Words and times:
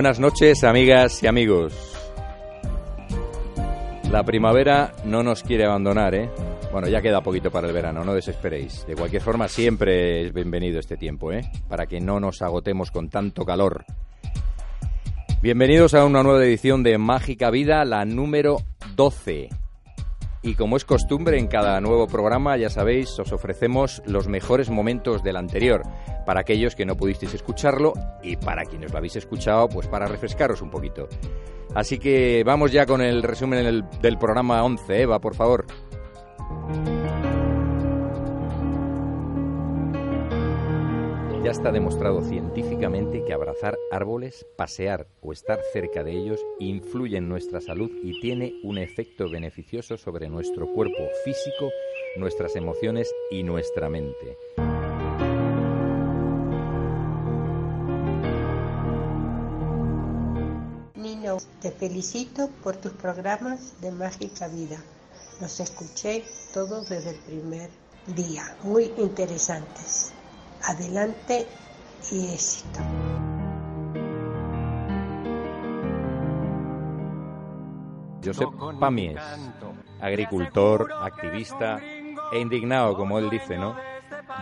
Buenas 0.00 0.18
noches, 0.18 0.64
amigas 0.64 1.22
y 1.22 1.26
amigos. 1.26 1.74
La 4.10 4.22
primavera 4.24 4.94
no 5.04 5.22
nos 5.22 5.42
quiere 5.42 5.66
abandonar, 5.66 6.14
¿eh? 6.14 6.30
Bueno, 6.72 6.88
ya 6.88 7.02
queda 7.02 7.20
poquito 7.20 7.50
para 7.50 7.66
el 7.66 7.74
verano, 7.74 8.02
no 8.02 8.14
desesperéis. 8.14 8.86
De 8.86 8.94
cualquier 8.94 9.20
forma, 9.20 9.46
siempre 9.46 10.22
es 10.22 10.32
bienvenido 10.32 10.80
este 10.80 10.96
tiempo, 10.96 11.32
¿eh? 11.32 11.42
Para 11.68 11.84
que 11.84 12.00
no 12.00 12.18
nos 12.18 12.40
agotemos 12.40 12.90
con 12.90 13.10
tanto 13.10 13.44
calor. 13.44 13.84
Bienvenidos 15.42 15.92
a 15.92 16.06
una 16.06 16.22
nueva 16.22 16.46
edición 16.46 16.82
de 16.82 16.96
Mágica 16.96 17.50
Vida, 17.50 17.84
la 17.84 18.06
número 18.06 18.56
12. 18.96 19.50
Y 20.42 20.54
como 20.54 20.76
es 20.76 20.86
costumbre 20.86 21.38
en 21.38 21.48
cada 21.48 21.80
nuevo 21.82 22.06
programa, 22.06 22.56
ya 22.56 22.70
sabéis, 22.70 23.18
os 23.18 23.30
ofrecemos 23.32 24.02
los 24.06 24.26
mejores 24.26 24.70
momentos 24.70 25.22
del 25.22 25.36
anterior, 25.36 25.82
para 26.24 26.40
aquellos 26.40 26.74
que 26.74 26.86
no 26.86 26.96
pudisteis 26.96 27.34
escucharlo 27.34 27.92
y 28.22 28.36
para 28.36 28.64
quienes 28.64 28.90
lo 28.90 28.98
habéis 28.98 29.16
escuchado, 29.16 29.68
pues 29.68 29.86
para 29.86 30.06
refrescaros 30.06 30.62
un 30.62 30.70
poquito. 30.70 31.08
Así 31.74 31.98
que 31.98 32.42
vamos 32.44 32.72
ya 32.72 32.86
con 32.86 33.02
el 33.02 33.22
resumen 33.22 33.84
del, 34.00 34.18
programa 34.18 34.64
11, 34.64 35.02
Eva, 35.02 35.20
por 35.20 35.34
favor. 35.34 35.66
Ya 41.42 41.52
está 41.52 41.72
demostrado 41.72 42.22
científicamente 42.22 43.24
que 43.24 43.32
abrazar 43.32 43.78
árboles, 43.90 44.44
pasear 44.56 45.06
o 45.22 45.32
estar 45.32 45.58
cerca 45.72 46.04
de 46.04 46.12
ellos 46.12 46.44
influye 46.58 47.16
en 47.16 47.30
nuestra 47.30 47.62
salud 47.62 47.90
y 48.02 48.20
tiene 48.20 48.60
un 48.62 48.76
efecto 48.76 49.24
beneficioso 49.30 49.96
sobre 49.96 50.28
nuestro 50.28 50.70
cuerpo 50.70 50.98
físico, 51.24 51.70
nuestras 52.18 52.56
emociones 52.56 53.10
y 53.30 53.42
nuestra 53.42 53.88
mente. 53.88 54.36
Nino, 60.94 61.38
te 61.62 61.70
felicito 61.70 62.50
por 62.62 62.76
tus 62.76 62.92
programas 62.92 63.80
de 63.80 63.92
Mágica 63.92 64.46
Vida. 64.48 64.76
Los 65.40 65.58
escuché 65.60 66.22
todos 66.52 66.90
desde 66.90 67.12
el 67.12 67.18
primer 67.20 67.70
día. 68.14 68.44
Muy 68.62 68.92
interesantes. 68.98 70.12
Adelante 70.62 71.46
y 72.12 72.34
éxito. 72.34 72.80
Josep 78.22 78.48
Pamies, 78.78 79.18
agricultor, 80.00 80.92
activista 80.92 81.80
e 82.32 82.38
indignado, 82.38 82.94
como 82.94 83.18
él 83.18 83.30
dice, 83.30 83.56
¿no? 83.56 83.74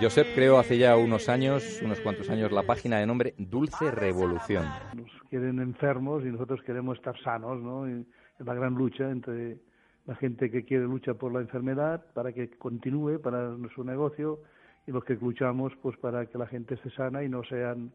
Josep 0.00 0.34
creó 0.34 0.58
hace 0.58 0.78
ya 0.78 0.96
unos 0.96 1.28
años, 1.28 1.80
unos 1.82 2.00
cuantos 2.00 2.28
años, 2.30 2.50
la 2.50 2.64
página 2.64 2.98
de 2.98 3.06
nombre 3.06 3.34
Dulce 3.38 3.90
Revolución. 3.90 4.64
Nos 4.94 5.10
quieren 5.30 5.60
enfermos 5.60 6.24
y 6.24 6.28
nosotros 6.28 6.60
queremos 6.62 6.98
estar 6.98 7.16
sanos, 7.22 7.60
¿no? 7.62 7.88
Y 7.88 8.04
es 8.38 8.46
la 8.46 8.54
gran 8.54 8.74
lucha 8.74 9.08
entre 9.10 9.58
la 10.06 10.16
gente 10.16 10.50
que 10.50 10.64
quiere 10.64 10.84
luchar 10.84 11.16
por 11.16 11.32
la 11.32 11.40
enfermedad 11.40 12.04
para 12.14 12.32
que 12.32 12.50
continúe 12.50 13.20
para 13.20 13.56
su 13.74 13.84
negocio 13.84 14.40
y 14.88 14.90
los 14.90 15.04
que 15.04 15.14
luchamos 15.14 15.74
pues 15.82 15.98
para 15.98 16.24
que 16.26 16.38
la 16.38 16.46
gente 16.46 16.74
esté 16.74 16.90
sana 16.90 17.22
y 17.22 17.28
no 17.28 17.44
sean 17.44 17.92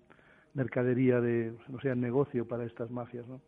mercadería 0.54 1.20
de 1.20 1.52
no 1.68 1.80
sean 1.82 2.00
negocio 2.00 2.48
para 2.48 2.66
estas 2.66 2.92
mafias, 2.92 3.26
¿no? 3.28 3.42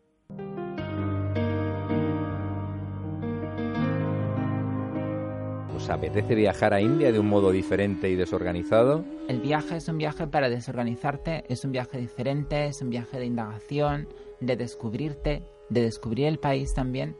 ¿Os 5.75 5.89
apetece 5.91 6.33
viajar 6.33 6.73
a 6.73 6.81
India 6.81 7.11
de 7.11 7.19
un 7.19 7.29
modo 7.29 7.51
diferente 7.51 8.09
y 8.09 8.15
desorganizado? 8.15 9.05
El 9.27 9.41
viaje 9.41 9.75
es 9.75 9.87
un 9.89 9.99
viaje 9.99 10.25
para 10.25 10.49
desorganizarte, 10.49 11.43
es 11.47 11.63
un 11.63 11.71
viaje 11.71 11.99
diferente, 11.99 12.65
es 12.65 12.81
un 12.81 12.89
viaje 12.89 13.19
de 13.19 13.25
indagación, 13.25 14.07
de 14.39 14.55
descubrirte, 14.55 15.43
de 15.69 15.81
descubrir 15.81 16.25
el 16.25 16.39
país 16.39 16.73
también 16.73 17.15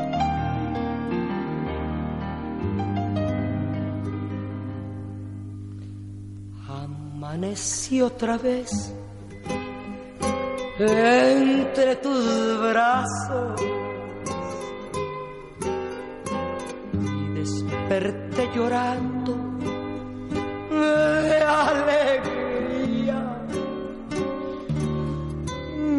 Amanecí 7.47 8.01
otra 8.01 8.37
vez 8.37 8.93
entre 10.79 11.95
tus 11.95 12.59
brazos 12.59 13.61
y 16.91 17.33
desperté 17.39 18.49
llorando 18.53 19.33
de 20.69 21.41
alegría. 21.41 23.19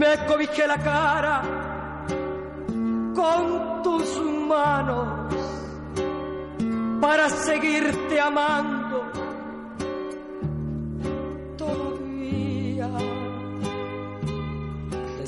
te 0.01 0.27
cobijé 0.27 0.67
la 0.67 0.77
cara 0.77 1.43
con 3.15 3.83
tus 3.83 4.21
manos 4.23 5.35
para 7.01 7.31
seguirte 7.31 8.21
amando 8.21 8.78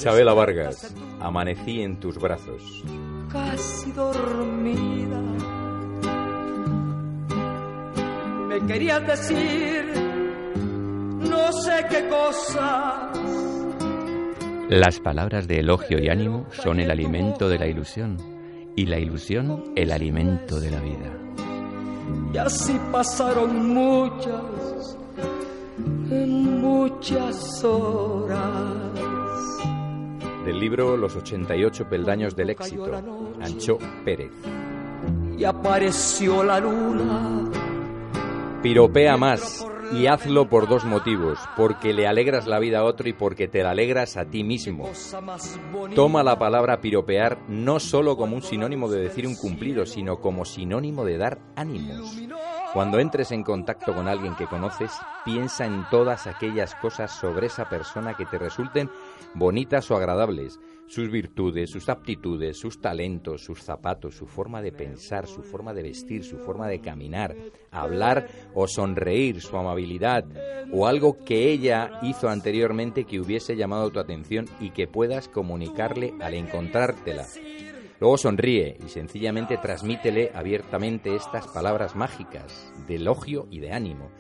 Chabela 0.01 0.33
Vargas, 0.33 0.95
amanecí 1.21 1.83
en 1.83 2.01
tus 2.01 2.17
brazos. 2.17 2.83
Casi 3.31 3.93
dormida. 3.93 5.21
Me 8.49 8.67
querías 8.67 9.07
decir 9.07 9.85
no 11.29 11.53
sé 11.53 11.85
qué 11.91 12.09
cosa. 12.09 13.13
Las 14.71 15.01
palabras 15.01 15.47
de 15.47 15.61
elogio 15.61 16.03
y 16.03 16.09
ánimo 16.09 16.47
son 16.51 16.81
el 16.81 16.91
alimento 16.91 17.51
de 17.51 17.59
la 17.59 17.67
ilusión 17.67 18.17
y 18.77 18.87
la 18.87 18.99
ilusión 18.99 19.75
el 19.77 19.93
alimento 19.93 20.59
de 20.59 20.71
la 20.71 20.81
vida. 20.81 21.13
Y 22.33 22.39
así 22.39 22.81
pasaron 22.91 23.75
muchas, 23.75 24.97
muchas 26.27 27.65
horas. 27.65 28.90
Del 30.45 30.59
libro 30.59 30.97
Los 30.97 31.17
88 31.17 31.89
peldaños 31.89 32.35
del 32.35 32.51
éxito, 32.51 32.91
Ancho 33.41 33.79
Pérez. 34.05 34.33
Y 35.37 35.45
apareció 35.45 36.43
la 36.43 36.59
luna. 36.59 37.51
Piropea 38.63 39.17
más 39.17 39.67
y 39.93 40.07
hazlo 40.07 40.49
por 40.49 40.69
dos 40.69 40.85
motivos, 40.85 41.39
porque 41.57 41.93
le 41.93 42.07
alegras 42.07 42.47
la 42.47 42.59
vida 42.59 42.79
a 42.79 42.85
otro 42.85 43.09
y 43.09 43.13
porque 43.13 43.49
te 43.49 43.63
la 43.63 43.71
alegras 43.71 44.17
a 44.17 44.25
ti 44.25 44.45
mismo. 44.45 44.89
Toma 45.95 46.23
la 46.23 46.39
palabra 46.39 46.81
piropear 46.81 47.39
no 47.49 47.81
solo 47.81 48.17
como 48.17 48.37
un 48.37 48.43
sinónimo 48.43 48.89
de 48.89 49.01
decir 49.01 49.27
un 49.27 49.37
cumplido, 49.37 49.87
sino 49.87 50.21
como 50.21 50.45
sinónimo 50.45 51.05
de 51.05 51.19
dar 51.19 51.39
ánimos. 51.57 52.17
Cuando 52.73 53.01
entres 53.01 53.33
en 53.33 53.43
contacto 53.43 53.95
con 53.95 54.07
alguien 54.07 54.37
que 54.37 54.47
conoces, 54.47 54.93
piensa 55.25 55.67
en 55.67 55.85
todas 55.91 56.29
aquellas 56.29 56.75
cosas 56.77 57.11
sobre 57.11 57.49
esa 57.49 57.69
persona 57.69 58.15
que 58.15 58.27
te 58.27 58.39
resulten 58.39 58.89
bonitas 59.35 59.91
o 59.91 59.97
agradables 59.97 60.59
sus 60.91 61.09
virtudes, 61.09 61.71
sus 61.71 61.89
aptitudes, 61.89 62.59
sus 62.59 62.81
talentos, 62.81 63.45
sus 63.45 63.63
zapatos, 63.63 64.17
su 64.17 64.27
forma 64.27 64.61
de 64.61 64.73
pensar, 64.73 65.29
su 65.29 65.43
forma 65.43 65.73
de 65.73 65.85
vestir, 65.85 66.25
su 66.25 66.39
forma 66.39 66.67
de 66.67 66.81
caminar, 66.81 67.37
hablar 67.71 68.27
o 68.55 68.67
sonreír, 68.67 69.41
su 69.41 69.57
amabilidad 69.57 70.25
o 70.73 70.89
algo 70.89 71.25
que 71.25 71.53
ella 71.53 72.01
hizo 72.03 72.29
anteriormente 72.29 73.05
que 73.05 73.21
hubiese 73.21 73.55
llamado 73.55 73.91
tu 73.91 74.01
atención 74.01 74.47
y 74.59 74.71
que 74.71 74.89
puedas 74.89 75.29
comunicarle 75.29 76.13
al 76.21 76.35
encontrártela. 76.35 77.25
Luego 78.01 78.19
sonríe 78.19 78.77
y 78.85 78.89
sencillamente 78.89 79.59
transmítele 79.59 80.33
abiertamente 80.35 81.15
estas 81.15 81.47
palabras 81.47 81.95
mágicas 81.95 82.73
de 82.89 82.97
elogio 82.97 83.47
y 83.51 83.61
de 83.61 83.73
ánimo. 83.73 84.11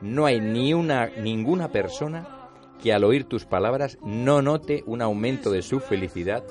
No 0.00 0.24
hay 0.24 0.40
ni 0.40 0.72
una 0.72 1.06
ninguna 1.06 1.68
persona 1.68 2.43
que 2.84 2.92
al 2.92 3.02
oír 3.02 3.24
tus 3.24 3.46
palabras 3.46 3.96
no 4.02 4.42
note 4.42 4.84
un 4.84 5.00
aumento 5.00 5.50
de 5.50 5.62
su 5.62 5.80
felicidad 5.80 6.44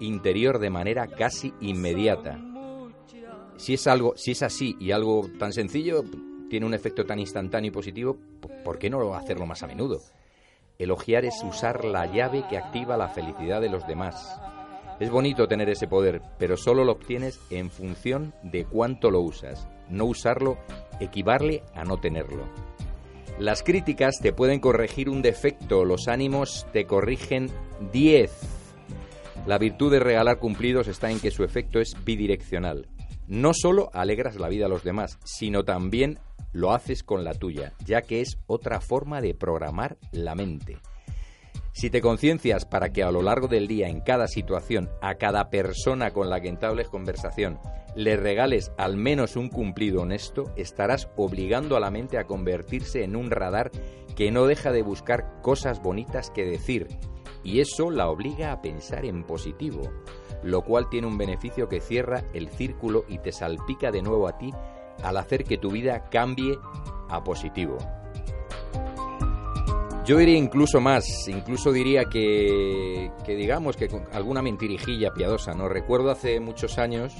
interior 0.00 0.58
de 0.58 0.70
manera 0.70 1.06
casi 1.06 1.52
inmediata. 1.60 2.40
Si 3.58 3.74
es 3.74 3.86
algo, 3.86 4.14
si 4.16 4.30
es 4.30 4.42
así 4.42 4.76
y 4.80 4.92
algo 4.92 5.28
tan 5.38 5.52
sencillo 5.52 6.02
tiene 6.48 6.64
un 6.64 6.72
efecto 6.72 7.04
tan 7.04 7.18
instantáneo 7.18 7.68
y 7.68 7.70
positivo, 7.70 8.16
¿por 8.64 8.78
qué 8.78 8.88
no 8.88 9.14
hacerlo 9.14 9.44
más 9.44 9.62
a 9.62 9.66
menudo? 9.66 10.00
Elogiar 10.78 11.26
es 11.26 11.34
usar 11.46 11.84
la 11.84 12.06
llave 12.06 12.46
que 12.48 12.56
activa 12.56 12.96
la 12.96 13.08
felicidad 13.08 13.60
de 13.60 13.68
los 13.68 13.86
demás. 13.86 14.40
Es 15.00 15.10
bonito 15.10 15.48
tener 15.48 15.68
ese 15.68 15.86
poder, 15.86 16.22
pero 16.38 16.56
solo 16.56 16.84
lo 16.84 16.92
obtienes 16.92 17.38
en 17.50 17.68
función 17.68 18.32
de 18.42 18.64
cuánto 18.64 19.10
lo 19.10 19.20
usas. 19.20 19.68
No 19.90 20.06
usarlo 20.06 20.56
equivale 20.98 21.62
a 21.74 21.84
no 21.84 21.98
tenerlo. 21.98 22.44
Las 23.38 23.64
críticas 23.64 24.20
te 24.22 24.32
pueden 24.32 24.60
corregir 24.60 25.10
un 25.10 25.20
defecto, 25.20 25.84
los 25.84 26.06
ánimos 26.06 26.66
te 26.72 26.86
corrigen 26.86 27.50
10. 27.92 28.30
La 29.46 29.58
virtud 29.58 29.90
de 29.90 29.98
regalar 29.98 30.38
cumplidos 30.38 30.86
está 30.86 31.10
en 31.10 31.18
que 31.18 31.32
su 31.32 31.42
efecto 31.42 31.80
es 31.80 31.96
bidireccional. 32.04 32.86
No 33.26 33.52
solo 33.52 33.90
alegras 33.92 34.36
la 34.36 34.48
vida 34.48 34.66
a 34.66 34.68
los 34.68 34.84
demás, 34.84 35.18
sino 35.24 35.64
también 35.64 36.20
lo 36.52 36.72
haces 36.72 37.02
con 37.02 37.24
la 37.24 37.34
tuya, 37.34 37.72
ya 37.84 38.02
que 38.02 38.20
es 38.20 38.38
otra 38.46 38.80
forma 38.80 39.20
de 39.20 39.34
programar 39.34 39.98
la 40.12 40.36
mente. 40.36 40.78
Si 41.74 41.90
te 41.90 42.00
conciencias 42.00 42.66
para 42.66 42.92
que 42.92 43.02
a 43.02 43.10
lo 43.10 43.20
largo 43.20 43.48
del 43.48 43.66
día, 43.66 43.88
en 43.88 44.00
cada 44.00 44.28
situación, 44.28 44.90
a 45.02 45.16
cada 45.16 45.50
persona 45.50 46.12
con 46.12 46.30
la 46.30 46.40
que 46.40 46.46
entables 46.46 46.88
conversación, 46.88 47.58
le 47.96 48.16
regales 48.16 48.70
al 48.78 48.96
menos 48.96 49.34
un 49.34 49.48
cumplido 49.48 50.02
honesto, 50.02 50.52
estarás 50.54 51.10
obligando 51.16 51.76
a 51.76 51.80
la 51.80 51.90
mente 51.90 52.16
a 52.16 52.28
convertirse 52.28 53.02
en 53.02 53.16
un 53.16 53.32
radar 53.32 53.72
que 54.14 54.30
no 54.30 54.46
deja 54.46 54.70
de 54.70 54.82
buscar 54.82 55.42
cosas 55.42 55.82
bonitas 55.82 56.30
que 56.30 56.44
decir, 56.44 56.86
y 57.42 57.58
eso 57.58 57.90
la 57.90 58.08
obliga 58.08 58.52
a 58.52 58.62
pensar 58.62 59.04
en 59.04 59.24
positivo, 59.24 59.82
lo 60.44 60.62
cual 60.62 60.88
tiene 60.88 61.08
un 61.08 61.18
beneficio 61.18 61.68
que 61.68 61.80
cierra 61.80 62.22
el 62.34 62.50
círculo 62.50 63.04
y 63.08 63.18
te 63.18 63.32
salpica 63.32 63.90
de 63.90 64.02
nuevo 64.02 64.28
a 64.28 64.38
ti 64.38 64.52
al 65.02 65.16
hacer 65.16 65.42
que 65.42 65.58
tu 65.58 65.72
vida 65.72 66.08
cambie 66.08 66.56
a 67.08 67.24
positivo. 67.24 67.78
Yo 70.04 70.18
diría 70.18 70.36
incluso 70.36 70.82
más, 70.82 71.28
incluso 71.28 71.72
diría 71.72 72.04
que, 72.04 73.10
que 73.24 73.34
digamos 73.34 73.74
que 73.74 73.88
con 73.88 74.04
alguna 74.12 74.42
mentirijilla 74.42 75.14
piadosa, 75.14 75.54
¿no? 75.54 75.66
Recuerdo 75.66 76.10
hace 76.10 76.40
muchos 76.40 76.76
años, 76.76 77.16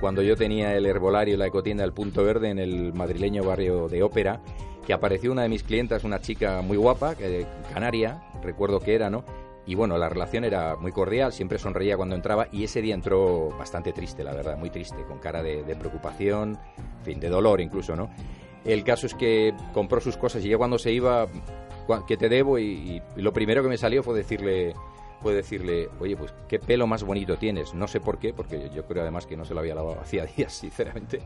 cuando 0.00 0.22
yo 0.22 0.36
tenía 0.36 0.76
el 0.76 0.86
herbolario 0.86 1.34
y 1.34 1.36
la 1.36 1.48
ecotienda 1.48 1.82
del 1.82 1.92
Punto 1.92 2.22
Verde 2.22 2.50
en 2.50 2.60
el 2.60 2.92
madrileño 2.92 3.42
barrio 3.42 3.88
de 3.88 4.04
Ópera, 4.04 4.40
que 4.86 4.92
apareció 4.92 5.32
una 5.32 5.42
de 5.42 5.48
mis 5.48 5.64
clientas, 5.64 6.04
una 6.04 6.20
chica 6.20 6.62
muy 6.62 6.76
guapa, 6.76 7.16
canaria, 7.74 8.22
recuerdo 8.44 8.78
que 8.78 8.94
era, 8.94 9.10
¿no? 9.10 9.24
Y 9.66 9.74
bueno, 9.74 9.98
la 9.98 10.08
relación 10.08 10.44
era 10.44 10.76
muy 10.76 10.92
cordial, 10.92 11.32
siempre 11.32 11.58
sonreía 11.58 11.96
cuando 11.96 12.14
entraba 12.14 12.46
y 12.52 12.62
ese 12.62 12.80
día 12.80 12.94
entró 12.94 13.48
bastante 13.58 13.92
triste, 13.92 14.22
la 14.22 14.34
verdad, 14.34 14.56
muy 14.56 14.70
triste, 14.70 15.02
con 15.02 15.18
cara 15.18 15.42
de, 15.42 15.64
de 15.64 15.74
preocupación, 15.74 16.56
en 16.78 17.04
fin, 17.04 17.18
de 17.18 17.28
dolor 17.28 17.60
incluso, 17.60 17.96
¿no? 17.96 18.08
El 18.64 18.84
caso 18.84 19.06
es 19.06 19.14
que 19.14 19.52
compró 19.74 20.00
sus 20.00 20.16
cosas 20.16 20.44
y 20.44 20.50
ya 20.50 20.58
cuando 20.58 20.78
se 20.78 20.92
iba 20.92 21.26
que 22.06 22.16
te 22.16 22.28
debo 22.28 22.58
y, 22.58 23.02
lo 23.16 23.32
primero 23.32 23.62
que 23.62 23.68
me 23.68 23.76
salió 23.76 24.02
fue 24.02 24.16
decirle 24.16 24.74
fue 25.20 25.34
decirle, 25.34 25.90
oye, 26.00 26.16
pues 26.16 26.32
qué 26.48 26.58
pelo 26.58 26.86
más 26.86 27.04
bonito 27.04 27.36
tienes. 27.36 27.74
No 27.74 27.86
sé 27.86 28.00
por 28.00 28.18
qué, 28.18 28.32
porque 28.32 28.70
yo 28.74 28.86
creo 28.86 29.02
además 29.02 29.26
que 29.26 29.36
no 29.36 29.44
se 29.44 29.52
lo 29.52 29.60
había 29.60 29.74
lavado 29.74 30.00
hacía 30.00 30.24
días, 30.24 30.54
sinceramente. 30.54 31.20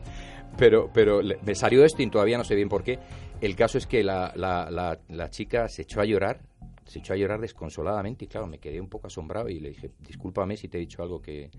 Pero, 0.57 0.89
pero 0.93 1.21
me 1.43 1.55
salió 1.55 1.85
esto 1.85 2.01
y 2.01 2.09
todavía 2.09 2.37
no 2.37 2.43
sé 2.43 2.55
bien 2.55 2.67
por 2.67 2.83
qué. 2.83 2.99
El 3.39 3.55
caso 3.55 3.77
es 3.77 3.87
que 3.87 4.03
la, 4.03 4.33
la, 4.35 4.99
la, 5.07 5.29
chica 5.29 5.69
se 5.69 5.83
echó 5.83 6.01
a 6.01 6.05
llorar, 6.05 6.41
se 6.83 6.99
echó 6.99 7.13
a 7.13 7.15
llorar 7.15 7.39
desconsoladamente 7.39 8.25
y 8.25 8.27
claro, 8.27 8.47
me 8.47 8.59
quedé 8.59 8.81
un 8.81 8.89
poco 8.89 9.07
asombrado 9.07 9.47
y 9.47 9.61
le 9.61 9.69
dije, 9.69 9.91
discúlpame 9.99 10.57
si 10.57 10.67
te 10.67 10.77
he 10.77 10.81
dicho 10.81 11.01
algo 11.01 11.21
que, 11.21 11.49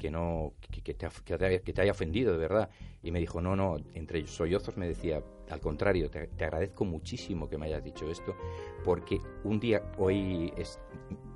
que 0.00 0.10
no 0.10 0.54
que, 0.60 0.94
te, 0.94 1.08
que, 1.24 1.72
te, 1.72 1.82
haya 1.82 1.92
ofendido 1.92 2.32
de 2.32 2.38
verdad. 2.38 2.70
Y 3.02 3.12
me 3.12 3.20
dijo 3.20 3.40
no 3.40 3.54
no 3.54 3.76
entre 3.94 4.26
sollozos 4.26 4.76
me 4.76 4.88
decía 4.88 5.22
al 5.48 5.60
contrario 5.60 6.10
te, 6.10 6.28
agradezco 6.44 6.84
muchísimo 6.84 7.48
que 7.48 7.58
me 7.58 7.66
hayas 7.66 7.84
dicho 7.84 8.10
esto 8.10 8.34
porque 8.84 9.18
un 9.44 9.60
día 9.60 9.82
hoy 9.98 10.52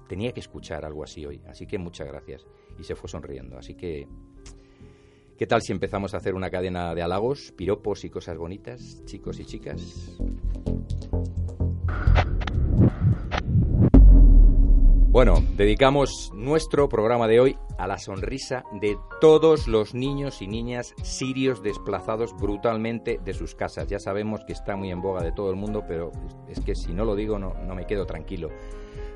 tenía 0.08 0.32
que 0.32 0.40
escuchar 0.40 0.84
algo 0.84 1.04
así 1.04 1.24
hoy 1.24 1.40
así 1.46 1.66
que 1.66 1.78
muchas 1.78 2.08
gracias 2.08 2.46
y 2.78 2.84
se 2.84 2.94
fue 2.94 3.08
sonriendo 3.08 3.58
así 3.58 3.74
que 3.74 4.08
qué 5.36 5.46
tal 5.46 5.62
si 5.62 5.72
empezamos 5.72 6.14
a 6.14 6.18
hacer 6.18 6.34
una 6.34 6.50
cadena 6.50 6.94
de 6.94 7.02
halagos 7.02 7.52
piropos 7.56 8.04
y 8.04 8.10
cosas 8.10 8.36
bonitas 8.36 9.04
chicos 9.04 9.38
y 9.40 9.44
chicas 9.44 10.18
Bueno, 15.14 15.36
dedicamos 15.54 16.32
nuestro 16.34 16.88
programa 16.88 17.28
de 17.28 17.38
hoy 17.38 17.56
a 17.78 17.86
la 17.86 17.98
sonrisa 17.98 18.64
de 18.72 18.98
todos 19.20 19.68
los 19.68 19.94
niños 19.94 20.42
y 20.42 20.48
niñas 20.48 20.92
sirios 21.04 21.62
desplazados 21.62 22.34
brutalmente 22.36 23.20
de 23.24 23.32
sus 23.32 23.54
casas. 23.54 23.86
Ya 23.86 24.00
sabemos 24.00 24.40
que 24.44 24.54
está 24.54 24.74
muy 24.74 24.90
en 24.90 25.00
boga 25.00 25.22
de 25.22 25.30
todo 25.30 25.50
el 25.50 25.56
mundo, 25.56 25.84
pero 25.86 26.10
es 26.48 26.58
que 26.58 26.74
si 26.74 26.92
no 26.92 27.04
lo 27.04 27.14
digo 27.14 27.38
no, 27.38 27.54
me 27.76 27.86
quedo 27.86 28.06
tranquilo, 28.06 28.48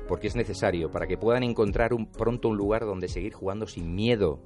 porque 0.07 0.27
es 0.27 0.37
necesario 0.37 0.89
para 0.89 1.05
que 1.05 1.17
puedan 1.17 1.43
encontrar 1.43 1.93
un, 1.93 2.05
pronto 2.09 2.47
un 2.47 2.55
lugar 2.55 2.85
donde 2.85 3.09
seguir 3.09 3.33
jugando 3.33 3.67
sin 3.67 3.93
miedo. 3.93 4.39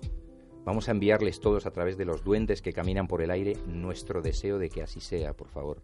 Vamos 0.65 0.89
a 0.89 0.91
enviarles 0.91 1.39
todos 1.39 1.67
a 1.67 1.71
través 1.71 1.99
de 1.99 2.05
los 2.05 2.23
duendes 2.23 2.63
que 2.63 2.73
caminan 2.73 3.05
por 3.05 3.21
el 3.21 3.29
aire 3.29 3.53
nuestro 3.67 4.23
deseo 4.23 4.57
de 4.57 4.69
que 4.69 4.81
así 4.81 5.01
sea, 5.01 5.33
por 5.33 5.49
favor. 5.49 5.83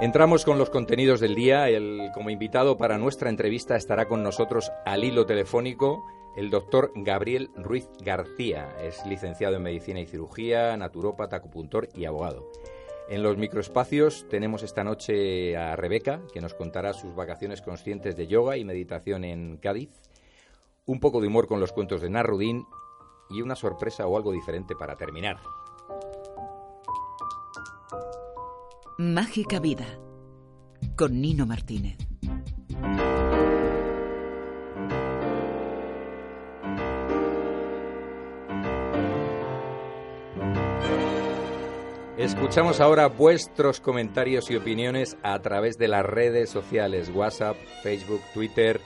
Entramos 0.00 0.44
con 0.44 0.58
los 0.58 0.70
contenidos 0.70 1.20
del 1.20 1.36
día. 1.36 1.68
El, 1.68 2.10
como 2.12 2.28
invitado 2.28 2.76
para 2.76 2.98
nuestra 2.98 3.30
entrevista 3.30 3.76
estará 3.76 4.06
con 4.06 4.24
nosotros 4.24 4.72
al 4.84 5.04
hilo 5.04 5.24
telefónico 5.24 6.04
el 6.36 6.50
doctor 6.50 6.90
Gabriel 6.96 7.50
Ruiz 7.54 7.88
García. 8.00 8.74
Es 8.82 9.06
licenciado 9.06 9.56
en 9.56 9.62
Medicina 9.62 10.00
y 10.00 10.06
Cirugía, 10.06 10.76
naturópata, 10.76 11.36
acupuntor 11.36 11.88
y 11.94 12.06
abogado. 12.06 12.50
En 13.08 13.22
los 13.22 13.36
microespacios 13.36 14.26
tenemos 14.28 14.64
esta 14.64 14.82
noche 14.82 15.56
a 15.56 15.76
Rebeca, 15.76 16.22
que 16.32 16.40
nos 16.40 16.54
contará 16.54 16.92
sus 16.92 17.14
vacaciones 17.14 17.62
conscientes 17.62 18.16
de 18.16 18.26
yoga 18.26 18.56
y 18.56 18.64
meditación 18.64 19.24
en 19.24 19.58
Cádiz, 19.58 19.90
un 20.86 20.98
poco 20.98 21.20
de 21.20 21.28
humor 21.28 21.46
con 21.46 21.60
los 21.60 21.72
cuentos 21.72 22.02
de 22.02 22.10
Narudín 22.10 22.66
y 23.30 23.42
una 23.42 23.54
sorpresa 23.54 24.08
o 24.08 24.16
algo 24.16 24.32
diferente 24.32 24.74
para 24.74 24.96
terminar. 24.96 25.36
Mágica 28.96 29.58
Vida 29.58 29.86
con 30.96 31.20
Nino 31.20 31.46
Martínez. 31.46 31.96
Escuchamos 42.16 42.80
ahora 42.80 43.08
vuestros 43.08 43.80
comentarios 43.80 44.48
y 44.52 44.54
opiniones 44.54 45.16
a 45.24 45.40
través 45.40 45.76
de 45.76 45.88
las 45.88 46.06
redes 46.06 46.48
sociales, 46.48 47.10
WhatsApp, 47.12 47.56
Facebook, 47.82 48.20
Twitter. 48.32 48.80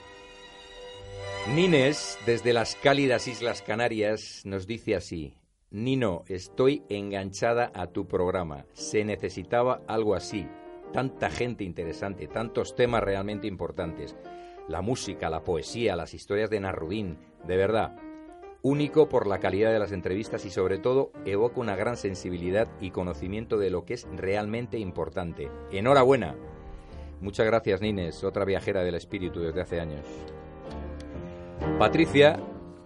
Nines, 1.53 2.17
desde 2.25 2.53
las 2.53 2.75
cálidas 2.75 3.27
Islas 3.27 3.61
Canarias, 3.61 4.41
nos 4.43 4.65
dice 4.65 4.95
así. 4.95 5.38
Nino, 5.71 6.23
estoy 6.27 6.83
enganchada 6.89 7.71
a 7.75 7.87
tu 7.87 8.07
programa. 8.07 8.65
Se 8.73 9.05
necesitaba 9.05 9.81
algo 9.87 10.15
así. 10.15 10.47
Tanta 10.93 11.29
gente 11.29 11.63
interesante, 11.63 12.27
tantos 12.27 12.75
temas 12.75 13.03
realmente 13.03 13.45
importantes. 13.45 14.17
La 14.67 14.81
música, 14.81 15.29
la 15.29 15.43
poesía, 15.43 15.95
las 15.95 16.15
historias 16.15 16.49
de 16.49 16.59
Narrudín. 16.59 17.19
De 17.45 17.55
verdad, 17.55 17.95
único 18.63 19.09
por 19.09 19.27
la 19.27 19.39
calidad 19.39 19.71
de 19.71 19.77
las 19.77 19.91
entrevistas 19.91 20.43
y 20.45 20.49
sobre 20.49 20.79
todo 20.79 21.11
evoca 21.25 21.59
una 21.61 21.75
gran 21.75 21.97
sensibilidad 21.97 22.67
y 22.81 22.89
conocimiento 22.89 23.59
de 23.59 23.69
lo 23.69 23.85
que 23.85 23.93
es 23.93 24.07
realmente 24.15 24.79
importante. 24.79 25.51
Enhorabuena. 25.71 26.35
Muchas 27.21 27.45
gracias, 27.45 27.79
Nines, 27.79 28.23
otra 28.23 28.43
viajera 28.43 28.81
del 28.81 28.95
espíritu 28.95 29.41
desde 29.41 29.61
hace 29.61 29.79
años. 29.79 30.05
Patricia, 31.77 32.39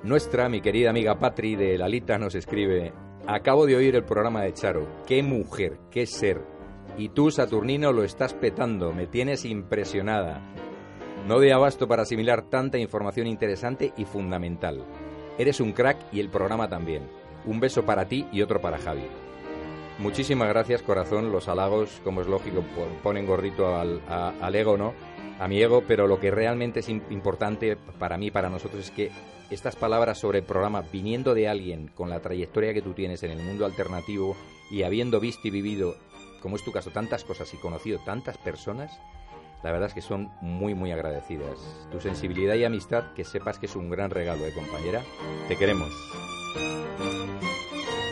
nuestra, 0.03 0.49
mi 0.49 0.61
querida 0.61 0.89
amiga 0.89 1.17
Patri 1.17 1.55
de 1.55 1.77
Lalita, 1.77 2.17
nos 2.17 2.35
escribe, 2.35 2.91
acabo 3.25 3.65
de 3.65 3.77
oír 3.77 3.95
el 3.95 4.03
programa 4.03 4.43
de 4.43 4.53
Charo, 4.53 4.85
qué 5.07 5.23
mujer, 5.23 5.79
qué 5.89 6.05
ser. 6.05 6.41
Y 6.97 7.09
tú, 7.09 7.31
Saturnino, 7.31 7.91
lo 7.91 8.03
estás 8.03 8.33
petando, 8.33 8.91
me 8.91 9.07
tienes 9.07 9.45
impresionada. 9.45 10.41
No 11.25 11.39
de 11.39 11.53
abasto 11.53 11.87
para 11.87 12.03
asimilar 12.03 12.49
tanta 12.49 12.77
información 12.77 13.27
interesante 13.27 13.93
y 13.97 14.03
fundamental. 14.03 14.83
Eres 15.37 15.61
un 15.61 15.71
crack 15.71 15.97
y 16.11 16.19
el 16.19 16.29
programa 16.29 16.67
también. 16.67 17.07
Un 17.45 17.61
beso 17.61 17.83
para 17.83 18.05
ti 18.05 18.27
y 18.31 18.41
otro 18.41 18.59
para 18.59 18.77
Javi. 18.77 19.07
Muchísimas 19.99 20.49
gracias, 20.49 20.81
corazón. 20.81 21.31
Los 21.31 21.47
halagos, 21.47 22.01
como 22.03 22.21
es 22.21 22.27
lógico, 22.27 22.63
ponen 23.01 23.25
gordito 23.25 23.75
al, 23.75 24.01
al 24.07 24.55
ego, 24.55 24.77
¿no? 24.77 24.93
A 25.39 25.47
mi 25.47 25.61
ego, 25.61 25.83
pero 25.87 26.07
lo 26.07 26.19
que 26.19 26.29
realmente 26.29 26.81
es 26.81 26.89
importante 26.89 27.77
para 27.97 28.17
mí, 28.17 28.29
para 28.29 28.49
nosotros, 28.49 28.81
es 28.81 28.91
que 28.91 29.09
estas 29.49 29.75
palabras 29.75 30.19
sobre 30.19 30.39
el 30.39 30.45
programa, 30.45 30.83
viniendo 30.91 31.33
de 31.33 31.47
alguien 31.47 31.89
con 31.89 32.09
la 32.09 32.21
trayectoria 32.21 32.73
que 32.73 32.81
tú 32.81 32.93
tienes 32.93 33.23
en 33.23 33.31
el 33.31 33.43
mundo 33.43 33.65
alternativo 33.65 34.35
y 34.71 34.83
habiendo 34.83 35.19
visto 35.19 35.47
y 35.47 35.51
vivido, 35.51 35.95
como 36.41 36.55
es 36.55 36.63
tu 36.63 36.71
caso, 36.71 36.91
tantas 36.91 37.23
cosas 37.23 37.53
y 37.53 37.57
conocido 37.57 37.99
tantas 38.05 38.37
personas, 38.37 38.99
la 39.63 39.71
verdad 39.71 39.87
es 39.87 39.93
que 39.93 40.01
son 40.01 40.31
muy, 40.41 40.75
muy 40.75 40.91
agradecidas. 40.91 41.57
Tu 41.91 42.01
sensibilidad 42.01 42.55
y 42.55 42.65
amistad, 42.65 43.13
que 43.13 43.23
sepas 43.23 43.59
que 43.59 43.67
es 43.67 43.75
un 43.75 43.89
gran 43.89 44.09
regalo, 44.09 44.45
¿eh, 44.45 44.53
compañera? 44.53 45.01
Te 45.47 45.55
queremos. 45.55 45.89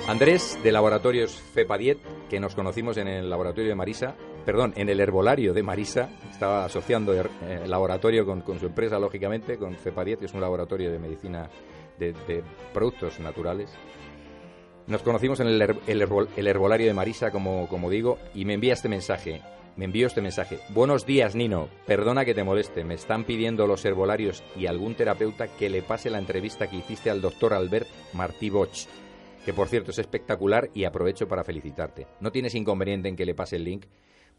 Andrés, 0.07 0.57
de 0.63 0.71
Laboratorios 0.71 1.33
FEPADIET, 1.53 1.99
que 2.29 2.39
nos 2.39 2.55
conocimos 2.55 2.97
en 2.97 3.07
el 3.07 3.29
laboratorio 3.29 3.69
de 3.69 3.75
Marisa, 3.75 4.15
perdón, 4.45 4.73
en 4.75 4.89
el 4.89 4.99
herbolario 4.99 5.53
de 5.53 5.63
Marisa, 5.63 6.09
estaba 6.31 6.65
asociando 6.65 7.13
el 7.13 7.27
eh, 7.43 7.67
laboratorio 7.67 8.25
con, 8.25 8.59
su 8.59 8.65
empresa, 8.65 8.99
lógicamente, 8.99 9.57
con 9.57 9.75
FEPADIET, 9.75 10.19
que 10.19 10.25
es 10.25 10.33
un 10.33 10.41
laboratorio 10.41 10.91
de 10.91 10.99
medicina 10.99 11.49
de, 11.99 12.43
productos 12.73 13.19
naturales. 13.19 13.71
Nos 14.87 15.03
conocimos 15.03 15.39
en 15.39 15.47
el, 15.47 16.47
herbolario 16.47 16.87
de 16.87 16.93
Marisa, 16.93 17.31
como, 17.31 17.67
como 17.67 17.89
digo, 17.89 18.17
y 18.33 18.45
me 18.45 18.55
envía 18.55 18.73
este 18.73 18.89
mensaje 18.89 19.41
me 19.77 19.85
envío 19.85 20.07
este 20.07 20.21
mensaje. 20.21 20.59
Buenos 20.69 21.05
días, 21.05 21.33
Nino. 21.33 21.69
Perdona 21.87 22.25
que 22.25 22.33
te 22.33 22.43
moleste. 22.43 22.83
Me 22.83 22.95
están 22.95 23.23
pidiendo 23.23 23.67
los 23.67 23.85
herbolarios 23.85 24.43
y 24.55 24.67
algún 24.67 24.95
terapeuta 24.95 25.47
que 25.47 25.69
le 25.69 25.81
pase 25.81 26.09
la 26.09 26.19
entrevista 26.19 26.69
que 26.69 26.75
hiciste 26.75 27.09
al 27.09 27.21
doctor 27.21 27.53
Albert 27.53 27.87
Martí 28.13 28.49
Boch, 28.49 28.87
que 29.45 29.53
por 29.53 29.69
cierto 29.69 29.91
es 29.91 29.99
espectacular 29.99 30.69
y 30.73 30.83
aprovecho 30.83 31.27
para 31.27 31.43
felicitarte. 31.43 32.05
¿No 32.19 32.31
tienes 32.31 32.53
inconveniente 32.53 33.07
en 33.07 33.15
que 33.15 33.25
le 33.25 33.33
pase 33.33 33.55
el 33.55 33.63
link? 33.63 33.85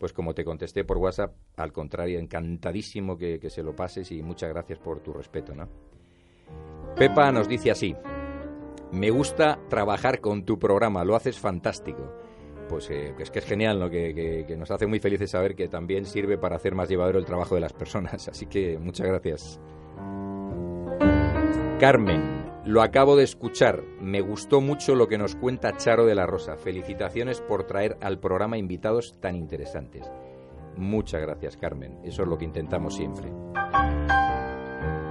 Pues 0.03 0.13
como 0.13 0.35
te 0.35 0.45
contesté 0.45 0.83
por 0.83 0.99
WhatsApp, 0.99 1.33
al 1.59 1.73
contrario, 1.73 2.19
encantadísimo 2.19 3.17
que, 3.17 3.39
que 3.39 3.49
se 3.49 3.63
lo 3.63 3.77
pases 3.77 4.11
y 4.11 4.21
muchas 4.21 4.49
gracias 4.49 4.81
por 4.81 4.99
tu 4.99 5.13
respeto, 5.13 5.55
¿no? 5.55 5.69
Pepa 6.97 7.31
nos 7.31 7.47
dice 7.47 7.71
así. 7.71 7.95
Me 8.91 9.11
gusta 9.11 9.61
trabajar 9.69 10.21
con 10.21 10.45
tu 10.45 10.59
programa, 10.59 11.05
lo 11.05 11.15
haces 11.15 11.39
fantástico 11.39 12.17
pues 12.69 12.91
eh, 12.91 13.15
es 13.17 13.31
que 13.31 13.39
es 13.39 13.45
genial, 13.45 13.79
¿no? 13.79 13.89
Que, 13.89 14.45
nos 14.59 14.73
hace 14.73 14.89
muy 14.89 14.99
felices 14.99 15.31
saber 15.31 15.55
que 15.55 15.69
también 15.69 16.05
sirve 16.05 16.37
para 16.37 16.57
hacer 16.57 16.75
más 16.75 16.89
llevadero 16.89 17.21
el 17.21 17.25
trabajo 17.25 17.55
de 17.55 17.61
las 17.61 17.73
personas. 17.73 18.27
Así 18.29 18.47
que 18.47 18.79
muchas 18.79 19.07
gracias. 19.07 19.61
Carmen, 21.79 22.52
lo 22.64 22.83
acabo 22.83 23.16
de 23.16 23.25
escuchar. 23.25 23.83
Me 24.00 24.21
gustó 24.21 24.61
mucho 24.61 24.95
lo 24.95 25.09
que 25.09 25.19
nos 25.19 25.35
cuenta 25.35 25.76
Charo 25.76 26.07
de 26.07 26.14
la 26.14 26.26
Rosa. 26.26 26.57
Felicitaciones 26.57 27.40
por 27.40 27.64
traer 27.64 27.97
al 28.00 28.19
programa 28.19 28.59
invitados 28.59 29.14
tan 29.21 29.37
interesantes. 29.37 30.11
Muchas 30.76 31.21
gracias, 31.21 31.57
Carmen. 31.57 31.99
Eso 32.04 32.23
es 32.23 32.28
lo 32.28 32.38
que 32.38 32.45
intentamos 32.45 32.95
siempre. 32.95 33.33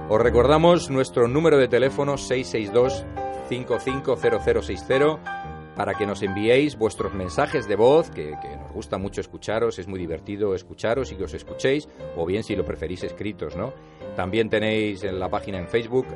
Os 0.08 0.20
recordamos 0.20 0.90
nuestro 0.90 1.28
número 1.28 1.58
de 1.58 1.68
teléfono 1.68 2.16
662 2.16 3.04
550060 3.48 5.42
para 5.76 5.94
que 5.94 6.06
nos 6.06 6.22
enviéis 6.22 6.76
vuestros 6.76 7.14
mensajes 7.14 7.66
de 7.66 7.76
voz, 7.76 8.10
que, 8.10 8.32
nos 8.60 8.72
gusta 8.72 8.98
mucho 8.98 9.20
escucharos, 9.20 9.78
es 9.78 9.88
muy 9.88 9.98
divertido 9.98 10.54
escucharos 10.54 11.12
y 11.12 11.16
que 11.16 11.24
os 11.24 11.32
escuchéis, 11.34 11.88
o 12.16 12.26
bien 12.26 12.42
si 12.42 12.54
lo 12.54 12.64
preferís 12.64 13.04
escritos, 13.04 13.56
¿no? 13.56 13.72
También 14.14 14.50
tenéis 14.50 15.02
en 15.04 15.18
la 15.18 15.30
página 15.30 15.58
en 15.58 15.68
Facebook 15.68 16.06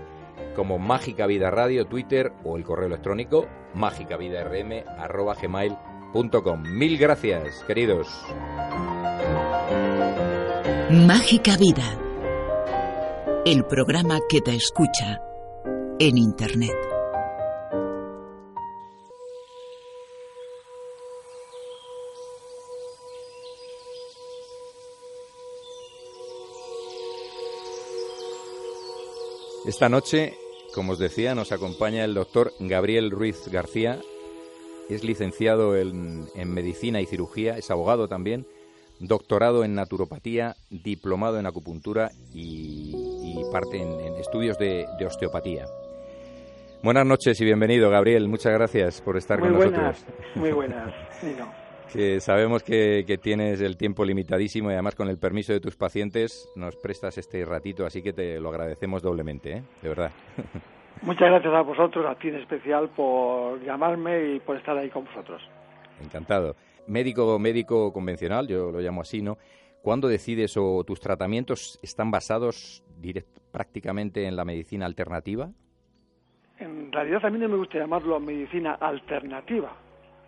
como 0.57 0.79
Mágica 0.79 1.27
Vida 1.27 1.51
Radio, 1.51 1.85
Twitter 1.87 2.33
o 2.43 2.57
el 2.57 2.65
correo 2.65 2.87
electrónico 2.87 3.47
mágicavidarm.gmail.com. 3.75 6.63
Mil 6.63 6.97
gracias, 6.99 7.63
queridos. 7.65 8.09
Mágica 10.91 11.59
Vida. 11.59 11.97
El 13.45 13.67
programa 13.67 14.19
que 14.29 14.41
te 14.41 14.57
escucha 14.57 15.21
en 15.99 16.19
Internet. 16.19 16.77
Esta 29.67 29.89
noche, 29.89 30.39
como 30.77 30.93
os 30.93 30.99
decía, 30.99 31.35
nos 31.35 31.53
acompaña 31.53 32.05
el 32.05 32.13
doctor 32.13 32.53
Gabriel 32.61 33.11
Ruiz 33.11 33.49
García. 33.51 33.99
Es 34.91 35.05
licenciado 35.05 35.75
en, 35.75 36.29
medicina 36.45 37.01
y 37.01 37.07
cirugía, 37.07 37.57
es 37.57 37.71
abogado 37.71 38.09
también, 38.09 38.47
doctorado 39.01 39.65
en 39.65 39.75
naturopatía, 39.75 40.55
diplomado 40.69 41.41
en 41.41 41.47
acupuntura 41.47 42.11
y, 42.35 42.95
parte 43.51 43.79
en, 43.79 44.17
estudios 44.17 44.59
de, 44.59 44.85
osteopatía. 45.05 45.65
Buenas 46.83 47.07
noches 47.07 47.41
y 47.41 47.45
bienvenido, 47.47 47.89
Gabriel. 47.89 48.29
Muchas 48.29 48.53
gracias 48.53 49.01
por 49.01 49.17
estar 49.17 49.41
con 49.41 49.55
nosotros. 49.55 50.05
Muy 50.35 50.53
buenas, 50.53 50.93
que 51.93 52.21
sabemos 52.21 52.63
que, 52.63 53.19
tienes 53.23 53.61
el 53.61 53.77
tiempo 53.77 54.05
limitadísimo 54.05 54.71
y 54.71 54.75
además 54.75 54.95
con 54.95 55.09
el 55.09 55.19
permiso 55.19 55.53
de 55.53 55.61
tus 55.61 55.77
pacientes 55.77 56.51
nos 56.57 56.77
prestas 56.77 57.19
este 57.19 57.45
ratito, 57.45 57.87
así 57.87 58.03
que 58.03 58.13
te 58.13 58.41
lo 58.41 58.51
agradecemos 58.51 59.03
doblemente, 59.03 59.53
¿eh? 59.53 59.63
de 59.83 59.89
verdad. 59.89 60.11
Muchas 61.03 61.29
gracias 61.29 61.53
a 61.53 61.61
vosotros, 61.61 62.07
a 62.07 62.15
ti 62.15 62.29
en 62.29 62.37
especial, 62.37 62.89
por 62.89 63.63
llamarme 63.63 64.35
y 64.35 64.41
por 64.41 64.57
estar 64.57 64.77
ahí 64.77 64.89
con 64.89 65.05
vosotros. 65.05 65.43
Encantado. 66.03 66.57
Médico, 66.87 67.39
médico 67.39 67.93
convencional, 67.93 68.47
yo 68.47 68.71
lo 68.71 68.81
llamo 68.81 69.03
así, 69.03 69.21
¿no? 69.21 69.37
¿Cuándo 69.83 70.09
decides 70.09 70.57
o 70.57 70.83
tus 70.85 71.01
tratamientos 71.01 71.79
están 71.83 72.11
basados 72.11 72.83
prácticamente 73.53 74.27
en 74.27 74.37
la 74.37 74.45
medicina 74.45 74.87
alternativa? 74.87 75.51
En 76.59 76.91
realidad 76.91 77.25
a 77.25 77.31
mí 77.31 77.39
no 77.39 77.49
me 77.49 77.57
gusta 77.57 77.79
llamarlo 77.79 78.19
medicina 78.19 78.75
alternativa, 78.75 79.77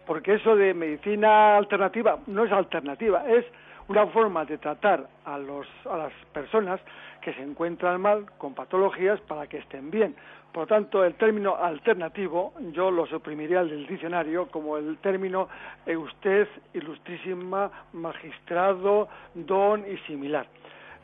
porque 0.09 0.33
eso 0.33 0.57
de 0.57 0.73
medicina 0.73 1.59
alternativa 1.59 2.19
no 2.29 2.45
es 2.45 2.51
alternativa, 2.51 3.29
es 3.29 3.45
una 3.89 4.07
forma 4.07 4.47
de 4.47 4.57
tratar 4.57 5.07
a, 5.27 5.37
los, 5.37 5.67
a 5.85 5.99
las 5.99 6.13
personas 6.33 6.81
que 7.21 7.35
se 7.35 7.43
encuentran 7.43 8.01
mal 8.01 8.25
con 8.39 8.55
patologías 8.55 9.21
para 9.21 9.47
que 9.47 9.59
estén 9.59 9.91
bien. 9.91 10.17
Por 10.51 10.63
lo 10.63 10.67
tanto, 10.67 11.05
el 11.05 11.13
término 11.17 11.57
alternativo 11.57 12.55
yo 12.73 12.91
lo 12.91 13.05
suprimiría 13.05 13.63
del 13.63 13.87
diccionario 13.87 14.47
como 14.47 14.79
el 14.79 14.97
término 14.97 15.47
usted, 15.87 16.49
ilustrísima, 16.73 17.71
magistrado, 17.93 19.09
don 19.35 19.85
y 19.87 19.99
similar. 20.07 20.47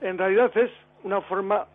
En 0.01 0.17
realidad 0.17 0.51
es 0.57 0.71
una 1.03 1.21
forma 1.21 1.67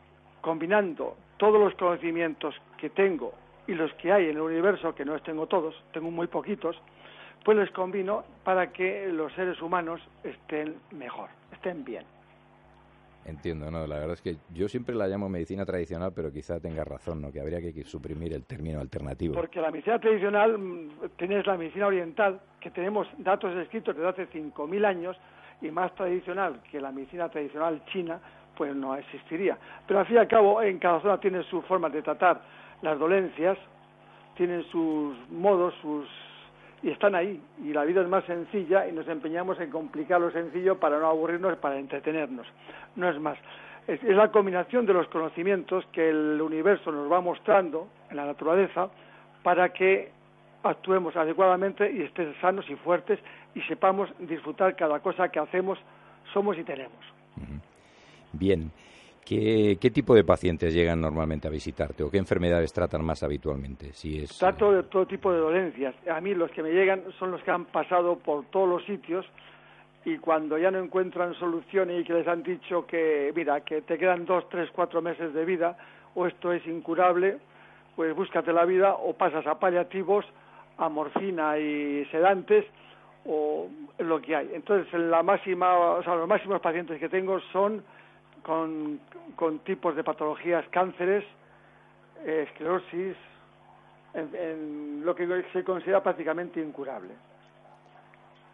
combinando 0.41 1.15
todos 1.38 1.62
los 1.62 1.75
conocimientos 1.75 2.55
que 2.77 2.89
tengo 2.89 3.33
y 3.67 3.75
los 3.75 3.93
que 3.93 4.12
hay 4.12 4.29
en 4.29 4.38
el 4.38 4.41
universo, 4.41 4.95
que 4.95 5.05
no 5.05 5.13
los 5.13 5.21
tengo 5.21 5.45
todos, 5.45 5.75
tengo 5.93 6.09
muy 6.09 6.25
poquitos, 6.25 6.75
pues 7.43 7.58
les 7.58 7.72
combino 7.72 8.24
para 8.43 8.72
que 8.72 9.08
los 9.08 9.34
seres 9.34 9.62
humanos 9.62 10.01
estén 10.24 10.75
mejor, 10.91 11.29
estén 11.51 11.84
bien. 11.84 12.03
Entiendo, 13.25 13.69
no, 13.69 13.86
la 13.86 14.00
verdad 14.00 14.13
es 14.13 14.22
que 14.22 14.38
yo 14.53 14.67
siempre 14.67 14.96
la 14.96 15.08
llamo 15.08 15.29
medicina 15.29 15.65
tradicional, 15.65 16.13
pero 16.15 16.31
quizá 16.31 16.60
tenga 16.60 16.84
razón, 16.84 17.22
¿no? 17.22 17.31
Que 17.31 17.41
habría 17.41 17.60
que 17.60 17.84
suprimir 17.84 18.34
el 18.34 18.46
término 18.46 18.79
alternativo. 18.79 19.36
Porque 19.36 19.62
la 19.62 19.69
medicina 19.69 20.00
tradicional, 20.00 20.58
mm, 20.58 20.89
tienes 21.17 21.46
la 21.46 21.58
medicina 21.58 21.88
oriental, 21.88 22.39
que 22.60 22.72
tenemos 22.72 23.08
datos 23.17 23.55
escritos 23.58 23.96
desde 23.96 24.10
hace 24.10 24.27
5.000 24.27 24.86
años, 24.86 25.17
y 25.62 25.69
más 25.72 25.93
tradicional 25.96 26.62
que 26.72 26.79
la 26.79 26.91
medicina 26.91 27.29
tradicional 27.29 27.84
china, 27.91 28.19
pues 28.55 28.75
no 28.75 28.96
existiría. 28.96 29.58
Pero 29.88 30.00
al 30.00 30.05
fin 30.05 30.15
y 30.15 30.19
al 30.19 30.27
cabo, 30.27 30.62
en 30.62 30.79
cada 30.79 31.01
zona 31.01 31.19
tiene 31.19 31.43
su 31.43 31.62
forma 31.63 31.89
de 31.89 32.01
tratar 32.01 32.41
las 32.81 32.98
dolencias, 32.98 33.58
tienen 34.36 34.63
sus 34.72 35.15
modos, 35.29 35.74
sus 35.81 36.08
y 36.81 36.89
están 36.89 37.15
ahí. 37.15 37.41
Y 37.63 37.74
la 37.74 37.83
vida 37.86 38.01
es 38.01 38.07
más 38.07 38.24
sencilla 38.25 38.88
y 38.88 38.91
nos 38.91 39.07
empeñamos 39.07 39.59
en 39.59 39.69
complicar 39.69 40.21
lo 40.21 40.31
sencillo 40.31 40.79
para 40.79 41.00
no 41.00 41.07
aburrirnos, 41.07 41.57
para 41.57 41.77
entretenernos. 41.77 42.48
No 42.95 43.09
es 43.09 43.19
más. 43.19 43.38
Es, 43.88 44.01
la 44.03 44.31
combinación 44.31 44.86
de 44.86 44.93
los 44.93 45.07
conocimientos 45.07 45.86
que 45.91 46.09
el 46.09 46.41
universo 46.41 46.91
nos 46.91 47.12
va 47.12 47.21
mostrando 47.21 47.88
en 48.09 48.17
la 48.17 48.25
naturaleza 48.25 48.89
para 49.43 49.69
que 49.69 50.12
actuemos 50.63 51.15
adecuadamente 51.15 51.91
y 51.91 52.01
estén 52.01 52.33
sanos 52.41 52.69
y 52.69 52.75
fuertes 52.75 53.19
y 53.55 53.62
sepamos 53.62 54.09
disfrutar 54.19 54.75
cada 54.75 55.00
cosa 55.00 55.29
que 55.29 55.39
hacemos, 55.39 55.79
somos 56.33 56.57
y 56.57 56.63
tenemos. 56.63 57.00
Bien. 58.33 58.71
¿Qué, 59.29 59.91
tipo 59.93 60.15
de 60.15 60.24
pacientes 60.24 60.74
llegan 60.74 61.00
normalmente 61.00 61.48
a 61.48 61.51
visitarte 61.51 62.01
o 62.01 62.09
qué 62.09 62.17
enfermedades 62.17 62.74
tratan 62.74 63.05
más 63.05 63.21
habitualmente? 63.21 63.93
Si 63.93 64.24
es, 64.24 64.36
Trato 64.39 64.71
de 64.71 64.81
todo 64.81 65.05
tipo 65.05 65.31
de 65.31 65.38
dolencias. 65.38 65.93
A 66.09 66.19
mí 66.19 66.33
los 66.33 66.50
que 66.50 66.63
me 66.63 66.71
llegan 66.71 67.03
son 67.19 67.29
los 67.29 67.43
que 67.43 67.51
han 67.51 67.65
pasado 67.65 68.17
por 68.17 68.45
todos 68.45 68.67
los 68.67 68.83
sitios 68.86 69.27
y 70.03 70.17
cuando 70.17 70.57
ya 70.57 70.71
no 70.71 70.79
encuentran 70.79 71.36
solución 71.36 71.91
y 71.91 72.03
que 72.03 72.13
les 72.13 72.27
han 72.27 72.41
dicho 72.41 72.88
que, 72.88 73.31
mira, 73.36 73.62
que 73.62 73.83
te 73.83 74.00
quedan 74.00 74.25
dos, 74.25 74.50
tres, 74.50 74.71
cuatro 74.74 75.00
meses 75.03 75.31
de 75.31 75.45
vida 75.45 75.77
o 76.15 76.25
esto 76.25 76.51
es 76.51 76.65
incurable, 76.65 77.38
pues 77.95 78.15
búscate 78.15 78.51
la 78.51 78.65
vida 78.65 78.95
o 78.95 79.13
pasas 79.13 79.45
a 79.45 79.59
paliativos, 79.59 80.25
a 80.79 80.89
morfina 80.89 81.59
y 81.59 82.03
sedantes 82.05 82.65
o 83.27 83.67
lo 84.00 84.19
que 84.21 84.36
hay. 84.36 84.50
Entonces, 84.55 84.91
la 85.00 85.21
máxima, 85.21 85.77
o 85.77 86.01
sea, 86.01 86.15
los 86.15 86.27
máximos 86.27 86.59
pacientes 86.62 87.00
que 87.00 87.09
tengo 87.09 87.39
son 87.51 87.83
con, 88.50 89.00
con 89.36 89.60
tipos 89.60 89.96
de 89.96 90.03
patologías, 90.03 90.68
cánceres, 90.70 91.24
eh, 92.25 92.48
esclerosis, 92.48 93.15
en, 94.15 95.06
lo 95.06 95.13
que 95.13 95.27
se 95.53 95.63
considera 95.63 96.01
prácticamente 96.01 96.60
incurable. 96.60 97.12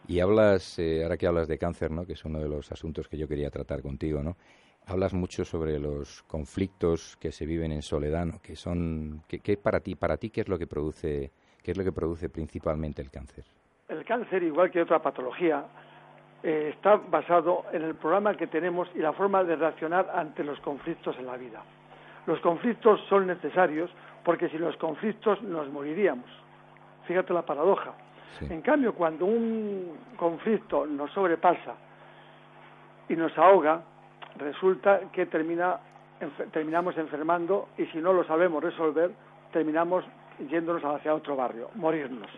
Y 0.05 0.19
hablas, 0.19 0.77
eh, 0.79 1.01
ahora 1.01 1.15
que 1.15 1.27
hablas 1.27 1.47
de 1.47 1.57
cáncer, 1.57 1.91
¿no? 1.91 2.05
que 2.05 2.11
es 2.11 2.25
uno 2.25 2.39
de 2.39 2.49
los 2.49 2.73
asuntos 2.73 3.07
que 3.07 3.17
yo 3.17 3.25
quería 3.25 3.49
tratar 3.49 3.81
contigo, 3.81 4.21
¿no? 4.21 4.35
hablas 4.85 5.13
mucho 5.13 5.45
sobre 5.45 5.79
los 5.79 6.23
conflictos 6.23 7.15
que 7.15 7.31
se 7.31 7.45
viven 7.45 7.71
en 7.71 7.81
soledad, 7.81 8.25
¿no? 8.25 8.41
que 8.41 8.57
son, 8.57 9.23
¿qué, 9.29 9.55
para 9.55 9.79
ti, 9.79 9.95
para 9.95 10.17
ti 10.17 10.29
qué 10.29 10.41
es 10.41 10.49
lo 10.49 10.59
que 10.59 10.67
produce, 10.67 11.31
qué 11.63 11.71
es 11.71 11.77
lo 11.77 11.85
que 11.85 11.93
produce 11.93 12.27
principalmente 12.27 13.01
el 13.01 13.09
cáncer? 13.09 13.45
El 13.87 14.03
cáncer, 14.03 14.43
igual 14.43 14.69
que 14.71 14.81
otra 14.81 15.01
patología, 15.01 15.65
eh, 16.47 16.69
está 16.75 16.97
basado 16.97 17.65
en 17.73 17.81
el 17.81 17.95
programa 17.95 18.35
que 18.35 18.45
tenemos 18.45 18.87
y 18.93 18.99
la 18.99 19.13
forma 19.13 19.43
de 19.43 19.55
reaccionar 19.55 20.11
ante 20.13 20.43
los 20.43 20.59
conflictos 20.59 21.17
en 21.17 21.25
la 21.25 21.37
vida. 21.37 21.63
Los 22.27 22.39
conflictos 22.41 23.01
son 23.09 23.25
necesarios 23.25 23.89
porque 24.23 24.47
sin 24.49 24.61
los 24.61 24.77
conflictos 24.77 25.41
nos 25.41 25.67
moriríamos. 25.71 26.29
Fíjate 27.07 27.33
la 27.33 27.41
paradoja. 27.41 27.93
En 28.47 28.61
cambio, 28.61 28.93
cuando 28.93 29.25
un 29.25 29.97
conflicto 30.17 30.85
nos 30.85 31.11
sobrepasa 31.13 31.73
y 33.09 33.15
nos 33.15 33.35
ahoga, 33.39 33.81
resulta 34.37 34.99
que 35.11 35.25
termina, 35.25 35.79
terminamos 36.51 36.95
enfermando 36.99 37.69
y 37.75 37.87
si 37.87 37.97
no 37.97 38.13
lo 38.13 38.23
sabemos 38.23 38.63
resolver, 38.63 39.09
terminamos 39.51 40.05
yéndonos 40.47 40.83
hacia 40.83 41.15
otro 41.15 41.35
barrio, 41.35 41.71
morirnos. 41.73 42.29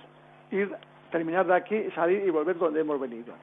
Ir, 0.52 0.74
terminar 1.12 1.46
de 1.46 1.56
aquí, 1.56 1.91
salir 1.93 2.24
y 2.26 2.30
volver 2.30 2.58
donde 2.58 2.80
hemos 2.80 3.02
venido. 3.02 3.34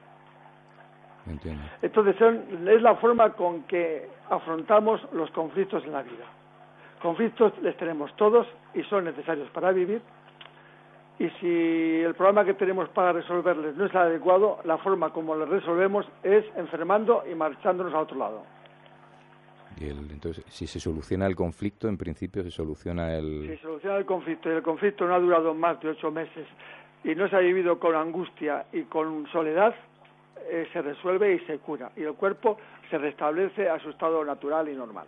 Entonces 1.81 2.15
es 2.19 2.81
la 2.81 2.95
forma 2.95 3.33
con 3.33 3.63
que 3.63 4.07
afrontamos 4.29 5.01
los 5.13 5.29
conflictos 5.31 5.83
en 5.85 5.91
la 5.91 6.03
vida. 6.03 6.25
Conflictos 7.01 7.53
les 7.61 7.75
tenemos 7.77 8.15
todos 8.15 8.47
y 8.73 8.83
son 8.83 9.05
necesarios 9.05 9.49
para 9.49 9.71
vivir. 9.71 10.01
Y 11.17 11.29
si 11.39 12.01
el 12.01 12.13
problema 12.13 12.43
que 12.43 12.53
tenemos 12.53 12.89
para 12.89 13.13
resolverles 13.13 13.75
no 13.75 13.85
es 13.85 13.95
adecuado, 13.95 14.59
la 14.65 14.77
forma 14.77 15.11
como 15.11 15.33
lo 15.33 15.45
resolvemos 15.45 16.05
es 16.23 16.45
enfermando 16.57 17.23
y 17.29 17.35
marchándonos 17.35 17.93
a 17.93 17.99
otro 17.99 18.17
lado. 18.17 18.43
Y 19.79 19.89
entonces, 19.89 20.43
si 20.47 20.67
se 20.67 20.79
soluciona 20.79 21.25
el 21.25 21.35
conflicto, 21.35 21.87
en 21.87 21.97
principio 21.97 22.43
se 22.43 22.51
soluciona 22.51 23.15
el... 23.15 23.41
Si 23.41 23.47
se 23.49 23.61
soluciona 23.61 23.97
el 23.97 24.05
conflicto 24.05 24.49
y 24.49 24.53
el 24.53 24.63
conflicto 24.63 25.05
no 25.05 25.15
ha 25.15 25.19
durado 25.19 25.53
más 25.53 25.79
de 25.81 25.89
ocho 25.89 26.11
meses 26.11 26.47
y 27.03 27.13
no 27.13 27.27
se 27.29 27.35
ha 27.35 27.39
vivido 27.39 27.77
con 27.79 27.95
angustia 27.95 28.65
y 28.71 28.83
con 28.83 29.27
soledad, 29.27 29.75
eh, 30.49 30.67
se 30.71 30.81
resuelve 30.81 31.35
y 31.35 31.39
se 31.45 31.57
cura 31.59 31.91
y 31.95 32.03
el 32.03 32.13
cuerpo 32.13 32.57
se 32.89 32.97
restablece 32.97 33.69
a 33.69 33.79
su 33.79 33.89
estado 33.89 34.23
natural 34.23 34.69
y 34.69 34.75
normal. 34.75 35.07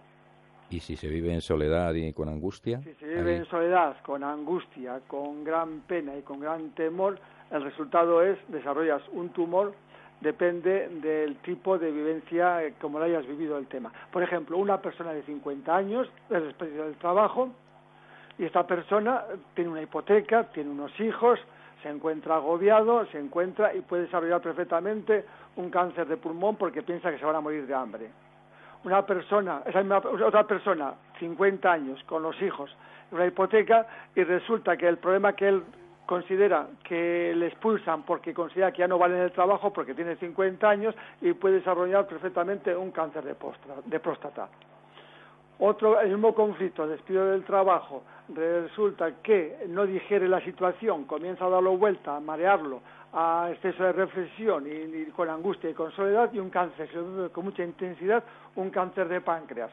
¿Y 0.70 0.80
si 0.82 0.98
se 0.98 1.08
vive 1.08 1.34
en 1.34 1.42
soledad 1.42 1.94
y 1.94 2.12
con 2.12 2.28
angustia? 2.28 2.82
Si 2.82 2.94
se 2.96 3.08
vive 3.08 3.38
en 3.38 3.46
soledad, 3.46 3.98
con 4.02 4.24
angustia, 4.24 5.00
con 5.08 5.44
gran 5.44 5.82
pena 5.82 6.16
y 6.18 6.22
con 6.24 6.42
gran 6.42 6.72
temor, 6.72 7.18
el 7.52 7.64
resultado 7.64 8.22
es 8.22 8.38
desarrollas 8.50 9.02
un 9.14 9.30
tumor, 9.30 9.74
depende 10.20 10.90
del 10.90 11.38
tipo 11.38 11.78
de 11.78 11.92
vivencia 11.92 12.64
eh, 12.66 12.74
como 12.82 13.00
lo 13.00 13.06
hayas 13.06 13.26
vivido 13.26 13.58
el 13.58 13.68
tema. 13.68 13.94
Por 14.12 14.24
ejemplo, 14.24 14.58
una 14.58 14.82
persona 14.82 15.14
de 15.14 15.24
50 15.24 15.74
años 15.74 16.10
es 16.30 16.44
despedida 16.44 16.84
del 16.84 16.96
trabajo 16.96 17.50
y 18.38 18.44
esta 18.44 18.68
persona 18.68 19.24
tiene 19.54 19.70
una 19.70 19.82
hipoteca, 19.82 20.44
tiene 20.52 20.70
unos 20.70 20.92
hijos, 21.00 21.40
se 21.88 21.94
encuentra 21.94 22.36
agobiado, 22.36 23.06
se 23.08 23.18
encuentra 23.18 23.74
y 23.74 23.80
puede 23.80 24.04
desarrollar 24.04 24.42
perfectamente 24.42 25.24
un 25.56 25.70
cáncer 25.70 26.06
de 26.06 26.18
pulmón 26.18 26.58
porque 26.58 26.82
piensa 26.82 27.10
que 27.10 27.18
se 27.18 27.26
van 27.26 27.38
a 27.38 27.42
morir 27.42 27.66
de 27.66 27.74
hambre. 27.74 28.10
Una 28.84 29.06
persona, 29.06 29.62
esa 29.66 29.82
otra 30.26 30.46
persona, 30.46 30.94
50 31.18 31.72
años, 31.72 32.04
con 32.04 32.24
los 32.24 32.40
hijos, 32.42 32.76
una 33.12 33.26
hipoteca 33.26 33.88
y 34.14 34.24
resulta 34.24 34.76
que 34.76 34.88
el 34.88 34.98
problema 34.98 35.32
que 35.32 35.48
él 35.48 35.64
considera 36.06 36.68
que 36.84 37.34
le 37.36 37.48
expulsan 37.48 38.04
porque 38.04 38.34
considera 38.34 38.74
que 38.74 38.80
ya 38.80 38.88
no 38.88 38.98
vale 38.98 39.24
el 39.24 39.32
trabajo 39.32 39.72
porque 39.72 39.94
tiene 39.94 40.18
50 40.18 40.70
años 40.70 40.94
y 41.22 41.32
puede 41.34 41.56
desarrollar 41.56 42.06
perfectamente 42.06 42.76
un 42.76 42.92
cáncer 42.92 43.24
de 43.24 44.00
próstata. 44.00 44.50
Otro, 45.60 46.00
el 46.00 46.10
mismo 46.10 46.36
conflicto, 46.36 46.86
despido 46.86 47.32
del 47.32 47.44
trabajo, 47.44 48.04
resulta 48.30 49.12
que 49.24 49.66
no 49.70 49.88
digiere 49.88 50.28
la 50.28 50.40
situación, 50.42 51.06
comienza 51.06 51.46
a 51.46 51.50
darlo 51.50 51.76
vuelta, 51.78 52.16
a 52.16 52.20
marearlo, 52.20 52.82
a 53.12 53.50
exceso 53.52 53.84
de 53.84 53.92
reflexión 53.94 54.66
y, 54.68 55.06
con 55.12 55.28
angustia 55.30 55.72
y 55.72 55.74
con 55.74 55.92
soledad 55.94 56.32
y 56.32 56.38
un 56.38 56.52
cáncer, 56.52 56.88
con 57.32 57.46
mucha 57.46 57.64
intensidad, 57.64 58.24
un 58.56 58.70
cáncer 58.70 59.08
de 59.08 59.20
páncreas. 59.22 59.72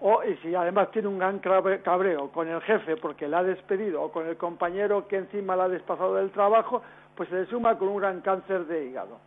O 0.00 0.22
y 0.22 0.36
si 0.36 0.54
además 0.54 0.92
tiene 0.92 1.08
un 1.08 1.18
gran 1.18 1.40
cabreo 1.40 2.30
con 2.30 2.46
el 2.46 2.60
jefe 2.62 2.96
porque 2.96 3.26
la 3.26 3.38
ha 3.38 3.44
despedido 3.44 4.02
o 4.02 4.12
con 4.12 4.28
el 4.28 4.36
compañero 4.36 5.08
que 5.08 5.16
encima 5.16 5.56
la 5.56 5.64
ha 5.64 5.68
despasado 5.68 6.14
del 6.14 6.30
trabajo, 6.30 6.82
pues 7.16 7.28
se 7.28 7.34
le 7.34 7.46
suma 7.46 7.76
con 7.76 7.88
un 7.88 7.98
gran 7.98 8.20
cáncer 8.20 8.64
de 8.66 8.86
hígado 8.86 9.18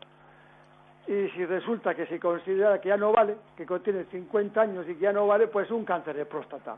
y 1.08 1.30
si 1.30 1.46
resulta 1.46 1.94
que 1.94 2.06
se 2.06 2.20
considera 2.20 2.80
que 2.80 2.90
ya 2.90 2.98
no 2.98 3.12
vale, 3.12 3.36
que 3.58 3.66
tiene 3.80 4.06
50 4.06 4.62
años 4.62 4.86
y 4.88 4.96
que 4.96 5.02
ya 5.02 5.14
no 5.14 5.28
vale, 5.28 5.48
pues 5.48 5.70
un 5.70 5.84
cáncer 5.84 6.16
de 6.16 6.26
próstata. 6.26 6.78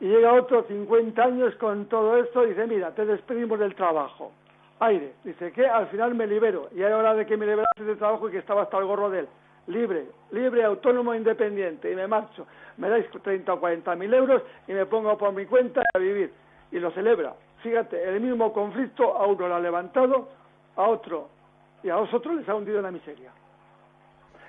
Y 0.00 0.06
llega 0.06 0.32
otro 0.32 0.64
50 0.64 1.22
años 1.22 1.54
con 1.56 1.86
todo 1.86 2.16
esto 2.18 2.44
y 2.44 2.50
dice, 2.50 2.66
mira, 2.66 2.92
te 2.92 3.04
despedimos 3.04 3.58
del 3.58 3.74
trabajo. 3.74 4.32
Aire, 4.80 5.14
dice 5.24 5.52
que 5.52 5.66
al 5.66 5.88
final 5.88 6.14
me 6.14 6.26
libero 6.26 6.68
y 6.74 6.82
hay 6.82 6.92
hora 6.92 7.14
de 7.14 7.26
que 7.26 7.36
me 7.36 7.46
liberase 7.46 7.84
del 7.84 7.98
trabajo 7.98 8.28
y 8.28 8.32
que 8.32 8.38
estaba 8.38 8.62
hasta 8.62 8.78
el 8.78 8.86
gorro 8.86 9.10
de 9.10 9.20
él. 9.20 9.28
Libre, 9.68 10.06
libre, 10.30 10.64
autónomo, 10.64 11.14
independiente 11.14 11.90
y 11.90 11.96
me 11.96 12.06
marcho. 12.06 12.46
Me 12.76 12.88
dais 12.88 13.06
30 13.10 13.52
o 13.52 13.60
40 13.60 13.94
mil 13.96 14.14
euros 14.14 14.42
y 14.66 14.72
me 14.72 14.86
pongo 14.86 15.16
por 15.18 15.32
mi 15.32 15.46
cuenta 15.46 15.82
a 15.94 15.98
vivir. 15.98 16.32
Y 16.70 16.78
lo 16.78 16.90
celebra. 16.92 17.34
Fíjate, 17.62 18.02
el 18.02 18.20
mismo 18.20 18.52
conflicto 18.52 19.16
a 19.16 19.26
uno 19.26 19.48
lo 19.48 19.54
ha 19.56 19.60
levantado, 19.60 20.28
a 20.76 20.82
otro 20.82 21.37
y 21.82 21.90
a 21.90 21.96
vosotros 21.96 22.36
les 22.36 22.48
ha 22.48 22.54
hundido 22.54 22.78
en 22.78 22.84
la 22.84 22.90
miseria. 22.90 23.30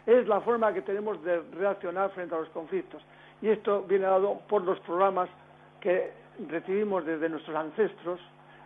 es 0.05 0.27
la 0.27 0.41
forma 0.41 0.73
que 0.73 0.81
tenemos 0.81 1.23
de 1.23 1.41
reaccionar 1.53 2.09
frente 2.11 2.33
a 2.33 2.39
los 2.39 2.49
conflictos. 2.49 3.01
Y 3.41 3.49
esto 3.49 3.83
viene 3.83 4.05
dado 4.05 4.39
por 4.47 4.63
los 4.63 4.79
programas 4.79 5.29
que 5.79 6.11
recibimos 6.49 7.05
desde 7.05 7.29
nuestros 7.29 7.55
ancestros, 7.55 8.19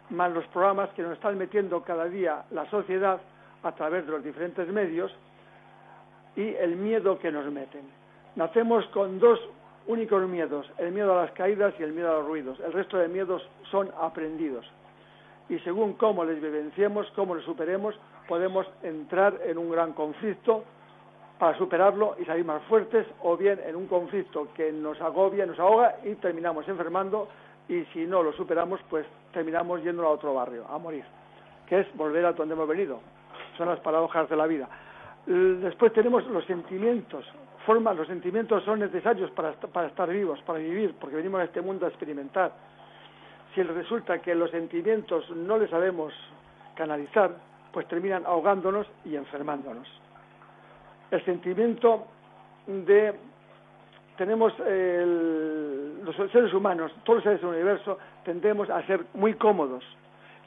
más 0.10 0.32
los 0.32 0.46
programas 0.48 0.90
que 0.92 1.02
nos 1.02 1.14
están 1.14 1.38
metiendo 1.38 1.82
cada 1.84 2.06
día 2.06 2.44
la 2.52 2.70
sociedad 2.70 3.20
a 3.64 3.72
través 3.74 4.06
de 4.06 4.12
los 4.12 4.24
diferentes 4.24 4.68
medios 4.70 5.14
y 6.36 6.54
el 6.56 6.76
miedo 6.76 7.20
que 7.20 7.32
nos 7.32 7.46
meten. 7.52 7.82
Nacemos 8.36 8.86
con 8.88 9.20
dos 9.20 9.40
únicos 9.88 10.28
miedos, 10.28 10.70
el 10.78 10.92
miedo 10.92 11.18
a 11.18 11.24
las 11.24 11.32
caídas 11.32 11.74
y 11.80 11.84
el 11.84 11.94
miedo 11.94 12.12
a 12.12 12.20
los 12.20 12.28
ruidos. 12.28 12.60
El 12.60 12.74
resto 12.74 12.98
de 12.98 13.08
miedos 13.08 13.48
son 13.70 13.92
aprendidos. 14.00 14.66
Y 15.50 15.60
según 15.60 15.94
cómo 15.94 16.24
les 16.26 16.42
vivenciemos, 16.42 17.06
cómo 17.16 17.36
les 17.36 17.46
superemos, 17.46 17.96
podemos 18.28 18.66
entrar 18.82 19.40
en 19.46 19.58
un 19.58 19.70
gran 19.72 19.94
conflicto 19.94 20.64
para 21.38 21.58
superarlo 21.58 22.16
y 22.20 22.26
salir 22.26 22.46
más 22.46 22.64
fuertes, 22.64 23.06
o 23.22 23.36
bien 23.36 23.60
en 23.66 23.76
un 23.76 23.88
conflicto 23.88 24.48
que 24.54 24.72
nos 24.72 25.02
agobia, 25.02 25.46
nos 25.46 25.60
ahoga 25.60 25.98
y 26.04 26.16
terminamos 26.16 26.68
enfermando, 26.68 27.28
y 27.68 27.84
si 27.94 28.06
no 28.06 28.24
lo 28.24 28.34
superamos, 28.34 28.80
pues 28.90 29.06
terminamos 29.32 29.84
yendo 29.84 30.06
a 30.06 30.10
otro 30.10 30.34
barrio, 30.34 30.66
a 30.70 30.78
morir, 30.78 31.04
que 31.68 31.82
es 31.82 31.98
volver 31.98 32.26
a 32.26 32.34
donde 32.34 32.54
hemos 32.54 32.68
venido. 32.68 33.00
Son 33.58 33.68
las 33.68 33.80
paradojas 33.80 34.30
de 34.30 34.36
la 34.36 34.48
vida. 34.48 34.70
Después 35.26 35.94
tenemos 35.94 36.26
los 36.28 36.46
sentimientos, 36.46 37.26
formas, 37.66 37.96
los 37.96 38.08
sentimientos 38.08 38.64
son 38.64 38.80
necesarios 38.80 39.32
para, 39.32 39.54
para 39.54 39.88
estar 39.88 40.10
vivos, 40.10 40.42
para 40.44 40.60
vivir, 40.60 40.96
porque 41.00 41.16
venimos 41.16 41.42
a 41.42 41.46
este 41.46 41.62
mundo 41.62 41.86
a 41.86 41.90
experimentar. 41.90 42.52
Si 43.56 43.62
resulta 43.64 44.20
que 44.20 44.36
los 44.36 44.52
sentimientos 44.52 45.30
no 45.32 45.58
les 45.58 45.70
sabemos 45.70 46.14
canalizar, 46.76 47.32
pues 47.74 47.88
terminan 47.88 48.26
ahogándonos 48.26 48.88
y 49.04 49.16
enfermándonos. 49.16 49.88
El 51.12 51.26
sentimiento 51.26 52.06
de 52.68 53.14
tenemos 54.16 54.54
los 54.60 56.16
seres 56.32 56.54
humanos, 56.54 56.92
todos 57.04 57.18
los 57.18 57.24
seres 57.24 57.42
del 57.42 57.50
universo, 57.50 57.98
tendemos 58.24 58.70
a 58.70 58.86
ser 58.86 59.06
muy 59.16 59.34
cómodos 59.34 59.84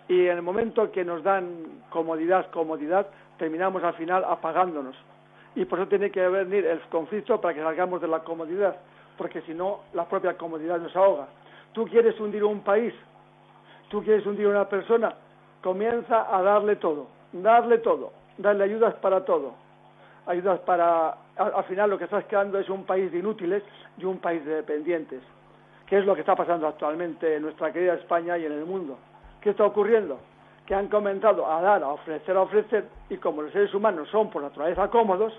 y 0.09 0.27
en 0.27 0.37
el 0.37 0.43
momento 0.43 0.91
que 0.93 1.05
nos 1.05 1.25
dan 1.25 1.83
comodidad, 1.91 2.49
comodidad, 2.51 3.09
terminamos 3.39 3.83
al 3.83 3.95
final 3.95 4.25
apagándonos 4.25 4.95
y 5.57 5.65
por 5.65 5.81
eso 5.81 5.89
tiene 5.89 6.11
que 6.11 6.27
venir 6.29 6.65
el 6.65 6.81
conflicto 6.83 7.41
para 7.41 7.55
que 7.55 7.61
salgamos 7.61 8.01
de 8.01 8.09
la 8.09 8.21
comodidad, 8.21 8.77
porque 9.19 9.41
si 9.43 9.53
no, 9.53 9.81
la 9.95 10.05
propia 10.05 10.37
comodidad 10.37 10.79
nos 10.79 10.95
ahoga. 10.95 11.27
Tú 11.73 11.87
quieres 11.87 12.19
hundir 12.21 12.45
un 12.45 12.61
país, 12.61 12.95
tú 13.89 14.03
quieres 14.03 14.25
hundir 14.27 14.47
una 14.47 14.69
persona, 14.69 15.15
comienza 15.61 16.35
a 16.35 16.41
darle 16.43 16.77
todo, 16.77 17.09
darle 17.33 17.79
todo, 17.79 18.13
darle 18.39 18.65
ayudas 18.65 18.95
para 18.95 19.25
todo, 19.25 19.55
ayudas 20.27 20.61
para... 20.61 21.17
Al, 21.37 21.65
final 21.65 21.91
lo 21.91 21.99
que 21.99 22.05
estás 22.05 22.25
creando 22.29 22.59
es 22.59 22.69
un 22.71 22.85
país 22.85 23.13
de 23.13 23.19
inútiles 23.19 23.63
y 23.99 24.05
un 24.05 24.19
país 24.19 24.45
de 24.45 24.57
dependientes, 24.57 25.23
que 25.87 25.99
es 25.99 26.07
lo 26.07 26.15
que 26.15 26.21
está 26.21 26.35
pasando 26.35 26.67
actualmente 26.67 27.37
en 27.37 27.43
nuestra 27.43 27.73
querida 27.73 27.95
España 27.95 28.39
y 28.39 28.47
en 28.47 28.53
el 28.53 28.65
mundo. 28.65 28.99
¿Qué 29.41 29.51
está 29.51 29.65
ocurriendo? 29.65 30.19
que 30.67 30.75
han 30.75 30.89
comenzado 30.89 31.51
a 31.51 31.63
dar, 31.63 31.83
a 31.83 31.89
ofrecer, 31.89 32.37
a 32.37 32.43
ofrecer, 32.43 32.89
y 33.09 33.17
como 33.17 33.43
los 33.43 33.53
seres 33.53 33.73
humanos 33.73 34.09
son 34.11 34.29
por 34.31 34.43
naturaleza 34.43 34.91
cómodos, 34.91 35.33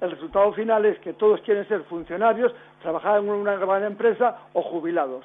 el 0.00 0.10
resultado 0.10 0.52
final 0.52 0.84
es 0.84 0.98
que 0.98 1.14
todos 1.14 1.40
quieren 1.40 1.66
ser 1.68 1.82
funcionarios, 1.84 2.52
trabajar 2.82 3.20
en 3.20 3.30
una 3.30 3.56
gran 3.56 3.84
empresa 3.84 4.36
o 4.52 4.62
jubilados. 4.62 5.24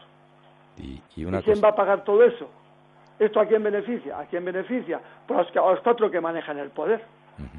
¿Y, 0.78 1.02
quién 1.14 1.62
va 1.62 1.70
a 1.70 1.76
pagar 1.76 2.04
todo 2.04 2.24
eso? 2.24 2.48
¿Esto 3.22 3.40
a 3.40 3.46
quién 3.46 3.62
beneficia? 3.62 4.18
¿A 4.18 4.26
quién 4.26 4.44
beneficia? 4.44 5.00
Pues 5.28 5.56
a 5.56 5.60
los 5.60 5.80
cuatro 5.82 6.10
que 6.10 6.20
manejan 6.20 6.58
el 6.58 6.72
poder. 6.72 7.04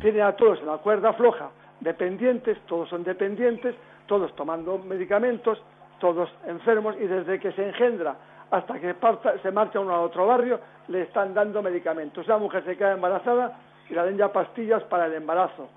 Tienen 0.00 0.22
a 0.22 0.32
todos 0.32 0.58
en 0.58 0.66
la 0.66 0.78
cuerda 0.78 1.12
floja, 1.12 1.50
dependientes, 1.78 2.58
todos 2.66 2.88
son 2.88 3.04
dependientes, 3.04 3.76
todos 4.06 4.34
tomando 4.34 4.76
medicamentos, 4.78 5.62
todos 6.00 6.28
enfermos, 6.48 6.96
y 6.96 7.06
desde 7.06 7.38
que 7.38 7.52
se 7.52 7.64
engendra 7.64 8.16
hasta 8.50 8.80
que 8.80 8.92
se 9.40 9.52
marcha 9.52 9.78
uno 9.78 9.94
a 9.94 10.00
otro 10.00 10.26
barrio, 10.26 10.58
le 10.88 11.02
están 11.02 11.32
dando 11.32 11.62
medicamentos. 11.62 12.26
La 12.26 12.38
mujer 12.38 12.64
se 12.64 12.76
queda 12.76 12.94
embarazada 12.94 13.56
y 13.88 13.94
le 13.94 14.02
dan 14.04 14.16
ya 14.16 14.32
pastillas 14.32 14.82
para 14.84 15.06
el 15.06 15.14
embarazo. 15.14 15.68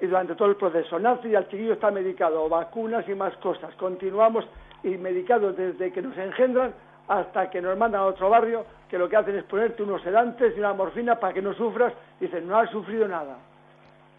Y 0.00 0.06
durante 0.06 0.34
todo 0.34 0.48
el 0.48 0.56
proceso 0.56 0.98
nace 0.98 1.28
y 1.28 1.36
el 1.36 1.46
chiquillo 1.46 1.74
está 1.74 1.92
medicado, 1.92 2.48
vacunas 2.48 3.08
y 3.08 3.14
más 3.14 3.36
cosas. 3.36 3.72
Continuamos 3.76 4.44
y 4.82 4.96
medicados 4.96 5.56
desde 5.56 5.92
que 5.92 6.02
nos 6.02 6.18
engendran 6.18 6.74
hasta 7.12 7.50
que 7.50 7.60
nos 7.60 7.76
mandan 7.76 8.00
a 8.00 8.06
otro 8.06 8.30
barrio, 8.30 8.64
que 8.88 8.96
lo 8.96 9.08
que 9.08 9.16
hacen 9.16 9.36
es 9.36 9.44
ponerte 9.44 9.82
unos 9.82 10.02
sedantes 10.02 10.54
y 10.56 10.58
una 10.58 10.72
morfina 10.72 11.16
para 11.20 11.34
que 11.34 11.42
no 11.42 11.52
sufras. 11.52 11.92
Dicen, 12.18 12.48
no 12.48 12.58
has 12.58 12.70
sufrido 12.70 13.06
nada. 13.06 13.36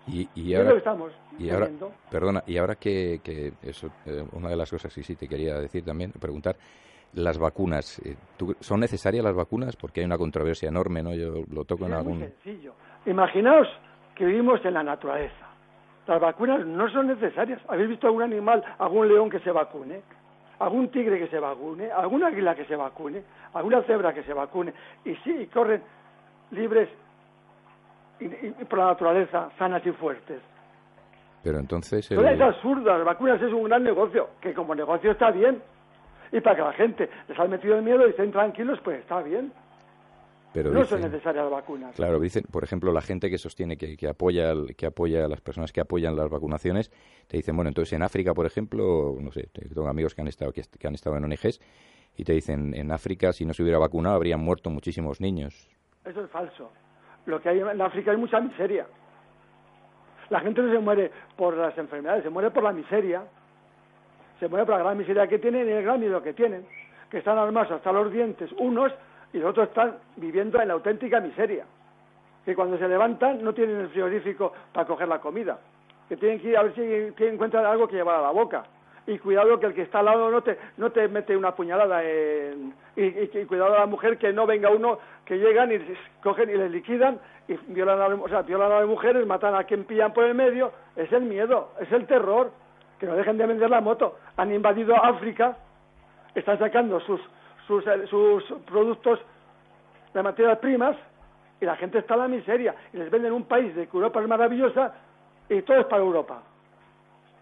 Y, 0.06 0.54
ahora, 0.54 0.74
estamos 0.74 1.14
y 1.40 1.50
ahora, 1.50 1.70
perdona, 2.12 2.44
y 2.46 2.58
ahora 2.58 2.76
que, 2.76 3.22
que 3.24 3.54
eso, 3.64 3.88
eh, 4.06 4.26
una 4.34 4.50
de 4.50 4.58
las 4.58 4.70
cosas 4.70 4.94
que 4.94 5.02
sí 5.02 5.16
te 5.16 5.30
quería 5.30 5.58
decir 5.60 5.86
también, 5.86 6.12
preguntar, 6.12 6.58
las 7.14 7.38
vacunas. 7.38 8.00
Eh, 8.00 8.16
¿Son 8.60 8.80
necesarias 8.82 9.24
las 9.24 9.34
vacunas? 9.34 9.76
Porque 9.76 10.02
hay 10.02 10.06
una 10.06 10.18
controversia 10.18 10.70
enorme, 10.70 11.02
¿no? 11.02 11.16
Yo 11.16 11.46
lo 11.50 11.64
toco 11.64 11.86
en 11.86 11.94
algún... 11.94 12.20
Muy 12.20 12.28
sencillo. 12.28 12.74
Imaginaos 13.06 13.68
que 14.14 14.26
vivimos 14.26 14.64
en 14.66 14.74
la 14.74 14.84
naturaleza. 14.84 15.48
Las 16.06 16.20
vacunas 16.20 16.66
no 16.66 16.92
son 16.92 17.08
necesarias. 17.08 17.62
¿Habéis 17.70 17.90
visto 17.90 18.08
algún 18.08 18.24
animal, 18.24 18.64
algún 18.78 19.08
león 19.08 19.30
que 19.30 19.40
se 19.40 19.52
vacune? 19.52 20.02
¿Algún 20.64 20.88
tigre 20.90 21.20
que 21.20 21.28
se 21.28 21.40
vacune? 21.40 21.92
¿Algún 21.92 22.24
águila 22.24 22.56
que 22.56 22.64
se 22.64 22.76
vacune? 22.76 23.22
¿Alguna 23.54 23.82
cebra 23.84 24.14
que 24.14 24.24
se 24.24 24.34
vacune? 24.34 24.74
Y 25.04 25.14
sí, 25.18 25.50
corren 25.54 25.84
libres 26.52 26.88
y, 28.20 28.28
por 28.66 28.80
la 28.80 28.86
naturaleza, 28.86 29.50
sanas 29.58 29.86
y 29.86 29.92
fuertes. 29.92 30.42
Pero 31.44 31.60
entonces... 31.60 32.10
El... 32.12 32.26
es 32.26 32.40
absurdo. 32.40 32.98
Las 32.98 33.04
vacunas 33.04 33.42
es 33.42 33.52
un 33.52 33.64
gran 33.66 33.84
negocio, 33.84 34.30
que 34.40 34.54
como 34.54 34.74
negocio 34.74 35.12
está 35.12 35.32
bien, 35.32 35.62
y 36.32 36.40
para 36.40 36.56
que 36.56 36.62
la 36.62 36.74
gente 36.74 37.10
les 37.28 37.38
haya 37.38 37.50
metido 37.50 37.76
el 37.76 37.84
miedo 37.84 38.08
y 38.08 38.12
estén 38.12 38.32
tranquilos, 38.32 38.80
pues 38.84 39.00
está 39.02 39.22
bien. 39.22 39.52
Pero 40.54 40.72
no 40.72 40.86
son 40.86 41.02
necesarias 41.02 41.44
las 41.44 41.52
vacunas. 41.52 41.96
Claro, 41.96 42.20
dicen, 42.20 42.44
por 42.52 42.64
ejemplo, 42.64 42.92
la 42.92 43.02
gente 43.02 43.30
que 43.30 43.38
sostiene 43.38 43.78
que, 43.78 43.98
que, 43.98 44.08
apoya 44.08 44.54
que 44.78 44.86
apoya 44.86 45.26
a 45.26 45.28
las 45.28 45.42
personas 45.42 45.72
que 45.72 45.82
apoyan 45.82 46.16
las 46.16 46.30
vacunaciones, 46.30 46.92
te 47.28 47.38
dicen, 47.38 47.56
bueno, 47.56 47.70
entonces 47.70 47.94
en 47.94 48.04
África, 48.04 48.34
por 48.34 48.46
ejemplo, 48.46 49.16
no 49.20 49.32
sé, 49.32 49.50
tengo 49.52 49.88
amigos 49.88 50.14
que 50.14 50.22
han 50.22 50.28
estado 50.28 50.52
que, 50.52 50.88
han 50.88 50.96
estado 50.96 51.18
en 51.18 51.24
ONGs 51.24 51.60
y 52.16 52.24
te 52.24 52.34
dicen, 52.34 52.74
en 52.76 52.92
África 52.92 53.34
si 53.34 53.46
no 53.46 53.54
se 53.54 53.64
hubiera 53.64 53.80
vacunado 53.80 54.16
habrían 54.16 54.40
muerto 54.40 54.70
muchísimos 54.70 55.20
niños. 55.20 55.70
Eso 56.06 56.24
es 56.24 56.30
falso. 56.30 56.72
Lo 57.26 57.42
que 57.42 57.50
hay 57.50 57.60
en 57.60 57.82
África 57.82 58.12
hay 58.12 58.18
mucha 58.18 58.40
miseria. 58.40 58.86
La 60.30 60.40
gente 60.42 60.62
no 60.62 60.72
se 60.72 60.80
muere 60.80 61.12
por 61.36 61.56
las 61.56 61.78
enfermedades, 61.78 62.24
se 62.24 62.30
muere 62.30 62.52
por 62.52 62.64
la 62.64 62.74
miseria 62.74 63.24
se 64.44 64.50
mueve 64.50 64.66
por 64.66 64.76
la 64.76 64.84
gran 64.84 64.98
miseria 64.98 65.26
que 65.26 65.40
tienen 65.40 65.70
y 65.70 65.72
el 65.72 65.84
gran 65.84 66.02
miedo 66.02 66.22
que 66.22 66.34
tienen, 66.34 66.66
que 67.10 67.20
están 67.20 67.38
armados 67.38 67.72
hasta 67.72 67.94
los 67.94 68.12
dientes 68.12 68.52
unos 68.60 68.92
y 69.34 69.40
los 69.40 69.50
otros 69.50 69.70
están 69.70 69.96
viviendo 70.16 70.62
en 70.62 70.68
la 70.68 70.76
auténtica 70.76 71.20
miseria, 71.20 71.66
que 72.46 72.56
cuando 72.56 72.78
se 72.78 72.88
levantan 72.88 73.44
no 73.44 73.54
tienen 73.54 73.78
el 73.78 73.90
frigorífico 73.90 74.54
para 74.72 74.86
coger 74.86 75.08
la 75.08 75.20
comida, 75.20 75.60
que 76.08 76.18
tienen 76.18 76.40
que 76.40 76.50
ir 76.50 76.58
a 76.58 76.64
ver 76.64 76.76
si 76.76 77.26
encuentran 77.26 77.66
algo 77.66 77.88
que 77.88 77.96
llevar 77.96 78.18
a 78.18 78.22
la 78.22 78.32
boca. 78.32 78.64
Y 79.06 79.20
cuidado 79.20 79.60
que 79.60 79.66
el 79.66 79.74
que 79.74 79.82
está 79.82 80.00
al 80.00 80.06
lado 80.06 80.32
no 80.32 80.42
te, 80.44 80.58
no 80.78 80.90
te 80.92 81.10
mete 81.10 81.36
una 81.36 81.54
puñalada 81.54 82.02
en, 82.04 82.74
y, 82.96 83.28
cuidado 83.46 83.76
a 83.76 83.80
la 83.80 83.86
mujer 83.86 84.18
que 84.18 84.32
no 84.32 84.46
venga 84.46 84.70
uno 84.70 84.98
que 85.26 85.38
llegan 85.38 85.74
y 85.74 85.80
cogen 86.22 86.50
y 86.50 86.54
les 86.54 86.72
liquidan 86.72 87.20
y 87.50 87.56
violan 87.68 88.00
a, 88.00 88.08
o 88.16 88.30
sea, 88.30 88.44
violan 88.44 88.72
a 88.72 88.80
las 88.80 88.88
mujeres, 88.88 89.26
matan 89.26 89.56
a 89.56 89.66
quien 89.66 89.84
pillan 89.84 90.14
por 90.14 90.24
el 90.24 90.36
medio, 90.36 90.72
es 90.96 91.12
el 91.12 91.24
miedo, 91.24 91.72
es 91.82 91.92
el 91.92 92.06
terror 92.08 92.52
que 92.98 93.06
no 93.06 93.16
dejen 93.16 93.38
de 93.38 93.46
vender 93.46 93.70
la 93.70 93.82
moto. 93.82 94.18
Han 94.38 94.54
invadido 94.54 94.96
África, 94.96 95.58
están 96.34 96.58
sacando 96.58 97.02
sus, 97.02 97.20
sus, 97.68 97.86
eh, 97.88 98.08
sus 98.08 98.44
productos 98.66 99.20
de 100.14 100.24
materias 100.24 100.60
primas 100.60 100.96
y 101.60 101.66
la 101.66 101.76
gente 101.76 102.00
está 102.00 102.16
en 102.16 102.20
la 102.20 102.28
miseria. 102.28 102.76
Y 102.94 102.98
les 102.98 103.10
venden 103.10 103.34
un 103.34 103.46
país 103.46 103.76
de 103.76 103.88
que 103.88 103.98
Europa 103.98 104.22
es 104.22 104.28
maravillosa 104.28 104.94
y 105.50 105.62
todo 105.62 105.78
es 105.78 105.86
para 105.86 106.02
Europa. 106.02 106.42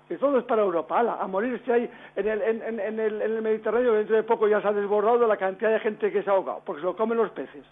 Y 0.10 0.16
todo 0.16 0.38
es 0.38 0.44
para 0.44 0.62
Europa. 0.62 1.00
a 1.00 1.28
morirse 1.28 1.72
ahí 1.72 1.90
en 2.16 2.28
el, 2.28 2.42
en, 2.42 2.80
en, 2.80 3.00
el, 3.00 3.22
en 3.22 3.32
el 3.32 3.42
Mediterráneo, 3.42 3.94
dentro 3.94 4.16
de 4.16 4.24
poco 4.24 4.48
ya 4.48 4.62
se 4.62 4.68
ha 4.68 4.74
desbordado 4.74 5.26
la 5.26 5.38
cantidad 5.38 5.72
de 5.72 5.80
gente 5.80 6.12
que 6.12 6.22
se 6.22 6.30
ha 6.30 6.34
ahogado, 6.34 6.62
porque 6.66 6.82
se 6.82 6.86
lo 6.86 6.96
comen 6.96 7.18
los 7.18 7.32
peces. 7.32 7.64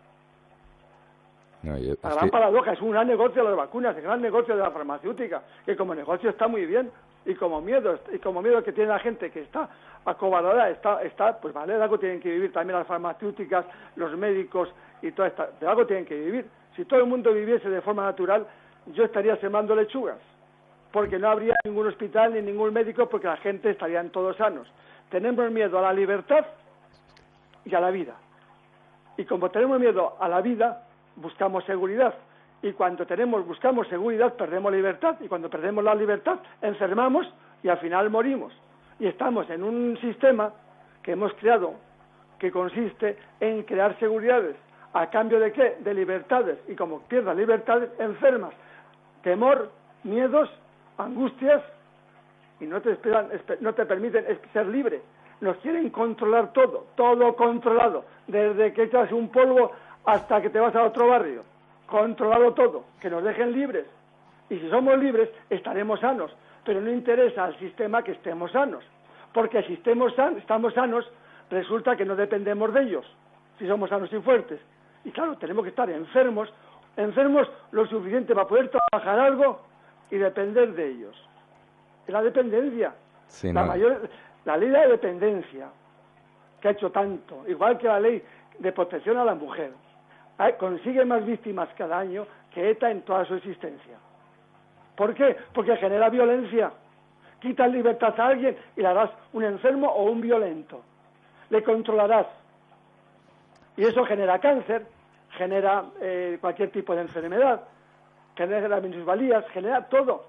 La 1.64 2.16
gran 2.16 2.30
paradoja, 2.30 2.74
es 2.74 2.82
un 2.82 2.92
gran 2.92 3.08
negocio 3.08 3.44
de 3.44 3.50
las 3.50 3.58
vacunas, 3.58 3.96
un 3.96 4.04
gran 4.04 4.22
negocio 4.22 4.56
de 4.56 4.62
la 4.62 4.72
farmacéutica, 4.72 5.44
que 5.66 5.76
como 5.76 5.94
negocio 5.94 6.30
está 6.30 6.48
muy 6.48 6.66
bien, 6.66 6.90
y 7.26 7.36
como 7.36 7.62
miedo 7.62 8.00
y 8.12 8.20
como 8.20 8.42
miedo 8.42 8.64
que 8.64 8.72
tiene 8.72 8.90
la 8.90 9.00
gente 9.00 9.30
que 9.30 9.42
está 9.42 9.70
acobardada 10.06 10.70
está 10.70 11.04
está 11.04 11.40
pues 11.40 11.54
vale 11.54 11.74
de 11.74 11.84
algo 11.84 12.00
tienen 12.00 12.20
que 12.20 12.32
vivir 12.32 12.52
también 12.52 12.80
las 12.80 12.88
farmacéuticas 12.88 13.66
los 13.98 14.18
médicos 14.18 14.70
y 15.02 15.12
toda 15.12 15.28
esta 15.28 15.50
de 15.60 15.68
algo 15.68 15.86
tienen 15.86 16.06
que 16.06 16.16
vivir. 16.16 16.46
Si 16.76 16.86
todo 16.86 17.00
el 17.02 17.06
mundo 17.06 17.34
viviese 17.34 17.70
de 17.70 17.82
forma 17.82 18.04
natural 18.04 18.48
yo 18.88 19.04
estaría 19.04 19.36
sembrando 19.38 19.76
lechugas 19.76 20.18
porque 20.92 21.20
no 21.20 21.30
habría 21.30 21.56
ningún 21.66 21.88
hospital 21.88 22.34
ni 22.34 22.42
ningún 22.42 22.74
médico 22.74 23.08
porque 23.08 23.28
la 23.28 23.38
gente 23.38 23.70
estarían 23.70 24.10
todos 24.10 24.38
sanos. 24.38 24.68
Tenemos 25.12 25.52
miedo 25.52 25.78
a 25.78 25.82
la 25.82 25.94
libertad 25.94 26.46
y 27.66 27.76
a 27.76 27.80
la 27.80 27.92
vida. 27.92 28.16
Y 29.18 29.26
como 29.26 29.52
tenemos 29.52 29.80
miedo 29.80 30.16
a 30.20 30.28
la 30.28 30.42
vida 30.42 30.88
buscamos 31.22 31.64
seguridad 31.66 32.16
Y 32.62 32.74
cuando 32.74 33.06
tenemos, 33.06 33.46
buscamos 33.48 33.88
seguridad, 33.88 34.34
perdemos 34.34 34.72
libertad. 34.72 35.16
Y 35.22 35.28
cuando 35.28 35.50
perdemos 35.50 35.84
la 35.84 35.96
libertad, 35.96 36.40
enfermamos 36.62 37.26
y 37.64 37.70
al 37.70 37.78
final 37.78 38.10
morimos. 38.10 38.54
Y 39.00 39.08
estamos 39.08 39.50
en 39.50 39.64
un 39.64 39.98
sistema 40.02 40.52
que 41.02 41.14
hemos 41.14 41.34
creado 41.36 41.76
que 42.38 42.52
consiste 42.52 43.18
en 43.40 43.64
crear 43.64 43.98
seguridades. 44.00 44.56
¿A 44.94 45.10
cambio 45.10 45.40
de 45.40 45.52
qué? 45.54 45.78
De 45.80 45.94
libertades. 45.94 46.58
Y 46.68 46.76
como 46.76 47.02
pierdas 47.02 47.38
libertades, 47.38 47.90
enfermas. 48.00 48.54
Temor, 49.24 49.72
miedos, 50.04 50.50
angustias 50.98 51.62
y 52.60 52.66
no 52.66 52.82
te, 52.82 52.92
esperan, 52.92 53.30
no 53.62 53.74
te 53.74 53.86
permiten 53.86 54.26
ser 54.52 54.68
libre. 54.68 55.02
Nos 55.42 55.56
quieren 55.58 55.90
controlar 55.90 56.52
todo, 56.52 56.88
todo 56.96 57.36
controlado, 57.36 58.04
desde 58.28 58.74
que 58.74 58.84
echas 58.84 59.12
un 59.14 59.30
polvo 59.30 59.72
hasta 60.14 60.42
que 60.42 60.50
te 60.50 60.60
vas 60.60 60.76
a 60.76 60.84
otro 60.84 61.08
barrio. 61.08 61.44
Controlado 61.86 62.54
todo, 62.54 62.86
que 63.00 63.10
nos 63.10 63.24
dejen 63.24 63.52
libres. 63.52 63.86
Y 64.50 64.58
si 64.58 64.70
somos 64.70 64.98
libres, 64.98 65.30
estaremos 65.50 66.00
sanos. 66.00 66.32
Pero 66.66 66.82
no 66.82 66.92
interesa 66.92 67.46
al 67.46 67.58
sistema 67.60 68.04
que 68.04 68.14
estemos 68.14 68.52
sanos. 68.52 68.84
Porque 69.34 69.62
si 69.64 69.74
estemos, 69.74 70.14
estamos 70.38 70.74
sanos, 70.74 71.10
resulta 71.50 71.96
que 71.96 72.06
no 72.06 72.16
dependemos 72.16 72.74
de 72.74 72.82
ellos, 72.82 73.06
si 73.58 73.68
somos 73.68 73.90
sanos 73.90 74.12
y 74.12 74.20
fuertes. 74.20 74.60
Y 75.06 75.12
claro, 75.12 75.38
tenemos 75.38 75.64
que 75.64 75.70
estar 75.70 75.90
enfermos, 75.90 76.52
enfermos 76.98 77.48
lo 77.72 77.86
suficiente 77.88 78.34
para 78.34 78.48
poder 78.48 78.70
trabajar 78.70 79.20
algo 79.20 79.62
y 80.10 80.18
depender 80.18 80.74
de 80.74 80.88
ellos. 80.90 81.16
la 82.08 82.24
dependencia. 82.24 82.94
la, 83.44 83.64
mayor, 83.64 84.10
la 84.46 84.58
ley 84.58 84.70
de 84.70 84.88
dependencia, 84.88 85.68
que 86.60 86.68
ha 86.68 86.72
hecho 86.72 86.92
tanto, 86.92 87.44
igual 87.48 87.78
que 87.78 87.88
la 87.88 88.00
ley 88.00 88.24
de 88.58 88.72
protección 88.72 89.18
a 89.18 89.24
la 89.24 89.36
mujer, 89.36 89.72
consigue 90.58 91.04
más 91.06 91.26
víctimas 91.26 91.70
cada 91.78 92.00
año 92.00 92.26
que 92.54 92.72
ETA 92.72 92.92
en 92.92 93.02
toda 93.02 93.26
su 93.26 93.36
existencia. 93.36 93.98
¿Por 94.96 95.14
qué? 95.14 95.36
Porque 95.54 95.76
genera 95.78 96.10
violencia. 96.10 96.72
Quitas 97.40 97.72
libertad 97.72 98.20
a 98.20 98.28
alguien 98.28 98.58
y 98.76 98.82
le 98.82 98.88
harás 98.88 99.12
un 99.34 99.44
enfermo 99.44 99.88
o 99.88 100.12
un 100.12 100.22
violento. 100.22 100.82
Le 101.50 101.64
controlarás. 101.64 102.28
Y 103.78 103.86
eso 103.86 104.04
genera 104.04 104.40
cáncer, 104.40 104.86
genera 105.38 105.86
eh, 106.02 106.38
cualquier 106.42 106.70
tipo 106.72 106.94
de 106.96 107.02
enfermedad, 107.02 107.62
genera 108.36 108.82
minusvalías, 108.82 109.46
genera 109.52 109.88
todo. 109.88 110.26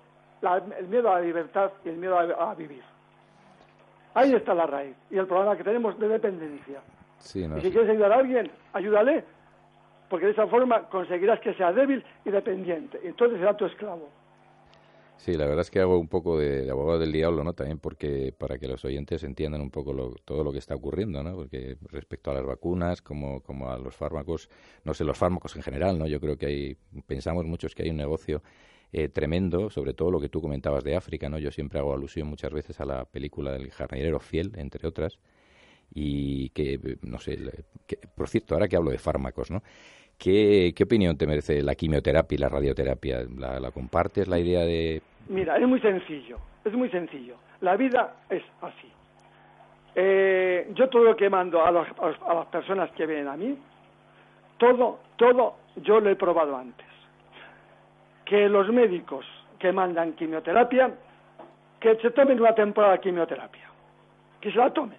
el 0.78 0.86
miedo 0.86 1.10
a 1.10 1.18
la 1.18 1.20
libertad 1.20 1.72
y 1.84 1.88
el 1.88 1.96
miedo 1.96 2.16
a, 2.16 2.54
vivir. 2.54 2.82
Ahí 4.14 4.34
está 4.34 4.54
la 4.54 4.66
raíz 4.66 4.96
y 5.10 5.18
el 5.18 5.26
problema 5.26 5.56
que 5.56 5.64
tenemos 5.64 5.98
de 5.98 6.08
dependencia. 6.08 6.80
y 7.34 7.60
si 7.60 7.70
quieres 7.70 7.90
ayudar 7.90 8.12
a 8.12 8.16
alguien, 8.16 8.50
ayúdale, 8.72 9.24
porque 10.10 10.26
de 10.26 10.32
esa 10.32 10.46
forma 10.48 10.88
conseguirás 10.90 11.40
que 11.40 11.54
sea 11.54 11.72
débil 11.72 12.04
y 12.26 12.30
dependiente. 12.30 13.00
Entonces 13.02 13.38
será 13.38 13.56
tu 13.56 13.64
esclavo. 13.64 14.10
Sí, 15.16 15.36
la 15.36 15.44
verdad 15.44 15.60
es 15.60 15.70
que 15.70 15.80
hago 15.80 15.98
un 15.98 16.08
poco 16.08 16.38
de, 16.38 16.70
abogado 16.70 16.98
del 16.98 17.12
diablo, 17.12 17.44
¿no? 17.44 17.52
También 17.52 17.78
porque 17.78 18.34
para 18.36 18.58
que 18.58 18.66
los 18.66 18.82
oyentes 18.86 19.22
entiendan 19.22 19.60
un 19.60 19.70
poco 19.70 20.14
todo 20.24 20.42
lo 20.42 20.50
que 20.50 20.58
está 20.58 20.74
ocurriendo, 20.74 21.22
¿no? 21.22 21.34
Porque 21.36 21.76
respecto 21.90 22.30
a 22.30 22.34
las 22.34 22.44
vacunas, 22.44 23.02
como, 23.02 23.42
como 23.42 23.70
a 23.70 23.78
los 23.78 23.94
fármacos, 23.94 24.48
no 24.82 24.94
sé, 24.94 25.04
los 25.04 25.18
fármacos 25.18 25.54
en 25.56 25.62
general, 25.62 25.98
¿no? 25.98 26.06
Yo 26.06 26.20
creo 26.20 26.38
que 26.38 26.46
hay, 26.46 26.76
pensamos 27.06 27.44
muchos 27.44 27.74
que 27.74 27.82
hay 27.82 27.90
un 27.90 27.98
negocio 27.98 28.42
eh, 28.94 29.08
tremendo, 29.10 29.68
sobre 29.68 29.92
todo 29.92 30.10
lo 30.10 30.20
que 30.20 30.30
tú 30.30 30.40
comentabas 30.40 30.82
de 30.84 30.96
África, 30.96 31.28
¿no? 31.28 31.38
Yo 31.38 31.50
siempre 31.50 31.78
hago 31.78 31.92
alusión 31.92 32.26
muchas 32.26 32.50
veces 32.50 32.80
a 32.80 32.86
la 32.86 33.04
película 33.04 33.52
del 33.52 33.70
jardinero 33.70 34.20
fiel, 34.20 34.52
entre 34.56 34.88
otras, 34.88 35.18
y 35.92 36.48
que, 36.50 36.98
no 37.02 37.18
sé, 37.18 37.38
que, 37.86 37.98
por 37.98 38.28
cierto, 38.28 38.54
ahora 38.54 38.68
que 38.68 38.76
hablo 38.76 38.90
de 38.90 38.98
fármacos, 38.98 39.50
¿no? 39.50 39.62
¿Qué, 40.20 40.74
¿Qué, 40.76 40.84
opinión 40.84 41.16
te 41.16 41.26
merece 41.26 41.62
la 41.62 41.74
quimioterapia 41.74 42.36
y 42.36 42.38
la 42.38 42.50
radioterapia? 42.50 43.20
¿La, 43.38 43.70
compartes 43.70 44.28
la 44.28 44.38
idea 44.38 44.60
de...? 44.66 45.00
Mira, 45.30 45.56
es 45.56 45.66
muy 45.66 45.80
sencillo, 45.80 46.36
es 46.62 46.74
muy 46.74 46.90
sencillo. 46.90 47.36
La 47.62 47.74
vida 47.74 48.16
es 48.28 48.42
así. 48.60 48.92
Eh, 49.94 50.70
yo 50.74 50.90
todo 50.90 51.04
lo 51.04 51.16
que 51.16 51.30
mando 51.30 51.62
a, 51.62 51.68
a, 51.68 52.34
las 52.34 52.46
personas 52.48 52.90
que 52.90 53.06
vienen 53.06 53.28
a 53.28 53.36
mí, 53.38 53.56
todo, 54.58 54.98
todo 55.16 55.54
yo 55.76 56.00
lo 56.00 56.10
he 56.10 56.16
probado 56.16 56.54
antes. 56.54 56.86
Que 58.26 58.46
los 58.46 58.68
médicos 58.68 59.24
que 59.58 59.72
mandan 59.72 60.12
quimioterapia, 60.12 60.90
que 61.80 61.96
se 61.96 62.10
tomen 62.10 62.38
una 62.38 62.54
temporada 62.54 62.92
de 62.92 63.00
quimioterapia. 63.00 63.70
Que 64.38 64.52
se 64.52 64.58
la 64.58 64.70
tomen. 64.70 64.98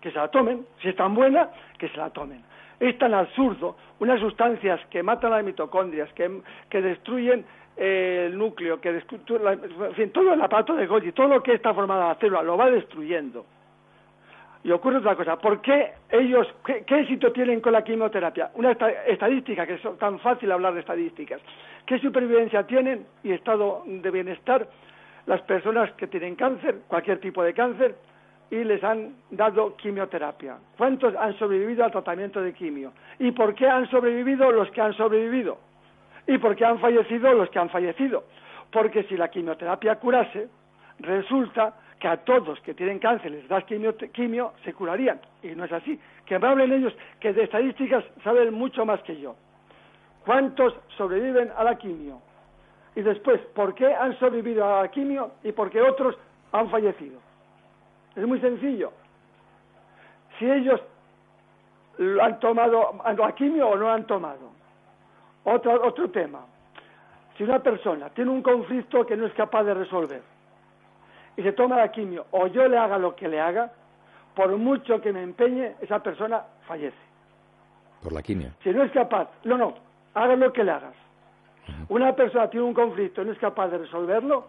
Que 0.00 0.12
se 0.12 0.16
la 0.16 0.28
tomen. 0.28 0.64
Si 0.80 0.90
es 0.90 0.94
tan 0.94 1.12
buena, 1.12 1.50
que 1.76 1.88
se 1.88 1.96
la 1.96 2.08
tomen 2.10 2.44
es 2.80 2.98
tan 2.98 3.14
absurdo, 3.14 3.76
unas 3.98 4.20
sustancias 4.20 4.80
que 4.90 5.02
matan 5.02 5.30
las 5.30 5.44
mitocondrias, 5.44 6.12
que, 6.12 6.40
que 6.68 6.82
destruyen 6.82 7.44
eh, 7.76 8.26
el 8.26 8.38
núcleo, 8.38 8.80
que 8.80 8.92
destruyen, 8.92 9.60
en 9.60 9.94
fin, 9.94 10.10
todo 10.10 10.32
el 10.32 10.40
aparato 10.40 10.74
de 10.74 10.86
Golgi, 10.86 11.12
todo 11.12 11.28
lo 11.28 11.42
que 11.42 11.54
está 11.54 11.72
formado 11.74 12.08
la 12.08 12.14
célula, 12.16 12.42
lo 12.42 12.56
va 12.56 12.70
destruyendo. 12.70 13.46
Y 14.64 14.72
ocurre 14.72 14.96
otra 14.96 15.14
cosa, 15.14 15.38
¿por 15.38 15.60
qué 15.60 15.92
ellos, 16.10 16.46
qué, 16.64 16.84
éxito 16.88 17.30
tienen 17.30 17.60
con 17.60 17.72
la 17.72 17.84
quimioterapia? 17.84 18.50
Una 18.54 18.72
estadística, 19.06 19.64
que 19.64 19.74
es 19.74 19.98
tan 19.98 20.18
fácil 20.18 20.50
hablar 20.50 20.74
de 20.74 20.80
estadísticas. 20.80 21.40
¿Qué 21.86 22.00
supervivencia 22.00 22.66
tienen 22.66 23.06
y 23.22 23.30
estado 23.30 23.84
de 23.86 24.10
bienestar 24.10 24.66
las 25.26 25.40
personas 25.42 25.92
que 25.92 26.08
tienen 26.08 26.34
cáncer, 26.34 26.80
cualquier 26.88 27.20
tipo 27.20 27.44
de 27.44 27.54
cáncer, 27.54 27.94
y 28.50 28.62
les 28.62 28.82
han 28.84 29.14
dado 29.30 29.76
quimioterapia. 29.76 30.56
¿Cuántos 30.76 31.14
han 31.16 31.36
sobrevivido 31.38 31.84
al 31.84 31.90
tratamiento 31.90 32.40
de 32.40 32.52
quimio? 32.52 32.92
¿Y 33.18 33.32
por 33.32 33.54
qué 33.54 33.66
han 33.66 33.88
sobrevivido 33.90 34.50
los 34.52 34.70
que 34.70 34.80
han 34.80 34.94
sobrevivido? 34.94 35.58
¿Y 36.26 36.38
por 36.38 36.54
qué 36.54 36.64
han 36.64 36.78
fallecido 36.78 37.32
los 37.32 37.50
que 37.50 37.58
han 37.58 37.70
fallecido? 37.70 38.24
Porque 38.70 39.04
si 39.04 39.16
la 39.16 39.28
quimioterapia 39.28 39.96
curase, 39.96 40.48
resulta 41.00 41.74
que 41.98 42.08
a 42.08 42.18
todos 42.18 42.60
que 42.60 42.74
tienen 42.74 42.98
cáncer 42.98 43.30
les 43.30 43.48
das 43.48 43.64
quimio, 43.64 44.52
se 44.64 44.74
curarían. 44.74 45.20
Y 45.42 45.48
no 45.48 45.64
es 45.64 45.72
así. 45.72 45.98
Que 46.24 46.38
me 46.38 46.46
hablen 46.46 46.72
ellos, 46.72 46.94
que 47.20 47.32
de 47.32 47.44
estadísticas 47.44 48.04
saben 48.22 48.52
mucho 48.52 48.84
más 48.84 49.00
que 49.02 49.18
yo. 49.18 49.34
¿Cuántos 50.24 50.74
sobreviven 50.96 51.50
a 51.56 51.64
la 51.64 51.76
quimio? 51.76 52.20
Y 52.94 53.02
después, 53.02 53.40
¿por 53.54 53.74
qué 53.74 53.94
han 53.94 54.18
sobrevivido 54.18 54.64
a 54.64 54.82
la 54.82 54.90
quimio 54.90 55.32
y 55.44 55.52
por 55.52 55.70
qué 55.70 55.80
otros 55.80 56.16
han 56.52 56.68
fallecido? 56.70 57.20
Es 58.16 58.26
muy 58.26 58.40
sencillo. 58.40 58.92
Si 60.38 60.50
ellos 60.50 60.80
han 62.20 62.40
tomado 62.40 62.98
la 63.04 63.34
quimio 63.34 63.68
o 63.68 63.76
no 63.76 63.90
han 63.90 64.06
tomado. 64.06 64.50
Otro, 65.44 65.86
otro 65.86 66.10
tema. 66.10 66.40
Si 67.36 67.44
una 67.44 67.62
persona 67.62 68.08
tiene 68.10 68.30
un 68.30 68.42
conflicto 68.42 69.06
que 69.06 69.16
no 69.16 69.26
es 69.26 69.34
capaz 69.34 69.64
de 69.64 69.74
resolver 69.74 70.22
y 71.36 71.42
se 71.42 71.52
toma 71.52 71.76
la 71.76 71.92
quimio 71.92 72.26
o 72.30 72.46
yo 72.46 72.66
le 72.66 72.78
haga 72.78 72.98
lo 72.98 73.14
que 73.14 73.28
le 73.28 73.40
haga, 73.40 73.70
por 74.34 74.56
mucho 74.56 75.00
que 75.00 75.12
me 75.12 75.22
empeñe, 75.22 75.76
esa 75.80 76.02
persona 76.02 76.42
fallece. 76.66 76.96
Por 78.02 78.12
la 78.12 78.22
quimio. 78.22 78.50
Si 78.62 78.70
no 78.70 78.82
es 78.82 78.92
capaz, 78.92 79.28
no, 79.44 79.58
no, 79.58 79.74
haga 80.14 80.36
lo 80.36 80.52
que 80.52 80.64
le 80.64 80.70
hagas. 80.70 80.94
Una 81.88 82.14
persona 82.14 82.48
tiene 82.48 82.64
un 82.64 82.74
conflicto 82.74 83.22
y 83.22 83.26
no 83.26 83.32
es 83.32 83.38
capaz 83.38 83.68
de 83.68 83.78
resolverlo, 83.78 84.46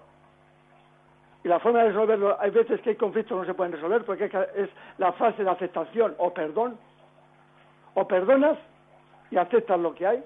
y 1.47 1.49
la 1.49 1.61
forma 1.61 1.79
de 1.79 1.87
resolverlo, 1.87 2.35
hay 2.41 2.51
veces 2.51 2.81
que 2.81 2.89
hay 2.89 2.95
conflictos 2.97 3.33
que 3.33 3.39
no 3.39 3.45
se 3.45 3.53
pueden 3.53 3.71
resolver 3.71 4.03
porque 4.03 4.25
es 4.25 4.69
la 4.97 5.13
fase 5.13 5.45
de 5.45 5.49
aceptación 5.49 6.13
o 6.17 6.33
perdón. 6.33 6.77
O 7.93 8.05
perdonas 8.05 8.57
y 9.31 9.37
aceptas 9.37 9.79
lo 9.79 9.95
que 9.95 10.05
hay, 10.05 10.23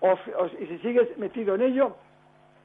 o, 0.00 0.16
y 0.58 0.66
si 0.66 0.78
sigues 0.78 1.16
metido 1.16 1.54
en 1.54 1.62
ello, 1.62 1.94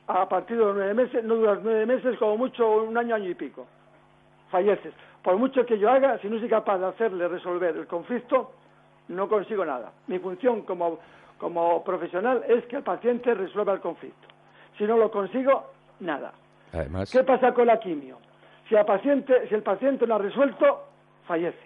a 0.08 0.28
partir 0.28 0.58
de 0.58 0.66
los 0.66 0.76
nueve 0.76 0.96
meses, 0.96 1.24
no 1.24 1.36
duras 1.36 1.60
nueve 1.62 1.86
meses, 1.86 2.18
como 2.18 2.36
mucho 2.36 2.82
un 2.82 2.98
año, 2.98 3.14
año 3.14 3.30
y 3.30 3.36
pico. 3.36 3.68
Falleces. 4.50 4.94
Por 5.22 5.38
mucho 5.38 5.68
que 5.68 5.78
yo 5.78 5.92
haga, 5.92 6.18
si 6.18 6.28
no 6.28 6.40
soy 6.40 6.50
capaz 6.50 6.80
de 6.80 6.88
hacerle 6.88 7.28
resolver 7.28 7.78
el 7.78 7.86
conflicto, 7.86 8.54
no 9.10 9.30
consigo 9.30 9.64
nada. 9.64 9.92
Mi 10.08 10.18
función 10.18 10.64
como, 10.64 10.98
como 11.38 11.84
profesional 11.84 12.44
es 12.48 12.66
que 12.66 12.78
el 12.78 12.84
paciente 12.84 13.36
resuelva 13.36 13.74
el 13.74 13.82
conflicto. 13.82 14.28
Si 14.80 14.84
no 14.86 14.98
lo 14.98 15.12
consigo, 15.12 15.74
nada. 16.00 16.34
¿Qué 17.12 17.24
pasa 17.24 17.54
con 17.54 17.68
la 17.68 17.80
quimio? 17.80 18.18
Si, 18.68 18.74
el 18.74 18.84
paciente, 18.84 19.48
si 19.48 19.54
el 19.54 19.62
paciente 19.62 20.08
no 20.08 20.16
ha 20.16 20.18
resuelto, 20.18 20.86
fallece. 21.28 21.60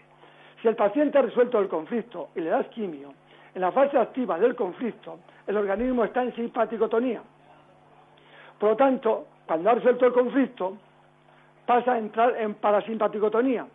Si 0.61 0.67
el 0.67 0.75
paciente 0.75 1.17
ha 1.17 1.21
resuelto 1.21 1.59
el 1.59 1.69
conflicto 1.69 2.29
y 2.35 2.41
le 2.41 2.49
das 2.49 2.67
quimio, 2.67 3.13
en 3.55 3.61
la 3.61 3.71
fase 3.71 3.97
activa 3.97 4.37
del 4.37 4.53
conflicto, 4.53 5.19
el 5.45 5.55
organismo 5.55 6.03
está 6.03 6.23
en 6.23 6.35
simpaticotonía. 6.35 7.21
Por 8.59 8.71
lo 8.71 8.75
tanto, 8.75 9.27
cuando 9.45 9.69
ha 9.69 9.75
resuelto 9.75 10.07
el 10.07 10.11
conflicto, 10.11 10.77
pasa 11.65 11.93
a 11.93 11.97
entrar 11.99 12.35
en 12.37 12.55
parasimpaticotonía. 12.55 13.65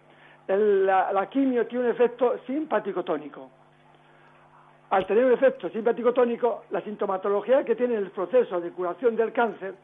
la, 0.48 1.12
la, 1.12 1.26
quimio 1.30 1.66
tiene 1.66 1.86
un 1.86 1.90
efecto 1.92 2.40
simpaticotónico. 2.46 3.48
Al 4.90 5.06
tener 5.06 5.24
un 5.24 5.32
efecto 5.32 5.70
simpaticotónico, 5.70 6.64
la 6.70 6.82
sintomatología 6.82 7.64
que 7.64 7.74
tiene 7.74 7.94
el 7.94 8.10
proceso 8.10 8.60
de 8.60 8.70
curación 8.70 9.16
del 9.16 9.32
cáncer 9.32 9.74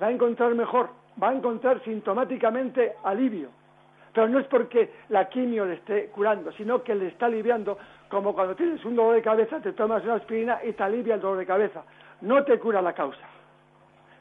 va 0.00 0.06
a 0.06 0.10
encontrar 0.10 0.54
mejor, 0.54 0.90
va 1.22 1.30
a 1.30 1.34
encontrar 1.34 1.82
sintomáticamente 1.84 2.94
alivio, 3.04 3.48
Pero 4.12 4.28
no 4.28 4.40
es 4.40 4.46
porque 4.46 4.90
la 5.08 5.28
quimio 5.28 5.64
le 5.66 5.74
esté 5.74 6.06
curando, 6.06 6.50
sino 6.52 6.82
que 6.82 6.94
le 6.94 7.08
está 7.08 7.26
aliviando, 7.26 7.78
como 8.08 8.34
cuando 8.34 8.56
tienes 8.56 8.84
un 8.84 8.96
dolor 8.96 9.14
de 9.14 9.22
cabeza, 9.22 9.60
te 9.60 9.72
tomas 9.72 10.02
una 10.02 10.14
aspirina 10.14 10.58
y 10.64 10.72
te 10.72 10.82
alivia 10.82 11.14
el 11.14 11.20
dolor 11.20 11.38
de 11.38 11.46
cabeza. 11.46 11.84
No 12.22 12.42
te 12.42 12.58
cura 12.58 12.82
la 12.82 12.92
causa, 12.92 13.26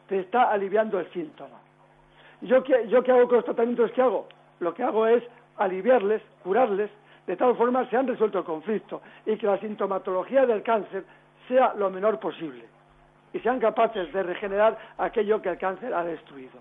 te 0.08 0.20
está 0.20 0.52
aliviando 0.52 1.00
el 1.00 1.10
síntoma. 1.12 1.58
¿Yo 2.42 2.64
qué, 2.64 2.88
yo 2.88 3.00
hago 3.00 3.28
con 3.28 3.38
los 3.38 3.46
tratamientos 3.46 3.92
que 3.92 4.02
hago? 4.02 4.28
Lo 4.60 4.74
que 4.74 4.84
hago 4.84 5.08
es 5.08 5.24
aliviarles, 5.58 6.22
curarles, 6.44 6.90
de 7.26 7.36
tal 7.36 7.56
forma 7.56 7.86
se 7.90 7.98
han 7.98 8.08
resuelto 8.08 8.40
el 8.40 8.46
conflicto 8.46 9.02
y 9.26 9.38
que 9.38 9.48
la 9.48 9.60
sintomatología 9.60 10.46
del 10.46 10.64
cáncer 10.64 11.04
sea 11.48 11.74
lo 11.76 11.90
menor 11.90 12.20
posible 12.20 12.79
y 13.34 13.40
sean 13.40 13.60
capaces 13.60 14.12
de 14.12 14.24
regenerar 14.24 14.78
aquello 14.98 15.42
que 15.42 15.50
el 15.50 15.58
cáncer 15.58 15.94
ha 15.94 16.04
destruido. 16.04 16.60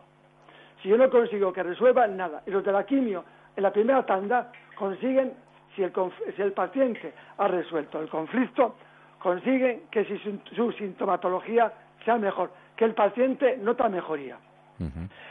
Si 0.82 0.88
yo 0.88 0.96
no 0.96 1.10
consigo 1.10 1.52
que 1.52 1.62
resuelvan 1.62 2.16
nada, 2.16 2.42
y 2.46 2.50
los 2.50 2.64
de 2.64 2.72
la 2.72 2.84
quimio 2.84 3.24
en 3.56 3.62
la 3.62 3.72
primera 3.72 4.04
tanda 4.06 4.52
consiguen, 4.76 5.32
si 5.74 5.82
el, 5.82 5.92
si 6.36 6.42
el 6.42 6.52
paciente 6.52 7.12
ha 7.38 7.48
resuelto 7.48 8.00
el 8.00 8.08
conflicto, 8.08 8.76
consiguen 9.18 9.82
que 9.90 10.04
si 10.04 10.18
su, 10.54 10.72
sintomatología 10.72 11.72
sea 12.04 12.16
mejor, 12.16 12.50
que 12.76 12.84
el 12.84 12.94
paciente 12.94 13.56
nota 13.56 13.88
mejoría. 13.88 14.38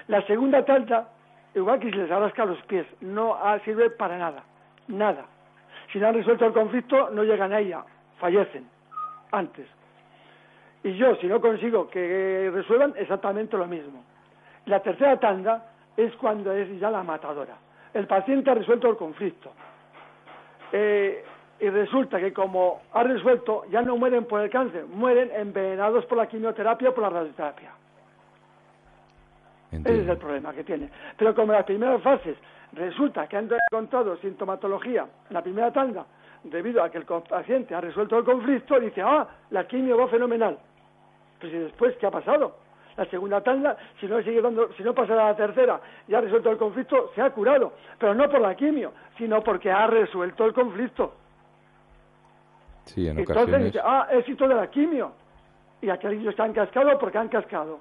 La 0.08 0.22
segunda 0.24 0.66
tanda, 0.66 1.08
igual 1.56 1.80
que 1.80 1.90
si 1.90 1.96
les 1.96 2.12
arrasca 2.12 2.44
los 2.44 2.62
pies, 2.64 2.86
no 3.00 3.38
sirve 3.64 3.90
para 3.92 4.18
nada, 4.18 4.44
nada. 4.90 5.26
Si 5.92 6.00
no 6.00 6.08
han 6.08 6.16
resuelto 6.16 6.46
el 6.46 6.54
conflicto, 6.54 7.10
no 7.12 7.24
llegan 7.24 7.54
a 7.54 7.60
ella, 7.60 7.84
fallecen 8.20 8.68
antes. 9.32 9.68
Y 10.84 10.96
yo, 10.96 11.16
si 11.18 11.28
no 11.28 11.42
consigo 11.42 11.90
que 11.90 12.52
resuelvan, 12.54 12.94
exactamente 12.98 13.58
lo 13.58 13.68
mismo. 13.68 14.04
La 14.66 14.82
tercera 14.82 15.20
tanda 15.20 15.72
es 15.96 16.16
cuando 16.18 16.52
es 16.52 16.80
ya 16.80 16.92
la 16.92 17.04
matadora. 17.04 17.56
El 17.94 18.06
paciente 18.06 18.52
ha 18.52 18.54
resuelto 18.54 18.90
el 18.90 18.98
conflicto. 18.98 19.52
Eh, 20.72 21.24
y 21.60 21.70
resulta 21.70 22.20
que 22.20 22.32
como 22.32 22.82
ha 22.94 23.04
resuelto, 23.04 23.66
ya 23.72 23.82
no 23.82 23.98
mueren 23.98 24.26
por 24.26 24.42
el 24.42 24.50
cáncer, 24.50 24.86
mueren 24.86 25.32
envenenados 25.34 26.06
por 26.06 26.18
la 26.18 26.28
quimioterapia 26.28 26.90
o 26.90 26.94
por 26.94 27.04
la 27.04 27.10
radioterapia. 27.10 27.72
Ese 29.72 30.02
es 30.02 30.08
el 30.08 30.18
problema 30.18 30.54
que 30.54 30.64
tiene. 30.64 30.90
Pero 31.18 31.34
como 31.34 31.52
en 31.52 31.58
las 31.58 31.66
primeras 31.66 32.02
fases 32.02 32.38
resulta 32.74 33.28
que 33.28 33.38
han 33.38 33.50
encontrado 33.72 34.16
sintomatología 34.18 35.08
en 35.30 35.34
la 35.34 35.42
primera 35.42 35.72
tanda, 35.72 36.06
debido 36.44 36.84
a 36.84 36.90
que 36.90 36.98
el 36.98 37.06
paciente 37.06 37.76
ha 37.76 37.82
resuelto 37.82 38.18
el 38.18 38.26
conflicto, 38.26 38.80
dice, 38.80 39.02
ah, 39.02 39.28
la 39.52 39.68
quimio 39.68 39.98
va 39.98 40.08
fenomenal. 40.08 40.58
Pues 41.40 41.54
y 41.54 41.58
después, 41.58 41.96
¿qué 41.98 42.08
ha 42.08 42.12
pasado? 42.12 42.56
La 42.96 43.06
segunda 43.06 43.42
tanda, 43.42 43.78
si 44.00 44.08
no 44.08 44.22
sigue 44.24 44.42
dando, 44.42 44.74
si 44.74 44.84
no 44.84 44.94
pasa 44.94 45.14
a 45.14 45.28
la 45.28 45.36
tercera 45.36 45.80
y 46.08 46.16
ha 46.16 46.22
resuelto 46.22 46.50
el 46.50 46.58
conflicto, 46.58 47.12
se 47.14 47.22
ha 47.22 47.30
curado. 47.30 47.74
Pero 48.00 48.16
no 48.16 48.28
por 48.28 48.42
la 48.42 48.56
quimio, 48.56 48.92
sino 49.18 49.44
porque 49.44 49.70
ha 49.70 49.86
resuelto 49.86 50.46
el 50.46 50.54
conflicto. 50.54 51.14
Sí, 52.86 53.08
en 53.08 53.20
Entonces 53.20 53.66
dice, 53.66 53.80
ah, 53.84 54.08
éxito 54.12 54.48
de 54.48 54.56
la 54.56 54.68
quimio. 54.72 55.12
Y 55.82 55.90
aquellos 55.90 56.34
que 56.34 56.42
han 56.42 56.54
cascado 56.54 56.98
porque 56.98 57.20
han 57.20 57.28
cascado. 57.28 57.80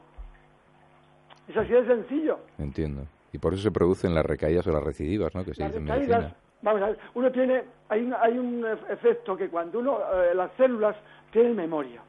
Es 1.48 1.56
así 1.56 1.72
de 1.72 1.86
sencillo. 1.86 2.40
Entiendo. 2.58 3.06
Y 3.32 3.38
por 3.38 3.54
eso 3.54 3.62
se 3.62 3.70
producen 3.70 4.14
las 4.14 4.26
recaídas 4.26 4.66
o 4.66 4.72
las 4.72 4.82
recidivas, 4.82 5.34
¿no? 5.34 5.44
Que 5.44 5.54
se 5.54 5.62
las 5.62 5.72
dice 5.72 5.84
recaídas, 5.84 6.34
vamos 6.62 6.82
a 6.82 6.86
ver, 6.86 6.98
uno 7.14 7.30
tiene, 7.30 7.64
hay 7.88 8.02
un, 8.02 8.14
hay 8.14 8.38
un 8.38 8.66
efecto 8.88 9.36
que 9.36 9.48
cuando 9.48 9.78
uno, 9.78 9.98
eh, 10.14 10.34
las 10.34 10.50
células 10.52 10.96
tienen 11.30 11.56
memoria. 11.56 12.00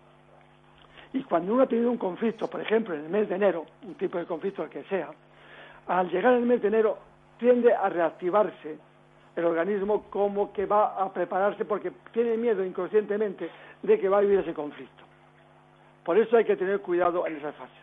Y 1.13 1.23
cuando 1.23 1.53
uno 1.53 1.63
ha 1.63 1.67
tenido 1.67 1.89
un 1.89 1.97
conflicto, 1.97 2.49
por 2.49 2.62
ejemplo, 2.62 2.93
en 2.93 3.05
el 3.05 3.10
mes 3.10 3.29
de 3.29 3.36
enero, 3.36 3.65
un 3.83 3.95
tipo 3.95 4.17
de 4.17 4.25
conflicto 4.25 4.63
el 4.63 4.69
que 4.69 4.83
sea, 4.83 5.10
al 5.88 6.10
llegar 6.10 6.33
el 6.33 6.45
mes 6.45 6.62
de 6.62 6.67
enero 6.67 6.97
tiende 7.38 7.73
a 7.73 7.89
reactivarse 7.89 8.77
el 9.36 9.45
organismo 9.45 10.05
como 10.10 10.51
que 10.51 10.65
va 10.65 11.01
a 11.01 11.13
prepararse 11.13 11.63
porque 11.63 11.91
tiene 12.12 12.36
miedo 12.38 12.65
inconscientemente 12.65 13.49
de 13.83 13.99
que 13.99 14.10
va 14.10 14.17
a 14.17 14.21
vivir 14.21 14.39
ese 14.39 14.53
conflicto. 14.53 15.03
Por 16.03 16.17
eso 16.17 16.38
hay 16.38 16.45
que 16.45 16.55
tener 16.55 16.79
cuidado 16.81 17.27
en 17.27 17.38
esas 17.38 17.53
fases. 17.55 17.75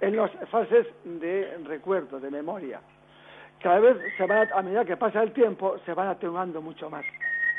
En 0.00 0.16
las 0.16 0.30
fases 0.48 0.86
de 1.04 1.58
recuerdo, 1.64 2.18
de 2.18 2.30
memoria. 2.30 2.80
Cada 3.60 3.80
vez 3.80 3.96
se 4.16 4.26
van 4.26 4.48
a, 4.52 4.62
medida 4.62 4.84
que 4.84 4.96
pasa 4.96 5.22
el 5.22 5.32
tiempo 5.32 5.76
se 5.84 5.92
van 5.94 6.08
atenuando 6.08 6.62
mucho 6.62 6.88
más. 6.88 7.04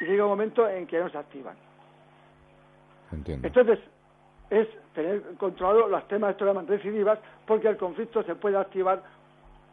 Y 0.02 0.06
llega 0.06 0.24
un 0.24 0.30
momento 0.32 0.68
en 0.68 0.88
que 0.88 1.00
no 1.00 1.10
se 1.10 1.18
activan. 1.18 1.56
Entiendo. 3.12 3.48
Entonces, 3.48 3.80
es 4.50 4.68
tener 4.94 5.22
controlado 5.38 5.88
las 5.88 6.08
temas 6.08 6.38
de 6.38 6.78
recidivas 6.78 7.20
porque 7.46 7.68
el 7.68 7.78
conflicto 7.78 8.24
se 8.24 8.36
puede 8.36 8.58
activar 8.58 9.02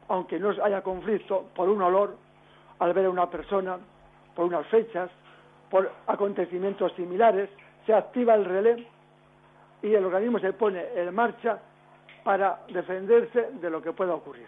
aunque 0.09 0.39
no 0.39 0.51
haya 0.63 0.83
conflicto 0.83 1.47
por 1.55 1.69
un 1.69 1.83
olor 1.83 2.17
al 2.79 2.93
ver 2.93 3.07
a 3.07 3.11
una 3.11 3.29
persona, 3.29 3.79
por 4.35 4.45
unas 4.45 4.67
fechas, 4.69 5.11
por 5.71 5.91
acontecimientos 6.07 6.93
similares, 6.93 7.51
se 7.87 7.95
activa 7.95 8.35
el 8.35 8.45
relé 8.45 8.87
y 9.83 9.95
el 9.95 10.05
organismo 10.05 10.39
se 10.39 10.53
pone 10.53 10.85
en 10.95 11.15
marcha 11.15 11.59
para 12.23 12.61
defenderse 12.69 13.51
de 13.61 13.71
lo 13.71 13.83
que 13.83 13.93
pueda 13.93 14.15
ocurrir. 14.15 14.47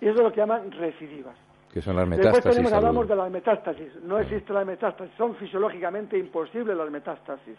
Y 0.00 0.08
eso 0.08 0.18
es 0.18 0.22
lo 0.22 0.32
que 0.32 0.40
llaman 0.40 0.70
recidivas. 0.72 1.36
Que 1.72 1.80
son 1.80 1.94
las 1.96 2.08
metástasis. 2.08 2.34
Después 2.34 2.56
tenemos, 2.56 2.72
hablamos 2.72 3.08
de 3.08 3.16
las 3.16 3.30
metástasis. 3.30 4.02
No 4.02 4.18
existe 4.18 4.52
la 4.52 4.64
metástasis, 4.64 5.14
son 5.16 5.36
fisiológicamente 5.36 6.18
imposibles 6.18 6.76
las 6.76 6.90
metástasis. 6.90 7.56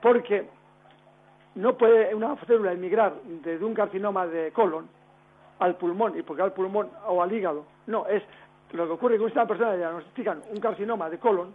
Porque 0.00 0.48
no 1.54 1.76
puede 1.76 2.14
una 2.14 2.36
célula 2.46 2.72
emigrar 2.72 3.14
desde 3.24 3.64
un 3.64 3.74
carcinoma 3.74 4.26
de 4.26 4.50
colon 4.52 4.88
al 5.58 5.76
pulmón, 5.76 6.18
y 6.18 6.22
porque 6.22 6.42
al 6.42 6.52
pulmón 6.52 6.88
o 7.06 7.22
al 7.22 7.32
hígado. 7.32 7.64
No, 7.86 8.06
es 8.06 8.22
lo 8.72 8.86
que 8.86 8.92
ocurre 8.92 9.18
con 9.18 9.30
una 9.30 9.46
persona 9.46 9.72
le 9.72 9.78
diagnostican 9.78 10.42
un 10.50 10.60
carcinoma 10.60 11.10
de 11.10 11.18
colon, 11.18 11.52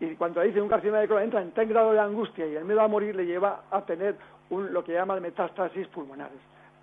y 0.00 0.14
cuando 0.16 0.40
dice 0.40 0.60
un 0.60 0.68
carcinoma 0.68 1.00
de 1.00 1.08
colon 1.08 1.24
entra 1.24 1.40
en 1.40 1.52
tal 1.52 1.66
grado 1.66 1.92
de 1.92 2.00
angustia 2.00 2.46
y 2.46 2.56
el 2.56 2.64
miedo 2.64 2.80
a 2.80 2.88
morir 2.88 3.14
le 3.14 3.24
lleva 3.24 3.62
a 3.70 3.82
tener 3.82 4.16
un, 4.50 4.72
lo 4.72 4.82
que 4.82 4.92
llaman 4.92 5.22
metástasis 5.22 5.86
pulmonares. 5.88 6.38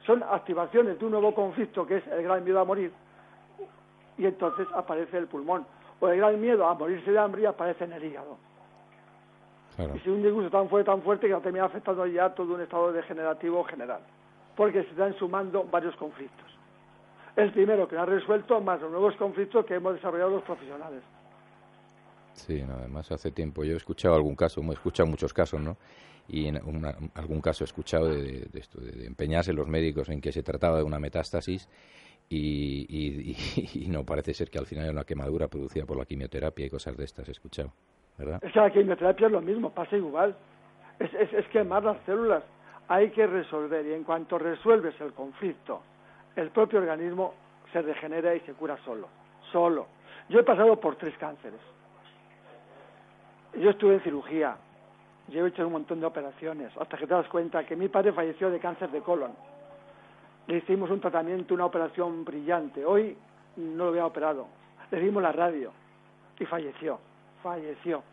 Son 0.07 0.23
activaciones 0.23 0.97
de 0.97 1.05
un 1.05 1.11
nuevo 1.11 1.35
conflicto 1.35 1.85
que 1.85 1.97
es 1.97 2.07
el 2.07 2.23
gran 2.23 2.43
miedo 2.43 2.61
a 2.61 2.63
morir, 2.63 2.91
y 4.17 4.25
entonces 4.25 4.65
aparece 4.73 5.17
el 5.17 5.27
pulmón. 5.27 5.65
O 5.99 6.07
el 6.07 6.17
gran 6.17 6.39
miedo 6.39 6.65
a 6.65 6.73
morirse 6.73 7.11
de 7.11 7.19
hambre 7.19 7.41
y 7.41 7.45
aparece 7.45 7.83
en 7.83 7.93
el 7.93 8.03
hígado. 8.03 8.37
Y 9.95 9.99
si 9.99 10.09
un 10.09 10.23
disgusto 10.23 10.49
tan 10.49 10.69
fuerte, 10.69 10.89
tan 10.89 11.01
fuerte 11.01 11.27
que 11.27 11.35
termina 11.35 11.65
afectando 11.65 12.05
ya 12.07 12.29
todo 12.33 12.55
un 12.55 12.61
estado 12.61 12.91
degenerativo 12.93 13.63
general, 13.65 13.99
porque 14.55 14.83
se 14.83 14.89
están 14.91 15.13
sumando 15.15 15.65
varios 15.65 15.95
conflictos. 15.97 16.45
El 17.35 17.51
primero 17.51 17.87
que 17.87 17.97
ha 17.97 18.05
resuelto, 18.05 18.61
más 18.61 18.81
los 18.81 18.89
nuevos 18.89 19.15
conflictos 19.17 19.65
que 19.65 19.75
hemos 19.75 19.93
desarrollado 19.93 20.31
los 20.31 20.43
profesionales. 20.43 21.03
Sí, 22.37 22.61
además 22.61 23.11
hace 23.11 23.31
tiempo 23.31 23.63
yo 23.63 23.73
he 23.73 23.77
escuchado 23.77 24.15
algún 24.15 24.35
caso, 24.35 24.61
he 24.61 24.73
escuchado 24.73 25.09
muchos 25.09 25.33
casos, 25.33 25.59
¿no? 25.59 25.77
Y 26.29 26.47
en 26.47 26.57
algún 27.15 27.41
caso 27.41 27.63
he 27.63 27.65
escuchado 27.65 28.09
de, 28.09 28.47
esto, 28.53 28.79
de, 28.79 29.05
empeñarse 29.05 29.53
los 29.53 29.67
médicos 29.67 30.09
en 30.09 30.21
que 30.21 30.31
se 30.31 30.43
trataba 30.43 30.77
de 30.77 30.83
una 30.83 30.99
metástasis 30.99 31.67
y, 32.29 33.35
y, 33.73 33.87
no 33.87 34.03
parece 34.05 34.33
ser 34.33 34.49
que 34.49 34.59
al 34.59 34.65
final 34.65 34.85
era 34.85 34.93
una 34.93 35.03
quemadura 35.03 35.47
producida 35.47 35.85
por 35.85 35.97
la 35.97 36.05
quimioterapia 36.05 36.65
y 36.65 36.69
cosas 36.69 36.95
de 36.95 37.05
estas 37.05 37.27
he 37.27 37.31
escuchado. 37.31 37.71
¿verdad? 38.17 38.39
Es 38.43 38.51
que 38.51 38.59
la 38.59 38.69
quimioterapia 38.71 39.27
es 39.27 39.33
lo 39.33 39.41
mismo, 39.41 39.71
pasa 39.71 39.95
igual. 39.95 40.35
Es, 40.99 41.13
es, 41.13 41.33
es 41.33 41.47
quemar 41.47 41.83
las 41.83 41.97
células. 42.05 42.43
Hay 42.87 43.09
que 43.11 43.25
resolver 43.25 43.85
y 43.85 43.93
en 43.93 44.03
cuanto 44.03 44.37
resuelves 44.37 44.99
el 45.01 45.13
conflicto, 45.13 45.81
el 46.35 46.51
propio 46.51 46.79
organismo 46.79 47.33
se 47.71 47.81
regenera 47.81 48.35
y 48.35 48.41
se 48.41 48.53
cura 48.53 48.77
solo. 48.85 49.07
Solo. 49.51 49.87
Yo 50.29 50.39
he 50.39 50.43
pasado 50.43 50.79
por 50.79 50.97
tres 50.97 51.17
cánceres. 51.17 51.59
Yo 53.55 53.69
estuve 53.69 53.95
en 53.95 54.01
cirugía. 54.01 54.57
Yo 55.29 55.45
he 55.45 55.49
hecho 55.49 55.65
un 55.65 55.73
montón 55.73 55.99
de 55.99 56.05
operaciones. 56.05 56.71
Hasta 56.77 56.97
que 56.97 57.07
te 57.07 57.13
das 57.13 57.27
cuenta 57.27 57.65
que 57.65 57.75
mi 57.75 57.89
padre 57.89 58.13
falleció 58.13 58.49
de 58.49 58.59
cáncer 58.59 58.89
de 58.91 59.01
colon. 59.01 59.31
Le 60.47 60.57
hicimos 60.57 60.89
un 60.89 61.01
tratamiento, 61.01 61.53
una 61.53 61.65
operación 61.65 62.23
brillante. 62.23 62.85
Hoy 62.85 63.17
no 63.57 63.85
lo 63.85 63.89
había 63.89 64.05
operado. 64.05 64.47
Le 64.91 64.99
dimos 64.99 65.21
la 65.21 65.31
radio 65.31 65.71
y 66.39 66.45
falleció 66.45 66.99
falleció. 67.47 68.03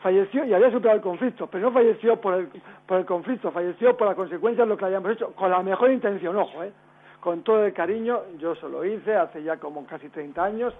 Falleció 0.00 0.44
y 0.44 0.52
había 0.52 0.70
superado 0.70 0.96
el 0.96 1.02
conflicto, 1.02 1.46
pero 1.46 1.66
no 1.66 1.72
falleció 1.72 2.20
por 2.20 2.34
el, 2.34 2.48
por 2.86 2.98
el 2.98 3.06
conflicto, 3.06 3.50
falleció 3.52 3.96
por 3.96 4.08
las 4.08 4.16
consecuencias 4.16 4.66
de 4.66 4.68
lo 4.68 4.76
que 4.76 4.84
habíamos 4.84 5.12
hecho, 5.12 5.32
con 5.34 5.50
la 5.50 5.62
mejor 5.62 5.92
intención, 5.92 6.36
ojo, 6.36 6.62
¿eh? 6.64 6.72
con 7.20 7.42
todo 7.42 7.64
el 7.64 7.72
cariño, 7.72 8.20
yo 8.38 8.54
se 8.56 8.68
lo 8.68 8.84
hice 8.84 9.14
hace 9.14 9.42
ya 9.44 9.58
como 9.58 9.86
casi 9.86 10.08
30 10.08 10.42
años, 10.42 10.74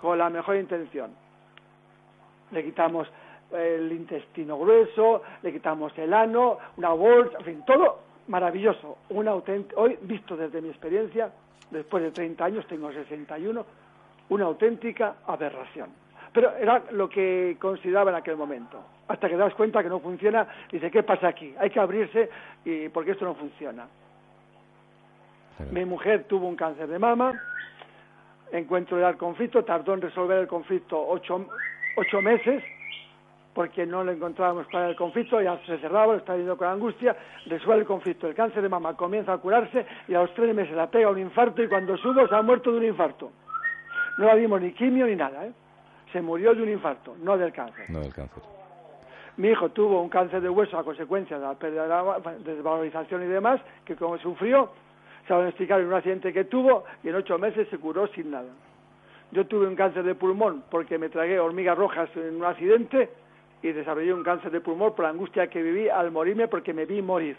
con 0.00 0.16
la 0.16 0.30
mejor 0.30 0.56
intención. 0.56 1.10
Le 2.52 2.64
quitamos 2.64 3.08
el 3.52 3.92
intestino 3.92 4.58
grueso, 4.58 5.22
le 5.42 5.52
quitamos 5.52 5.96
el 5.98 6.12
ano, 6.14 6.58
una 6.76 6.90
bolsa, 6.90 7.38
en 7.38 7.44
fin, 7.44 7.64
todo 7.66 8.00
maravilloso. 8.28 8.98
Una 9.10 9.34
hoy, 9.34 9.98
visto 10.02 10.36
desde 10.36 10.62
mi 10.62 10.68
experiencia, 10.68 11.30
después 11.70 12.02
de 12.02 12.10
30 12.12 12.44
años, 12.44 12.66
tengo 12.66 12.92
61, 12.92 13.64
una 14.30 14.44
auténtica 14.44 15.16
aberración. 15.26 15.90
Pero 16.32 16.56
era 16.56 16.84
lo 16.92 17.08
que 17.08 17.56
consideraba 17.60 18.10
en 18.10 18.16
aquel 18.16 18.36
momento. 18.36 18.78
Hasta 19.08 19.28
que 19.28 19.36
das 19.36 19.54
cuenta 19.54 19.82
que 19.82 19.88
no 19.88 20.00
funciona, 20.00 20.46
dice, 20.70 20.90
¿qué 20.90 21.02
pasa 21.02 21.28
aquí? 21.28 21.54
Hay 21.58 21.68
que 21.68 21.80
abrirse 21.80 22.30
y 22.64 22.88
porque 22.88 23.10
esto 23.10 23.24
no 23.24 23.34
funciona. 23.34 23.86
Mi 25.70 25.84
mujer 25.84 26.24
tuvo 26.24 26.48
un 26.48 26.56
cáncer 26.56 26.88
de 26.88 26.98
mama, 26.98 27.38
encuentro 28.50 29.06
el 29.06 29.16
conflicto, 29.16 29.64
tardó 29.64 29.94
en 29.94 30.00
resolver 30.00 30.38
el 30.38 30.46
conflicto 30.46 30.98
ocho, 31.06 31.46
ocho 31.96 32.20
meses, 32.22 32.62
porque 33.54 33.84
no 33.84 34.02
le 34.02 34.12
encontrábamos 34.12 34.66
era 34.70 34.88
el 34.88 34.96
conflicto, 34.96 35.40
ya 35.40 35.58
se 35.66 35.78
cerraba, 35.78 36.16
estaba 36.16 36.38
yendo 36.38 36.56
con 36.56 36.68
angustia, 36.68 37.16
resuelve 37.46 37.82
el 37.82 37.86
conflicto, 37.86 38.26
el 38.26 38.34
cáncer 38.34 38.62
de 38.62 38.68
mama 38.68 38.96
comienza 38.96 39.32
a 39.32 39.38
curarse 39.38 39.84
y 40.08 40.14
a 40.14 40.20
los 40.20 40.32
tres 40.34 40.54
meses 40.54 40.74
la 40.74 40.90
pega 40.90 41.10
un 41.10 41.18
infarto 41.18 41.62
y 41.62 41.68
cuando 41.68 41.96
subo 41.98 42.26
se 42.26 42.34
ha 42.34 42.42
muerto 42.42 42.72
de 42.72 42.78
un 42.78 42.84
infarto. 42.84 43.30
No 44.18 44.26
la 44.26 44.36
dimos 44.36 44.60
ni 44.60 44.72
quimio 44.72 45.06
ni 45.06 45.16
nada, 45.16 45.46
¿eh? 45.46 45.52
Se 46.12 46.20
murió 46.20 46.54
de 46.54 46.62
un 46.62 46.68
infarto, 46.68 47.16
no 47.22 47.36
del 47.38 47.52
cáncer. 47.52 47.88
No 47.88 48.00
del 48.00 48.12
cáncer. 48.12 48.42
Mi 49.38 49.48
hijo 49.48 49.70
tuvo 49.70 50.02
un 50.02 50.10
cáncer 50.10 50.42
de 50.42 50.48
hueso 50.50 50.78
a 50.78 50.84
consecuencia 50.84 51.38
de 51.38 51.46
la 51.46 51.54
pérdida 51.54 51.84
de 51.84 51.88
la 51.88 52.34
desvalorización 52.44 53.22
y 53.22 53.26
demás, 53.26 53.60
que 53.84 53.96
como 53.96 54.18
sufrió, 54.18 54.70
se 55.26 55.32
diagnosticaron 55.32 55.86
un 55.86 55.94
accidente 55.94 56.32
que 56.32 56.44
tuvo 56.44 56.84
y 57.02 57.08
en 57.08 57.14
ocho 57.14 57.38
meses 57.38 57.66
se 57.68 57.78
curó 57.78 58.06
sin 58.08 58.30
nada. 58.30 58.50
Yo 59.32 59.46
tuve 59.46 59.66
un 59.66 59.74
cáncer 59.74 60.04
de 60.04 60.14
pulmón 60.14 60.62
porque 60.70 60.98
me 60.98 61.08
tragué 61.08 61.40
hormigas 61.40 61.76
rojas 61.76 62.10
en 62.16 62.36
un 62.36 62.44
accidente 62.44 63.08
y 63.62 63.72
desarrollé 63.72 64.12
un 64.12 64.22
cáncer 64.22 64.50
de 64.50 64.60
pulmón 64.60 64.94
por 64.94 65.04
la 65.04 65.08
angustia 65.10 65.46
que 65.46 65.62
viví 65.62 65.88
al 65.88 66.10
morirme 66.10 66.48
porque 66.48 66.74
me 66.74 66.84
vi 66.84 67.00
morir. 67.00 67.36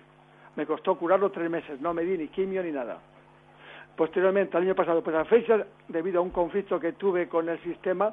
Me 0.55 0.65
costó 0.65 0.95
curarlo 0.95 1.29
tres 1.29 1.51
meses, 1.51 1.79
no 1.81 1.93
me 1.93 2.03
di 2.03 2.17
ni 2.17 2.29
quimio 2.29 2.63
ni 2.63 2.71
nada. 2.71 2.97
Posteriormente, 3.95 4.57
el 4.57 4.63
año 4.63 4.75
pasado, 4.75 5.03
pues 5.03 5.15
a 5.15 5.23
fecha, 5.25 5.65
debido 5.87 6.19
a 6.19 6.23
un 6.23 6.31
conflicto 6.31 6.79
que 6.79 6.93
tuve 6.93 7.27
con 7.27 7.47
el 7.47 7.61
sistema 7.61 8.11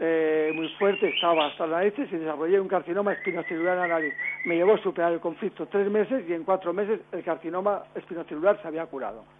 eh, 0.00 0.50
muy 0.54 0.68
fuerte, 0.80 1.08
estaba 1.08 1.46
hasta 1.46 1.64
la 1.64 1.78
narices 1.78 2.10
y 2.12 2.16
desarrollé 2.16 2.60
un 2.60 2.66
carcinoma 2.66 3.12
espinocelular 3.12 3.74
en 3.74 3.80
la 3.82 3.88
nariz. 3.88 4.14
Me 4.46 4.56
llevó 4.56 4.74
a 4.74 4.78
superar 4.78 5.12
el 5.12 5.20
conflicto 5.20 5.66
tres 5.66 5.88
meses 5.88 6.24
y 6.28 6.32
en 6.32 6.42
cuatro 6.42 6.72
meses 6.72 7.00
el 7.12 7.22
carcinoma 7.22 7.84
espinocelular 7.94 8.60
se 8.62 8.66
había 8.66 8.86
curado. 8.86 9.37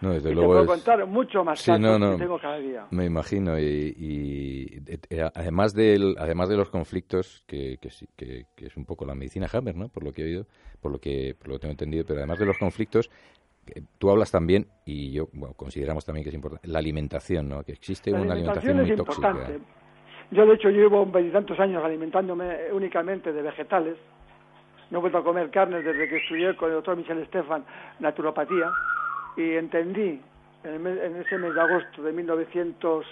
No, 0.00 0.12
desde 0.12 0.30
y 0.30 0.34
luego 0.34 0.52
te 0.52 0.64
puedo 0.64 0.74
es- 0.74 0.82
contar 0.84 1.06
mucho 1.06 1.44
más 1.44 1.60
Sí, 1.60 1.72
no, 1.72 1.98
no. 1.98 2.12
que 2.12 2.18
tengo 2.22 2.38
cada 2.38 2.58
día. 2.58 2.86
Me 2.90 3.04
imagino 3.06 3.58
y, 3.58 3.94
y, 3.98 4.82
eh, 5.10 5.28
además 5.34 5.74
del 5.74 6.14
además 6.18 6.48
de 6.48 6.56
los 6.56 6.70
conflictos 6.70 7.42
que, 7.46 7.78
que, 7.80 7.88
que, 8.16 8.44
que 8.54 8.66
es 8.66 8.76
un 8.76 8.84
poco 8.84 9.04
la 9.04 9.14
medicina 9.14 9.46
Hammer, 9.52 9.74
¿no? 9.76 9.88
Por 9.88 10.04
lo 10.04 10.12
que 10.12 10.22
he 10.22 10.24
oído, 10.26 10.46
por 10.80 10.92
lo 10.92 10.98
que 11.00 11.34
por 11.38 11.48
lo 11.48 11.54
que 11.54 11.60
tengo 11.62 11.72
entendido, 11.72 12.04
pero 12.06 12.20
además 12.20 12.38
de 12.38 12.46
los 12.46 12.58
conflictos 12.58 13.10
que 13.66 13.82
tú 13.98 14.08
hablas 14.10 14.30
también 14.30 14.66
y 14.86 15.10
yo 15.12 15.28
bueno, 15.32 15.54
consideramos 15.54 16.04
también 16.04 16.22
que 16.22 16.28
es 16.30 16.34
importante 16.34 16.68
la 16.68 16.78
alimentación, 16.78 17.48
¿no? 17.48 17.62
Que 17.64 17.72
existe 17.72 18.10
La 18.12 18.20
una 18.20 18.32
alimentación, 18.34 18.78
alimentación 18.78 19.06
muy 19.06 19.06
tóxica. 19.06 19.28
importante. 19.30 19.78
Yo, 20.30 20.46
de 20.46 20.54
hecho, 20.54 20.68
llevo 20.68 21.06
veintitantos 21.06 21.58
años 21.58 21.82
alimentándome 21.84 22.70
únicamente 22.72 23.32
de 23.32 23.42
vegetales. 23.42 23.96
No 24.90 24.98
he 24.98 25.00
vuelto 25.00 25.18
a 25.18 25.24
comer 25.24 25.50
carne 25.50 25.82
desde 25.82 26.08
que 26.08 26.16
estudié 26.18 26.54
con 26.56 26.68
el 26.68 26.76
doctor 26.76 26.96
Michel 26.96 27.18
Estefan 27.18 27.64
naturopatía 27.98 28.70
y 29.36 29.54
entendí 29.54 30.20
en, 30.64 30.70
el 30.72 30.80
mes- 30.80 31.02
en 31.02 31.16
ese 31.16 31.38
mes 31.38 31.54
de 31.54 31.60
agosto 31.60 32.02
de 32.02 32.12
1900, 32.12 33.06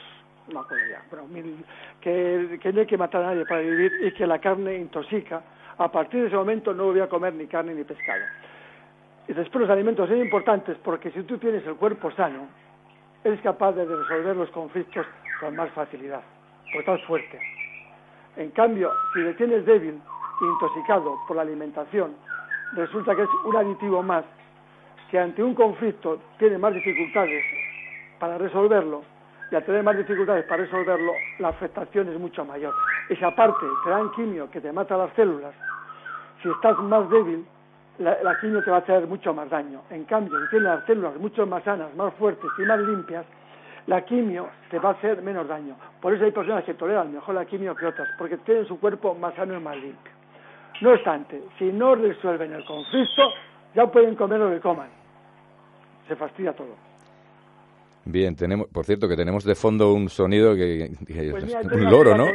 no 0.53 0.61
acuerdo 0.61 0.85
ya, 0.91 1.03
bueno, 1.11 1.27
mil- 1.29 1.65
que, 2.01 2.59
que 2.61 2.73
no 2.73 2.81
hay 2.81 2.87
que 2.87 2.99
matar 2.99 3.23
a 3.23 3.27
nadie 3.29 3.45
para 3.45 3.61
vivir 3.61 3.99
y 4.03 4.13
que 4.13 4.27
la 4.27 4.39
carne 4.39 4.77
intoxica. 4.77 5.43
A 5.79 5.91
partir 5.93 6.21
de 6.23 6.27
ese 6.29 6.37
momento 6.37 6.73
no 6.73 6.85
voy 6.87 7.01
a 7.01 7.09
comer 7.09 7.35
ni 7.35 7.47
carne 7.47 7.75
ni 7.75 7.85
pescado. 7.85 8.23
Y 9.29 9.33
después 9.33 9.61
los 9.63 9.71
alimentos 9.71 10.09
son 10.09 10.19
importantes 10.19 10.77
porque 10.83 11.11
si 11.11 11.23
tú 11.25 11.37
tienes 11.39 11.67
el 11.67 11.75
cuerpo 11.75 12.11
sano, 12.13 12.47
eres 13.25 13.41
capaz 13.41 13.73
de 13.73 13.85
resolver 13.85 14.37
los 14.37 14.49
conflictos 14.51 15.05
con 15.41 15.55
más 15.57 15.71
facilidad, 15.73 16.23
porque 16.73 16.91
estás 16.91 17.01
fuerte. 17.07 17.39
En 18.37 18.51
cambio, 18.51 18.93
si 19.13 19.21
le 19.21 19.35
tienes 19.35 19.67
débil, 19.67 19.99
intoxicado 20.41 21.19
por 21.27 21.37
la 21.37 21.43
alimentación, 21.43 22.15
resulta 22.75 23.17
que 23.17 23.23
es 23.23 23.31
un 23.45 23.57
aditivo 23.57 24.03
más 24.03 24.25
que 25.11 25.19
ante 25.19 25.43
un 25.43 25.55
conflicto 25.55 26.21
tiene 26.39 26.59
más 26.59 26.75
dificultades 26.75 27.45
para 28.19 28.39
resolverlo 28.39 29.03
y 29.51 29.55
al 29.55 29.65
tener 29.65 29.83
más 29.83 29.97
dificultades 29.97 30.45
para 30.45 30.65
resolverlo, 30.65 31.13
la 31.39 31.49
afectación 31.49 32.09
es 32.09 32.19
mucho 32.19 32.45
mayor. 32.45 32.75
Y 33.09 33.15
si 33.15 33.25
aparte 33.25 33.65
te 33.85 33.91
dan 33.91 34.11
quimio 34.13 34.51
que 34.51 34.61
te 34.61 34.73
mata 34.73 34.97
las 34.97 35.13
células, 35.15 35.55
si 36.43 36.51
estás 36.51 36.77
más 36.79 37.09
débil, 37.11 37.47
la, 37.99 38.19
la 38.23 38.39
quimio 38.41 38.63
te 38.65 38.71
va 38.71 38.79
a 38.79 38.81
hacer 38.81 39.07
mucho 39.07 39.33
más 39.33 39.49
daño. 39.49 39.83
En 39.91 40.05
cambio, 40.05 40.39
si 40.45 40.51
tienes 40.51 40.69
las 40.69 40.85
células 40.85 41.17
mucho 41.17 41.47
más 41.47 41.63
sanas, 41.63 41.95
más 41.95 42.13
fuertes 42.15 42.51
y 42.59 42.63
más 42.63 42.81
limpias, 42.81 43.25
la 43.87 44.05
quimio 44.05 44.49
te 44.69 44.79
va 44.81 44.91
a 44.91 44.93
hacer 44.93 45.23
menos 45.23 45.47
daño. 45.47 45.77
Por 46.01 46.13
eso 46.13 46.25
hay 46.25 46.33
personas 46.33 46.65
que 46.65 46.75
toleran 46.75 47.13
mejor 47.13 47.35
la 47.37 47.45
quimio 47.45 47.75
que 47.75 47.87
otras, 47.87 48.09
porque 48.19 48.37
tienen 48.39 48.67
su 48.67 48.81
cuerpo 48.81 49.15
más 49.15 49.35
sano 49.35 49.55
y 49.55 49.61
más 49.61 49.77
limpio. 49.77 50.13
No 50.81 50.91
obstante, 50.91 51.43
si 51.59 51.73
no 51.73 51.95
resuelven 51.95 52.53
el 52.53 52.65
conflicto, 52.65 53.33
ya 53.77 53.87
pueden 53.87 54.17
comer 54.17 54.41
lo 54.41 54.51
que 54.51 54.61
coman. 54.61 54.89
Se 56.09 56.17
fastidia 56.17 56.53
todo. 56.55 56.75
Bien, 58.07 58.37
tenemos, 58.37 58.69
por 58.69 58.85
cierto, 58.85 59.09
que 59.09 59.17
tenemos 59.17 59.43
de 59.45 59.57
fondo 59.57 59.93
un 59.93 60.09
sonido 60.09 60.55
que, 60.55 60.93
que 61.07 61.31
Pues 61.33 61.43
es 61.43 61.45
mira, 61.45 61.61
un 61.61 61.91
loro, 61.91 62.17
¿no? 62.17 62.27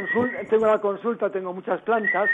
tengo 0.50 0.66
la 0.66 0.78
consulta, 0.78 1.30
tengo 1.30 1.54
muchas 1.54 1.80
plantas 1.80 2.28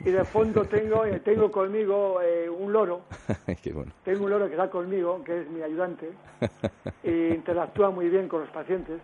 y 0.00 0.10
de 0.10 0.24
fondo 0.24 0.64
tengo, 0.66 1.04
eh, 1.04 1.18
tengo 1.24 1.50
conmigo 1.50 2.20
eh, 2.22 2.48
un 2.48 2.72
loro. 2.72 3.02
Qué 3.62 3.72
bueno. 3.72 3.90
Tengo 4.04 4.24
un 4.24 4.30
loro 4.30 4.46
que 4.46 4.52
está 4.52 4.70
conmigo, 4.70 5.22
que 5.24 5.40
es 5.40 5.50
mi 5.50 5.62
ayudante, 5.62 6.10
y 7.02 7.34
interactúa 7.34 7.90
muy 7.90 8.08
bien 8.08 8.28
con 8.28 8.42
los 8.42 8.50
pacientes 8.50 9.00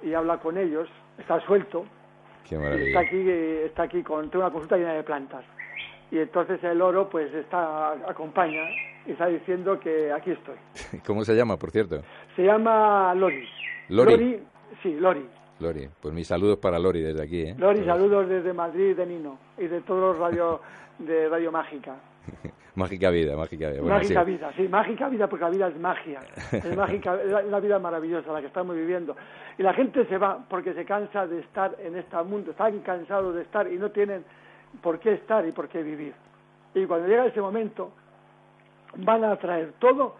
y 0.00 0.14
habla 0.14 0.38
con 0.38 0.56
ellos, 0.56 0.88
está 1.18 1.40
suelto, 1.40 1.84
Qué 2.48 2.54
y 2.54 2.58
está 2.58 2.62
maravilla. 2.70 3.00
aquí, 3.00 3.16
eh, 3.28 3.64
está 3.66 3.82
aquí 3.84 4.02
con 4.04 4.30
tengo 4.30 4.44
una 4.44 4.52
consulta 4.52 4.76
llena 4.76 4.92
de 4.92 5.02
plantas. 5.02 5.44
Y 6.10 6.18
entonces 6.18 6.62
el 6.62 6.78
loro 6.78 7.08
pues 7.08 7.32
está 7.34 7.92
acompaña 8.08 8.62
y 9.06 9.12
está 9.12 9.26
diciendo 9.26 9.78
que 9.80 10.12
aquí 10.12 10.30
estoy. 10.30 10.56
¿Cómo 11.06 11.24
se 11.24 11.34
llama, 11.34 11.56
por 11.56 11.70
cierto? 11.70 12.02
Se 12.36 12.44
llama 12.44 13.14
Lori. 13.14 13.48
Lori. 13.88 14.40
sí, 14.82 14.94
Lori. 14.98 15.26
Lori. 15.60 15.88
Pues 16.00 16.14
mis 16.14 16.26
saludos 16.26 16.58
para 16.58 16.78
Lori 16.78 17.00
desde 17.00 17.22
aquí, 17.22 17.42
¿eh? 17.42 17.54
Lori, 17.58 17.84
saludos 17.84 18.28
desde 18.28 18.52
Madrid 18.52 18.96
de 18.96 19.06
Nino 19.06 19.38
y 19.58 19.66
de 19.66 19.80
todos 19.82 20.00
los 20.00 20.18
radio 20.18 20.60
de 20.98 21.28
Radio 21.28 21.52
Mágica. 21.52 21.96
Mágica 22.76 23.10
vida, 23.10 23.36
mágica 23.36 23.70
vida. 23.70 23.80
Bueno, 23.82 23.96
mágica 23.96 24.24
sí. 24.24 24.30
vida, 24.32 24.52
sí, 24.56 24.68
mágica 24.68 25.08
vida 25.08 25.28
porque 25.28 25.44
la 25.44 25.50
vida 25.50 25.68
es 25.68 25.76
magia. 25.78 26.20
Es 26.50 26.76
mágica, 26.76 27.14
es 27.22 27.46
una 27.46 27.60
vida 27.60 27.78
maravillosa 27.78 28.32
la 28.32 28.40
que 28.40 28.48
estamos 28.48 28.74
viviendo. 28.74 29.14
Y 29.56 29.62
la 29.62 29.72
gente 29.74 30.04
se 30.06 30.18
va 30.18 30.44
porque 30.50 30.74
se 30.74 30.84
cansa 30.84 31.24
de 31.28 31.38
estar 31.38 31.76
en 31.78 31.94
este 31.94 32.20
mundo, 32.24 32.50
están 32.50 32.80
cansados 32.80 33.36
de 33.36 33.42
estar 33.42 33.70
y 33.70 33.78
no 33.78 33.92
tienen 33.92 34.24
por 34.82 34.98
qué 34.98 35.14
estar 35.14 35.46
y 35.46 35.52
por 35.52 35.68
qué 35.68 35.82
vivir. 35.82 36.14
Y 36.74 36.86
cuando 36.86 37.08
llega 37.08 37.26
ese 37.26 37.40
momento, 37.40 37.92
van 38.96 39.24
a 39.24 39.36
traer 39.36 39.72
todo, 39.78 40.16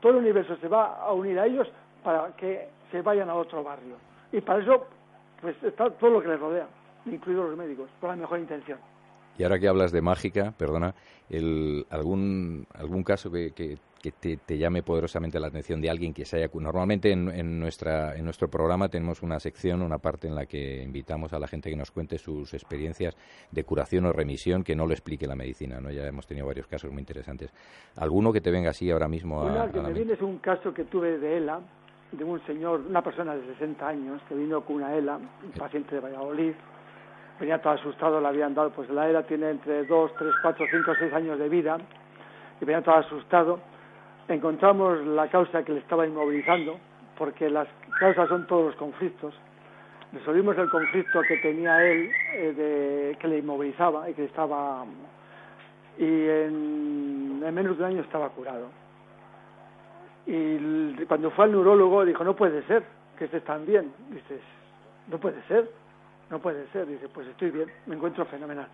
todo 0.00 0.12
el 0.12 0.18
universo 0.18 0.56
se 0.56 0.68
va 0.68 0.98
a 0.98 1.12
unir 1.12 1.38
a 1.38 1.46
ellos 1.46 1.68
para 2.02 2.34
que 2.36 2.68
se 2.90 3.02
vayan 3.02 3.30
a 3.30 3.34
otro 3.34 3.62
barrio. 3.62 3.96
Y 4.32 4.40
para 4.40 4.62
eso, 4.62 4.86
pues 5.40 5.56
está 5.62 5.90
todo 5.90 6.10
lo 6.10 6.22
que 6.22 6.28
les 6.28 6.40
rodea, 6.40 6.66
incluidos 7.06 7.50
los 7.50 7.58
médicos, 7.58 7.88
con 8.00 8.10
la 8.10 8.16
mejor 8.16 8.38
intención. 8.38 8.78
Y 9.38 9.42
ahora 9.42 9.58
que 9.58 9.68
hablas 9.68 9.90
de 9.92 10.00
mágica, 10.00 10.52
perdona, 10.56 10.94
el, 11.28 11.86
algún, 11.90 12.66
algún 12.74 13.02
caso 13.02 13.30
que, 13.30 13.52
que, 13.52 13.78
que 14.04 14.12
te, 14.12 14.36
te 14.36 14.58
llame 14.58 14.82
poderosamente 14.82 15.40
la 15.40 15.46
atención 15.46 15.80
de 15.80 15.88
alguien 15.88 16.12
que 16.12 16.26
se 16.26 16.36
haya... 16.36 16.50
Normalmente 16.52 17.10
en, 17.10 17.30
en, 17.30 17.58
nuestra, 17.58 18.14
en 18.14 18.24
nuestro 18.24 18.48
programa 18.48 18.90
tenemos 18.90 19.22
una 19.22 19.40
sección, 19.40 19.80
una 19.80 19.96
parte 19.96 20.28
en 20.28 20.34
la 20.34 20.44
que 20.44 20.82
invitamos 20.82 21.32
a 21.32 21.38
la 21.38 21.46
gente 21.46 21.70
que 21.70 21.76
nos 21.76 21.90
cuente 21.90 22.18
sus 22.18 22.52
experiencias 22.52 23.16
de 23.50 23.64
curación 23.64 24.04
o 24.04 24.12
remisión 24.12 24.62
que 24.62 24.76
no 24.76 24.86
lo 24.86 24.92
explique 24.92 25.26
la 25.26 25.34
medicina, 25.34 25.80
¿no? 25.80 25.90
Ya 25.90 26.06
hemos 26.06 26.26
tenido 26.26 26.46
varios 26.46 26.66
casos 26.66 26.92
muy 26.92 27.00
interesantes. 27.00 27.50
¿Alguno 27.96 28.30
que 28.30 28.42
te 28.42 28.50
venga 28.50 28.70
así 28.70 28.90
ahora 28.90 29.08
mismo 29.08 29.40
a, 29.40 29.62
a 29.62 29.70
que 29.70 29.78
la 29.78 29.84
me 29.84 29.94
viene 29.94 30.12
es 30.12 30.20
un 30.20 30.36
caso 30.36 30.74
que 30.74 30.84
tuve 30.84 31.16
de 31.18 31.38
ELA, 31.38 31.60
de 32.12 32.24
un 32.24 32.44
señor, 32.44 32.82
una 32.86 33.00
persona 33.00 33.34
de 33.34 33.46
60 33.54 33.88
años 33.88 34.20
que 34.28 34.34
vino 34.34 34.60
con 34.66 34.76
una 34.76 34.94
ELA, 34.94 35.16
un 35.16 35.52
paciente 35.58 35.94
de 35.94 36.02
Valladolid, 36.02 36.52
venía 37.40 37.58
todo 37.62 37.72
asustado, 37.72 38.20
le 38.20 38.28
habían 38.28 38.54
dado, 38.54 38.68
pues 38.68 38.90
la 38.90 39.08
ELA 39.08 39.22
tiene 39.22 39.48
entre 39.48 39.86
2, 39.86 40.10
3, 40.18 40.34
4, 40.42 40.66
5, 40.70 40.92
6 40.98 41.12
años 41.14 41.38
de 41.38 41.48
vida, 41.48 41.78
y 42.60 42.64
venía 42.66 42.82
todo 42.82 42.96
asustado. 42.96 43.73
Encontramos 44.28 45.04
la 45.06 45.28
causa 45.28 45.62
que 45.64 45.72
le 45.72 45.80
estaba 45.80 46.06
inmovilizando, 46.06 46.78
porque 47.18 47.50
las 47.50 47.68
causas 48.00 48.28
son 48.28 48.46
todos 48.46 48.66
los 48.66 48.76
conflictos. 48.76 49.34
Resolvimos 50.12 50.56
el 50.58 50.70
conflicto 50.70 51.20
que 51.28 51.36
tenía 51.38 51.84
él, 51.84 52.10
eh, 52.32 52.52
de, 52.52 53.16
que 53.18 53.28
le 53.28 53.38
inmovilizaba 53.38 54.08
y 54.08 54.14
que 54.14 54.24
estaba... 54.24 54.84
Y 55.98 56.04
en, 56.04 57.42
en 57.44 57.54
menos 57.54 57.76
de 57.76 57.84
un 57.84 57.90
año 57.90 58.00
estaba 58.00 58.28
curado. 58.30 58.68
Y 60.26 61.04
cuando 61.04 61.30
fue 61.30 61.44
al 61.44 61.52
neurólogo 61.52 62.04
dijo, 62.04 62.24
no 62.24 62.34
puede 62.34 62.62
ser 62.62 62.82
que 63.18 63.26
estés 63.26 63.44
tan 63.44 63.66
bien. 63.66 63.92
Dices, 64.10 64.40
no 65.08 65.18
puede 65.18 65.42
ser, 65.42 65.70
no 66.30 66.38
puede 66.38 66.66
ser. 66.68 66.86
Dice, 66.86 67.08
pues 67.08 67.28
estoy 67.28 67.50
bien, 67.50 67.70
me 67.86 67.96
encuentro 67.96 68.24
fenomenal. 68.24 68.68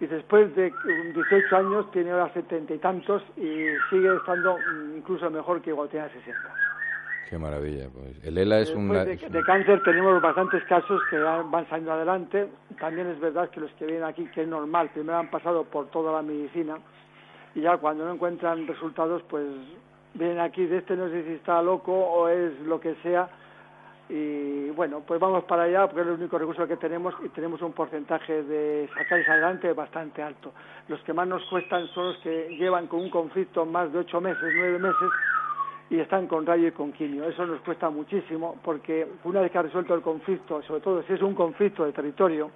Y 0.00 0.06
después 0.06 0.54
de 0.54 0.72
um, 0.84 1.12
18 1.14 1.56
años, 1.56 1.90
tiene 1.90 2.10
ahora 2.10 2.30
setenta 2.34 2.74
y 2.74 2.78
tantos 2.78 3.22
y 3.36 3.66
sigue 3.90 4.14
estando 4.16 4.58
mm, 4.58 4.98
incluso 4.98 5.30
mejor 5.30 5.62
que 5.62 5.70
igual 5.70 5.88
tenía 5.88 6.08
60. 6.10 6.38
Qué 7.30 7.38
maravilla. 7.38 7.88
Pues. 7.92 8.24
El 8.24 8.38
ELA 8.38 8.60
es 8.60 8.70
una... 8.74 9.04
de, 9.04 9.16
de 9.16 9.38
un- 9.38 9.44
cáncer 9.44 9.82
tenemos 9.82 10.20
bastantes 10.22 10.62
casos 10.64 11.02
que 11.10 11.18
van 11.18 11.50
saliendo 11.68 11.92
adelante. 11.92 12.46
También 12.78 13.08
es 13.08 13.18
verdad 13.18 13.48
que 13.50 13.60
los 13.60 13.70
que 13.72 13.86
vienen 13.86 14.04
aquí, 14.04 14.26
que 14.34 14.42
es 14.42 14.48
normal, 14.48 14.90
primero 14.92 15.18
han 15.18 15.30
pasado 15.30 15.64
por 15.64 15.86
toda 15.90 16.12
la 16.12 16.22
medicina 16.22 16.76
y 17.54 17.62
ya 17.62 17.78
cuando 17.78 18.04
no 18.04 18.12
encuentran 18.12 18.66
resultados, 18.66 19.22
pues 19.30 19.44
vienen 20.14 20.38
aquí 20.40 20.66
de 20.66 20.78
este 20.78 20.94
no 20.94 21.08
sé 21.08 21.24
si 21.24 21.32
está 21.32 21.60
loco 21.62 21.92
o 21.92 22.28
es 22.28 22.52
lo 22.60 22.78
que 22.80 22.94
sea 23.02 23.28
y 24.08 24.70
bueno, 24.70 25.02
pues 25.04 25.18
vamos 25.18 25.44
para 25.44 25.64
allá 25.64 25.86
porque 25.86 26.02
es 26.02 26.06
el 26.06 26.12
único 26.14 26.38
recurso 26.38 26.66
que 26.68 26.76
tenemos 26.76 27.14
y 27.24 27.28
tenemos 27.30 27.60
un 27.62 27.72
porcentaje 27.72 28.44
de 28.44 28.88
sacarles 28.94 29.28
adelante 29.28 29.72
bastante 29.72 30.22
alto. 30.22 30.52
Los 30.88 31.00
que 31.00 31.12
más 31.12 31.26
nos 31.26 31.44
cuestan 31.46 31.88
son 31.88 32.06
los 32.12 32.18
que 32.18 32.56
llevan 32.56 32.86
con 32.86 33.00
un 33.00 33.10
conflicto 33.10 33.66
más 33.66 33.92
de 33.92 33.98
ocho 33.98 34.20
meses, 34.20 34.52
nueve 34.54 34.78
meses 34.78 35.10
y 35.90 35.98
están 35.98 36.28
con 36.28 36.46
rayo 36.46 36.68
y 36.68 36.72
con 36.72 36.92
quimio. 36.92 37.24
Eso 37.28 37.46
nos 37.46 37.60
cuesta 37.62 37.90
muchísimo 37.90 38.56
porque 38.62 39.08
una 39.24 39.40
vez 39.40 39.50
que 39.50 39.58
ha 39.58 39.62
resuelto 39.62 39.94
el 39.94 40.02
conflicto, 40.02 40.62
sobre 40.62 40.80
todo 40.80 41.02
si 41.02 41.12
es 41.12 41.22
un 41.22 41.34
conflicto 41.34 41.84
de 41.84 41.92
territorio, 41.92 42.50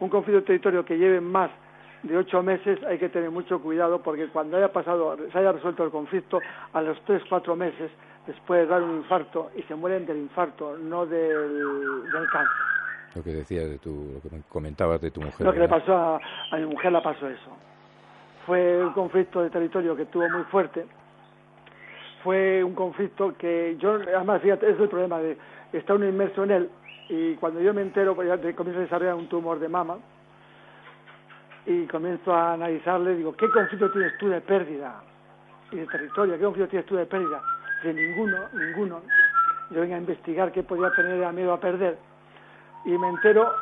un 0.00 0.08
conflicto 0.08 0.40
de 0.40 0.46
territorio 0.46 0.84
que 0.86 0.96
lleve 0.96 1.20
más 1.20 1.50
de 2.02 2.16
ocho 2.16 2.42
meses 2.42 2.82
hay 2.84 2.98
que 2.98 3.08
tener 3.10 3.30
mucho 3.30 3.60
cuidado 3.60 4.02
porque 4.02 4.26
cuando 4.28 4.56
haya 4.56 4.72
pasado, 4.72 5.16
se 5.30 5.38
haya 5.38 5.52
resuelto 5.52 5.84
el 5.84 5.90
conflicto, 5.90 6.40
a 6.72 6.82
los 6.82 7.00
tres, 7.04 7.22
cuatro 7.28 7.54
meses 7.54 7.90
después 8.26 8.68
dar 8.68 8.82
un 8.82 8.98
infarto 8.98 9.50
y 9.56 9.62
se 9.62 9.74
mueren 9.74 10.06
del 10.06 10.18
infarto, 10.18 10.76
no 10.78 11.06
del, 11.06 12.02
del 12.12 12.30
cáncer. 12.30 12.56
Lo 13.14 13.22
que 13.22 13.30
decías 13.30 13.68
de 13.68 13.78
tu, 13.78 14.12
lo 14.14 14.20
que 14.20 14.42
comentabas 14.48 15.00
de 15.00 15.10
tu 15.10 15.20
mujer. 15.20 15.46
Lo 15.46 15.52
que 15.52 15.60
le 15.60 15.68
pasó 15.68 15.94
a, 15.94 16.20
a 16.50 16.56
mi 16.56 16.66
mujer 16.66 16.92
le 16.92 17.00
pasó 17.00 17.28
eso. 17.28 17.50
Fue 18.46 18.82
un 18.84 18.92
conflicto 18.92 19.42
de 19.42 19.50
territorio 19.50 19.94
que 19.94 20.06
tuvo 20.06 20.28
muy 20.30 20.44
fuerte. 20.44 20.86
Fue 22.22 22.62
un 22.64 22.74
conflicto 22.74 23.36
que 23.36 23.76
yo, 23.78 23.94
además, 23.94 24.40
fíjate, 24.40 24.70
es 24.70 24.80
el 24.80 24.88
problema 24.88 25.18
de 25.18 25.36
estar 25.72 25.96
uno 25.96 26.08
inmerso 26.08 26.44
en 26.44 26.50
él 26.52 26.70
y 27.08 27.34
cuando 27.34 27.60
yo 27.60 27.74
me 27.74 27.82
entero, 27.82 28.14
pues 28.14 28.28
ya 28.28 28.36
comienzo 28.54 28.80
a 28.80 28.84
desarrollar 28.84 29.14
un 29.14 29.28
tumor 29.28 29.58
de 29.58 29.68
mama 29.68 29.98
y 31.66 31.86
comienzo 31.86 32.34
a 32.34 32.54
analizarle, 32.54 33.16
digo, 33.16 33.34
¿qué 33.36 33.50
conflicto 33.50 33.90
tienes 33.90 34.16
tú 34.18 34.28
de 34.28 34.40
pérdida? 34.40 35.02
Y 35.70 35.76
de 35.76 35.86
territorio, 35.86 36.38
¿qué 36.38 36.44
conflicto 36.44 36.70
tienes 36.70 36.86
tú 36.86 36.96
de 36.96 37.06
pérdida? 37.06 37.42
De 37.82 37.92
ninguno, 37.92 38.48
ninguno. 38.52 39.00
Yo 39.70 39.80
vengo 39.80 39.94
a 39.94 39.98
investigar 39.98 40.52
qué 40.52 40.62
podía 40.62 40.90
tener 40.92 41.24
a 41.24 41.32
miedo 41.32 41.52
a 41.52 41.60
perder 41.60 41.96
y 42.84 42.90
me 42.90 43.08
entero, 43.08 43.52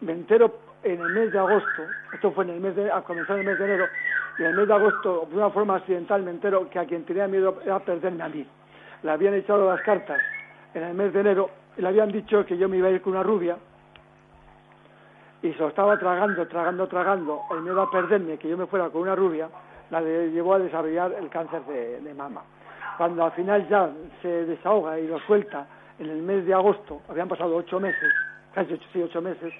me 0.00 0.12
entero 0.12 0.52
en 0.82 1.00
el 1.00 1.08
mes 1.10 1.32
de 1.32 1.38
agosto, 1.38 1.82
esto 2.12 2.32
fue 2.32 2.44
en 2.44 2.50
el 2.50 2.60
mes 2.60 2.74
de, 2.74 2.90
a 2.90 3.02
comenzar 3.02 3.38
el 3.38 3.46
mes 3.46 3.58
de 3.58 3.64
enero, 3.64 3.86
y 4.38 4.42
en 4.42 4.48
el 4.48 4.56
mes 4.56 4.68
de 4.68 4.74
agosto, 4.74 5.26
de 5.30 5.36
una 5.36 5.50
forma 5.50 5.76
accidental, 5.76 6.22
me 6.22 6.30
entero 6.30 6.68
que 6.70 6.78
a 6.78 6.86
quien 6.86 7.04
tenía 7.04 7.28
miedo 7.28 7.60
era 7.64 7.78
perderme 7.80 8.22
a 8.22 8.28
mí. 8.28 8.46
Le 9.02 9.10
habían 9.10 9.34
echado 9.34 9.68
las 9.68 9.82
cartas 9.82 10.20
en 10.74 10.82
el 10.82 10.94
mes 10.94 11.12
de 11.12 11.20
enero 11.20 11.50
y 11.76 11.82
le 11.82 11.88
habían 11.88 12.10
dicho 12.10 12.44
que 12.46 12.56
yo 12.56 12.68
me 12.68 12.78
iba 12.78 12.88
a 12.88 12.92
ir 12.92 13.02
con 13.02 13.12
una 13.12 13.22
rubia 13.22 13.56
y 15.42 15.52
se 15.52 15.58
lo 15.58 15.68
estaba 15.68 15.98
tragando, 15.98 16.46
tragando, 16.46 16.86
tragando, 16.86 17.40
el 17.50 17.62
miedo 17.62 17.82
a 17.82 17.90
perderme, 17.90 18.38
que 18.38 18.48
yo 18.48 18.56
me 18.56 18.66
fuera 18.66 18.88
con 18.90 19.02
una 19.02 19.14
rubia, 19.14 19.48
la 19.90 20.00
llevó 20.00 20.54
a 20.54 20.60
desarrollar 20.60 21.12
el 21.12 21.28
cáncer 21.28 21.62
de, 21.64 22.00
de 22.00 22.14
mama. 22.14 22.42
Cuando 22.96 23.24
al 23.24 23.32
final 23.32 23.68
ya 23.68 23.90
se 24.20 24.46
desahoga 24.46 24.98
y 24.98 25.06
lo 25.06 25.18
suelta 25.20 25.66
en 25.98 26.10
el 26.10 26.22
mes 26.22 26.46
de 26.46 26.54
agosto, 26.54 27.02
habían 27.08 27.28
pasado 27.28 27.56
ocho 27.56 27.80
meses, 27.80 28.12
casi 28.54 28.74
ocho, 28.74 28.86
sí, 28.92 29.02
ocho 29.02 29.22
meses, 29.22 29.52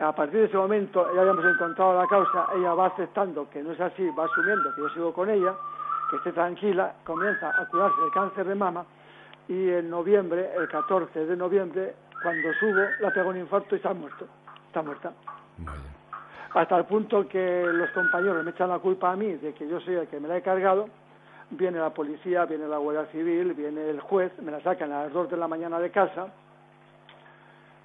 a 0.00 0.12
partir 0.12 0.40
de 0.40 0.46
ese 0.46 0.56
momento 0.56 1.06
ya 1.14 1.20
habíamos 1.20 1.44
encontrado 1.44 2.00
la 2.00 2.06
causa, 2.06 2.48
ella 2.56 2.74
va 2.74 2.86
aceptando 2.86 3.48
que 3.50 3.62
no 3.62 3.72
es 3.72 3.80
así, 3.80 4.08
va 4.10 4.24
asumiendo 4.24 4.74
que 4.74 4.80
yo 4.80 4.88
sigo 4.90 5.12
con 5.12 5.30
ella, 5.30 5.54
que 6.10 6.16
esté 6.16 6.32
tranquila, 6.32 6.94
comienza 7.04 7.50
a 7.50 7.66
curarse 7.68 7.96
el 8.04 8.10
cáncer 8.10 8.46
de 8.46 8.54
mama 8.54 8.84
y 9.48 9.70
en 9.70 9.90
noviembre, 9.90 10.50
el 10.56 10.68
14 10.68 11.26
de 11.26 11.36
noviembre, 11.36 11.94
cuando 12.22 12.52
subo, 12.54 12.82
la 13.00 13.10
pego 13.12 13.30
un 13.30 13.38
infarto 13.38 13.76
y 13.76 13.80
ha 13.84 13.92
muerto, 13.92 14.26
está 14.66 14.82
muerta. 14.82 15.12
Hasta 16.54 16.76
el 16.76 16.84
punto 16.84 17.26
que 17.28 17.64
los 17.64 17.90
compañeros 17.90 18.44
me 18.44 18.50
echan 18.50 18.68
la 18.68 18.78
culpa 18.78 19.12
a 19.12 19.16
mí 19.16 19.32
de 19.34 19.54
que 19.54 19.66
yo 19.68 19.80
soy 19.80 19.94
el 19.94 20.08
que 20.08 20.20
me 20.20 20.28
la 20.28 20.36
he 20.36 20.42
cargado, 20.42 20.88
viene 21.52 21.78
la 21.78 21.90
policía, 21.90 22.44
viene 22.46 22.66
la 22.66 22.78
Guardia 22.78 23.06
Civil, 23.12 23.52
viene 23.54 23.88
el 23.90 24.00
juez, 24.00 24.32
me 24.40 24.50
la 24.50 24.60
sacan 24.60 24.92
a 24.92 25.04
las 25.04 25.12
2 25.12 25.30
de 25.30 25.36
la 25.36 25.48
mañana 25.48 25.78
de 25.78 25.90
casa, 25.90 26.28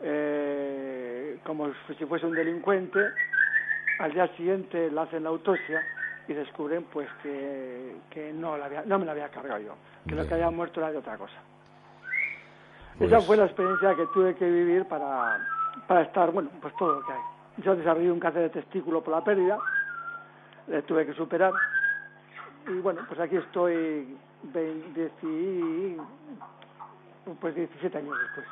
eh, 0.02 1.40
como 1.44 1.70
si 1.98 2.06
fuese 2.06 2.26
un 2.26 2.36
delincuente, 2.36 3.00
al 4.00 4.14
día 4.14 4.28
siguiente 4.36 4.90
le 4.92 5.00
hacen 5.00 5.24
la 5.24 5.30
autopsia 5.30 5.82
y 6.28 6.34
descubren 6.34 6.84
pues 6.92 7.08
que, 7.24 7.96
que 8.10 8.32
no, 8.34 8.58
la 8.58 8.66
había, 8.66 8.84
no 8.86 9.00
me 9.00 9.06
la 9.06 9.14
había 9.14 9.30
cargado 9.30 9.60
yo, 9.60 9.76
que 10.08 10.16
lo 10.16 10.28
que 10.28 10.34
había 10.34 10.50
muerto 10.50 10.80
era 10.80 10.92
de 10.92 10.98
otra 10.98 11.18
cosa. 11.18 11.38
Pues 12.98 13.12
Esa 13.12 13.22
fue 13.22 13.38
la 13.38 13.46
experiencia 13.46 13.96
que 13.96 14.08
tuve 14.08 14.36
que 14.36 14.50
vivir 14.50 14.86
para, 14.86 15.40
para 15.88 16.02
estar, 16.02 16.32
bueno, 16.32 16.50
pues 16.62 16.76
todo 16.78 17.00
lo 17.00 17.06
que 17.06 17.14
hay. 17.14 17.20
Yo 17.58 17.76
desarrollé 17.76 18.12
un 18.12 18.20
cáncer 18.20 18.44
de 18.44 18.50
testículo 18.50 19.04
por 19.04 19.14
la 19.14 19.24
pérdida, 19.24 19.58
le 20.68 20.82
tuve 20.84 21.06
que 21.06 21.14
superar 21.14 21.54
y 22.68 22.80
bueno, 22.80 23.02
pues 23.08 23.20
aquí 23.20 23.38
estoy 23.38 24.18
20, 24.54 25.12
pues 27.40 27.56
17 27.56 27.98
años 27.98 28.16
después. 28.26 28.48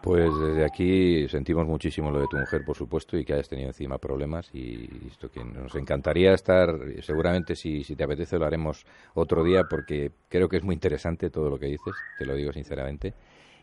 Pues 0.00 0.30
desde 0.38 0.64
aquí 0.64 1.28
sentimos 1.28 1.66
muchísimo 1.66 2.10
lo 2.10 2.20
de 2.20 2.28
tu 2.28 2.36
mujer, 2.36 2.62
por 2.64 2.76
supuesto, 2.76 3.18
y 3.18 3.24
que 3.24 3.34
hayas 3.34 3.48
tenido 3.48 3.68
encima 3.68 3.98
problemas. 3.98 4.48
Y 4.54 4.88
esto 5.08 5.28
que 5.28 5.44
nos 5.44 5.74
encantaría 5.74 6.32
estar, 6.32 6.70
seguramente 7.00 7.56
si, 7.56 7.82
si 7.82 7.96
te 7.96 8.04
apetece 8.04 8.38
lo 8.38 8.46
haremos 8.46 8.86
otro 9.14 9.42
día, 9.42 9.64
porque 9.68 10.12
creo 10.28 10.48
que 10.48 10.58
es 10.58 10.62
muy 10.62 10.74
interesante 10.74 11.30
todo 11.30 11.50
lo 11.50 11.58
que 11.58 11.66
dices, 11.66 11.94
te 12.16 12.26
lo 12.26 12.34
digo 12.34 12.52
sinceramente. 12.52 13.12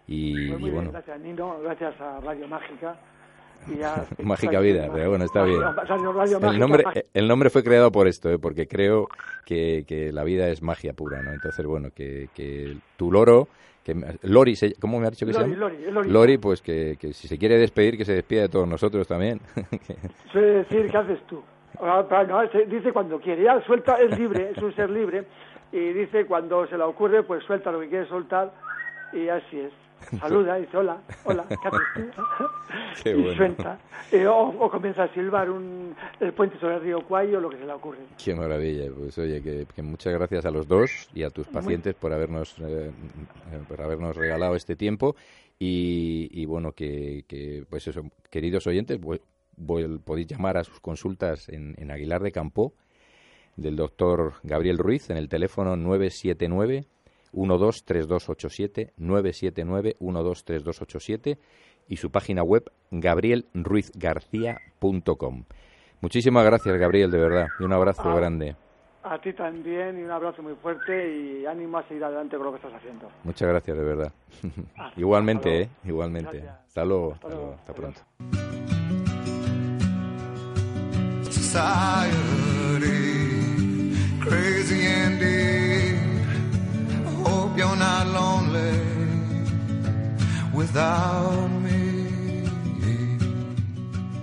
Y, 0.07 0.49
Pues 0.49 0.59
bien, 0.59 0.75
bueno, 0.75 0.91
gracias 0.91 1.19
Nino, 1.21 1.59
gracias 1.61 1.99
a 2.01 2.19
Radio 2.19 2.47
Mágica. 2.47 2.97
Y 3.67 3.77
ya- 3.77 4.05
Mágica 4.23 4.59
Vida, 4.59 4.89
pero 4.93 5.09
bueno, 5.09 5.25
está 5.25 5.43
bien. 5.43 5.61
Radio 5.61 6.11
Mágica, 6.39 6.49
El 6.49 6.59
nombre, 6.59 6.83
el 7.13 7.27
nombre 7.27 7.49
fue 7.49 7.63
creado 7.63 7.91
por 7.91 8.07
esto, 8.07 8.29
¿eh? 8.29 8.37
porque 8.39 8.67
creo 8.67 9.07
que, 9.45 9.83
que 9.87 10.11
la 10.11 10.23
vida 10.23 10.47
es 10.49 10.61
magia 10.61 10.93
pura, 10.93 11.21
¿no? 11.21 11.31
Entonces, 11.31 11.65
bueno, 11.65 11.89
que, 11.95 12.29
que 12.35 12.77
tu 12.97 13.11
loro, 13.11 13.47
que 13.83 13.95
Lori, 14.23 14.55
¿cómo 14.79 14.99
me 14.99 15.07
ha 15.07 15.09
dicho 15.11 15.25
que 15.25 15.31
Lori, 15.33 15.45
se 15.53 15.57
llama? 15.59 15.69
Lori, 15.91 16.09
Lori. 16.11 16.37
pues 16.37 16.61
que, 16.61 16.97
que 16.99 17.13
si 17.13 17.27
se 17.27 17.37
quiere 17.37 17.57
despedir, 17.57 17.97
que 17.97 18.05
se 18.05 18.13
despida 18.13 18.41
de 18.41 18.49
todos 18.49 18.67
nosotros 18.67 19.07
también. 19.07 19.39
Suele 20.31 20.47
decir, 20.63 20.89
¿qué 20.89 20.97
haces 20.97 21.19
tú? 21.27 21.41
Ah, 21.79 22.03
no, 22.27 22.41
dice 22.67 22.91
cuando 22.93 23.19
quiere, 23.19 23.43
ya 23.43 23.61
suelta, 23.65 23.95
es 24.01 24.17
libre, 24.17 24.51
es 24.55 24.63
un 24.63 24.73
ser 24.75 24.89
libre, 24.89 25.25
y 25.73 25.91
dice 25.93 26.25
cuando 26.25 26.65
se 26.67 26.77
le 26.77 26.83
ocurre, 26.83 27.21
pues 27.23 27.43
suelta 27.43 27.71
lo 27.71 27.81
que 27.81 27.89
quiere 27.89 28.07
soltar, 28.07 28.53
y 29.11 29.27
así 29.27 29.59
es. 29.59 29.73
Saluda, 30.19 30.55
dice 30.55 30.77
hola, 30.77 31.01
hola, 31.23 31.45
¿qué 31.49 31.67
haces 31.67 31.81
tú? 31.95 32.01
Qué 33.03 33.09
y 33.11 33.13
bueno. 33.21 33.35
suelta. 33.37 33.79
Eh, 34.11 34.27
o, 34.27 34.33
o 34.49 34.69
comienza 34.69 35.03
a 35.03 35.13
silbar 35.13 35.49
un, 35.49 35.95
el 36.19 36.33
puente 36.33 36.57
sobre 36.59 36.75
el 36.75 36.81
río 36.81 37.01
Cuayo, 37.07 37.39
lo 37.39 37.49
que 37.49 37.57
se 37.57 37.65
le 37.65 37.71
ocurre. 37.73 37.97
Qué 38.23 38.35
maravilla. 38.35 38.91
Pues 38.97 39.17
oye, 39.17 39.41
que, 39.41 39.65
que 39.73 39.81
muchas 39.81 40.13
gracias 40.13 40.45
a 40.45 40.51
los 40.51 40.67
dos 40.67 41.09
y 41.13 41.23
a 41.23 41.29
tus 41.29 41.47
pacientes 41.47 41.95
por 41.95 42.13
habernos, 42.13 42.55
eh, 42.59 42.91
eh, 42.91 43.59
por 43.67 43.81
habernos 43.81 44.15
regalado 44.15 44.55
este 44.55 44.75
tiempo. 44.75 45.15
Y, 45.57 46.29
y 46.31 46.45
bueno, 46.45 46.73
que, 46.73 47.23
que, 47.27 47.63
pues 47.69 47.87
eso, 47.87 48.03
queridos 48.29 48.67
oyentes, 48.67 48.99
vu- 48.99 49.21
vu- 49.57 49.99
podéis 50.03 50.27
llamar 50.27 50.57
a 50.57 50.63
sus 50.63 50.79
consultas 50.79 51.47
en, 51.49 51.75
en 51.77 51.91
Aguilar 51.91 52.21
de 52.21 52.31
Campo 52.31 52.73
del 53.55 53.77
doctor 53.77 54.33
Gabriel 54.43 54.77
Ruiz 54.77 55.09
en 55.09 55.15
el 55.17 55.29
teléfono 55.29 55.77
979 55.77 56.83
123287 57.35 58.93
979 58.97 59.95
123287 59.99 61.37
y 61.87 61.97
su 61.97 62.09
página 62.09 62.41
web 62.43 62.63
gabrielruizgarcía.com. 62.91 65.43
Muchísimas 66.01 66.45
gracias, 66.45 66.75
Gabriel, 66.77 67.11
de 67.11 67.17
verdad, 67.19 67.47
y 67.59 67.63
un 67.63 67.73
abrazo 67.73 68.01
Ah. 68.09 68.15
grande. 68.15 68.55
A 69.07 69.21
ti 69.21 69.33
también, 69.33 69.99
y 69.99 70.03
un 70.03 70.09
abrazo 70.09 70.41
muy 70.41 70.55
fuerte, 70.55 71.15
y 71.15 71.45
ánimo 71.45 71.77
a 71.77 71.87
seguir 71.87 72.03
adelante 72.03 72.37
con 72.37 72.45
lo 72.47 72.51
que 72.53 72.57
estás 72.57 72.73
haciendo. 72.73 73.07
Muchas 73.23 73.47
gracias, 73.47 73.77
de 73.77 73.83
verdad. 73.83 74.11
Ah, 74.77 74.91
Igualmente, 74.97 75.61
hasta 75.61 75.73
¿eh? 75.73 75.77
Igualmente. 75.89 76.41
Hasta 76.49 76.83
luego. 76.85 77.13
Hasta 77.13 77.27
Hasta, 77.27 77.37
luego. 77.37 77.45
luego. 77.45 77.59
Hasta 77.59 77.73
pronto. 77.73 78.01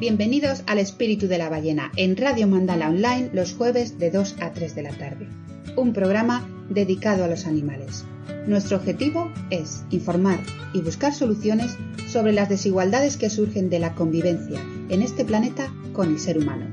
Bienvenidos 0.01 0.63
al 0.67 0.79
Espíritu 0.79 1.27
de 1.27 1.39
la 1.39 1.49
Ballena 1.49 1.91
en 1.97 2.15
Radio 2.15 2.47
Mandala 2.47 2.91
Online 2.91 3.31
los 3.33 3.55
jueves 3.55 3.99
de 3.99 4.11
2 4.11 4.37
a 4.41 4.53
3 4.53 4.75
de 4.75 4.83
la 4.83 4.91
tarde. 4.91 5.29
Un 5.77 5.95
programa 5.95 6.47
dedicado 6.69 7.25
a 7.25 7.29
los 7.29 7.47
animales. 7.47 8.05
Nuestro 8.47 8.77
objetivo 8.77 9.33
es 9.49 9.85
informar 9.89 10.41
y 10.75 10.83
buscar 10.83 11.15
soluciones 11.15 11.79
sobre 12.07 12.33
las 12.33 12.51
desigualdades 12.51 13.17
que 13.17 13.31
surgen 13.31 13.71
de 13.71 13.79
la 13.79 13.95
convivencia 13.95 14.61
en 14.91 15.01
este 15.01 15.25
planeta 15.25 15.73
con 15.95 16.11
el 16.11 16.19
ser 16.19 16.37
humano. 16.37 16.67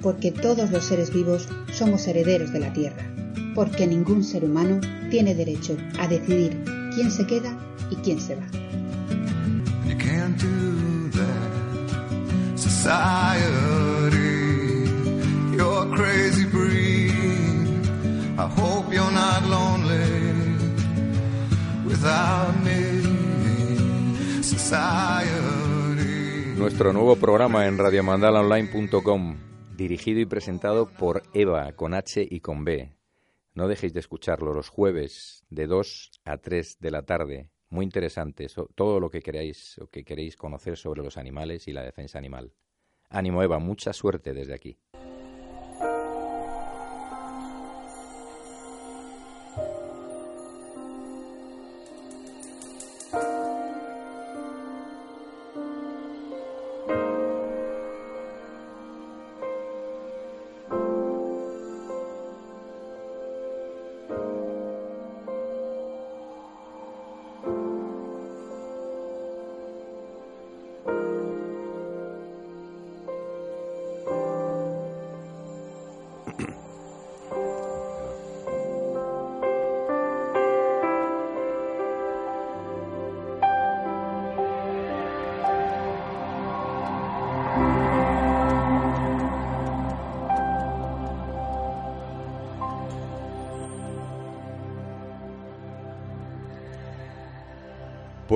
Porque 0.00 0.32
todos 0.32 0.70
los 0.70 0.86
seres 0.86 1.12
vivos 1.12 1.46
somos 1.74 2.06
herederos 2.06 2.54
de 2.54 2.60
la 2.60 2.72
Tierra. 2.72 3.04
Porque 3.54 3.86
ningún 3.86 4.24
ser 4.24 4.46
humano 4.46 4.80
tiene 5.10 5.34
derecho 5.34 5.76
a 5.98 6.08
decidir 6.08 6.64
quién 6.94 7.10
se 7.10 7.26
queda 7.26 7.54
y 7.90 7.96
quién 7.96 8.18
se 8.18 8.36
va. 8.36 8.46
Can't 10.26 11.12
that, 11.12 12.58
society. 12.58 14.10
You're 15.54 15.86
a 15.86 15.90
crazy 15.94 16.46
breed. 16.46 17.12
I 18.36 18.48
hope 18.48 18.92
you're 18.92 19.12
not 19.12 19.44
lonely 19.44 20.58
without 21.84 22.56
me. 22.64 24.42
Society. 24.42 25.24
Nuestro 26.56 26.92
nuevo 26.92 27.14
programa 27.14 27.66
en 27.68 27.78
radiomandalaonline.com, 27.78 29.36
dirigido 29.76 30.18
y 30.18 30.26
presentado 30.26 30.86
por 30.88 31.22
Eva, 31.34 31.70
con 31.76 31.94
H 31.94 32.26
y 32.28 32.40
con 32.40 32.64
B. 32.64 32.96
No 33.54 33.68
dejéis 33.68 33.94
de 33.94 34.00
escucharlo 34.00 34.52
los 34.54 34.70
jueves 34.70 35.44
de 35.50 35.68
2 35.68 36.10
a 36.24 36.38
3 36.38 36.78
de 36.80 36.90
la 36.90 37.02
tarde. 37.02 37.50
Muy 37.68 37.84
interesante, 37.84 38.46
todo 38.74 39.00
lo 39.00 39.10
que 39.10 39.20
queráis 39.20 39.78
o 39.78 39.88
que 39.88 40.04
queréis 40.04 40.36
conocer 40.36 40.76
sobre 40.76 41.02
los 41.02 41.16
animales 41.16 41.66
y 41.68 41.72
la 41.72 41.82
defensa 41.82 42.18
animal. 42.18 42.52
Ánimo 43.08 43.42
Eva, 43.42 43.58
mucha 43.58 43.92
suerte 43.92 44.32
desde 44.34 44.54
aquí. 44.54 44.78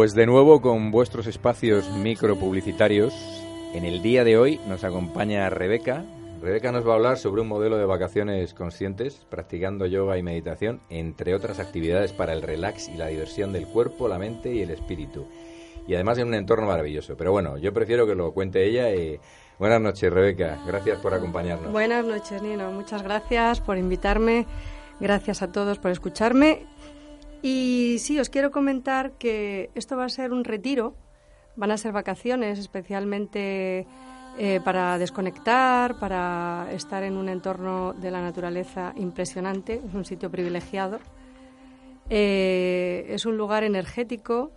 Pues 0.01 0.15
de 0.15 0.25
nuevo 0.25 0.63
con 0.63 0.91
vuestros 0.91 1.27
espacios 1.27 1.91
micropublicitarios. 1.91 3.13
En 3.75 3.85
el 3.85 4.01
día 4.01 4.25
de 4.25 4.39
hoy 4.39 4.59
nos 4.67 4.83
acompaña 4.83 5.51
Rebeca. 5.51 6.07
Rebeca 6.41 6.73
nos 6.73 6.89
va 6.89 6.93
a 6.93 6.95
hablar 6.95 7.19
sobre 7.19 7.43
un 7.43 7.49
modelo 7.49 7.77
de 7.77 7.85
vacaciones 7.85 8.55
conscientes, 8.55 9.27
practicando 9.29 9.85
yoga 9.85 10.17
y 10.17 10.23
meditación, 10.23 10.81
entre 10.89 11.35
otras 11.35 11.59
actividades 11.59 12.15
para 12.15 12.33
el 12.33 12.41
relax 12.41 12.89
y 12.89 12.97
la 12.97 13.09
diversión 13.09 13.53
del 13.53 13.67
cuerpo, 13.67 14.09
la 14.09 14.19
mente 14.19 14.51
y 14.55 14.63
el 14.63 14.71
espíritu. 14.71 15.27
Y 15.87 15.93
además 15.93 16.17
en 16.17 16.29
un 16.29 16.35
entorno 16.35 16.67
maravilloso. 16.67 17.15
Pero 17.19 17.33
bueno, 17.33 17.59
yo 17.59 17.75
prefiero 17.75 18.07
que 18.07 18.15
lo 18.15 18.33
cuente 18.33 18.67
ella. 18.67 18.95
Y... 18.95 19.21
Buenas 19.59 19.83
noches, 19.83 20.11
Rebeca. 20.11 20.61
Gracias 20.67 20.99
por 21.01 21.13
acompañarnos. 21.13 21.71
Buenas 21.71 22.07
noches, 22.07 22.41
Nino. 22.41 22.73
Muchas 22.73 23.03
gracias 23.03 23.61
por 23.61 23.77
invitarme. 23.77 24.47
Gracias 24.99 25.43
a 25.43 25.53
todos 25.53 25.79
por 25.79 25.91
escucharme. 25.91 26.65
Y 27.43 27.97
sí, 28.01 28.19
os 28.21 28.29
quiero 28.29 28.51
comentar 28.51 29.13
que 29.13 29.71
esto 29.75 29.97
va 29.97 30.05
a 30.05 30.09
ser 30.09 30.33
un 30.33 30.45
retiro. 30.45 30.95
Van 31.57 31.71
a 31.71 31.79
ser 31.79 31.93
vacaciones, 31.93 32.59
especialmente 32.59 33.87
eh, 34.39 34.61
para 34.65 34.99
desconectar, 34.99 35.99
para 35.99 36.69
estar 36.73 37.03
en 37.03 37.17
un 37.17 37.29
entorno 37.29 37.95
de 37.95 38.11
la 38.11 38.21
naturaleza 38.21 38.93
impresionante. 38.97 39.81
Es 39.87 39.95
un 39.95 40.05
sitio 40.05 40.31
privilegiado. 40.31 40.99
Eh, 42.11 43.07
es 43.09 43.25
un 43.25 43.37
lugar 43.37 43.65
energético 43.65 44.51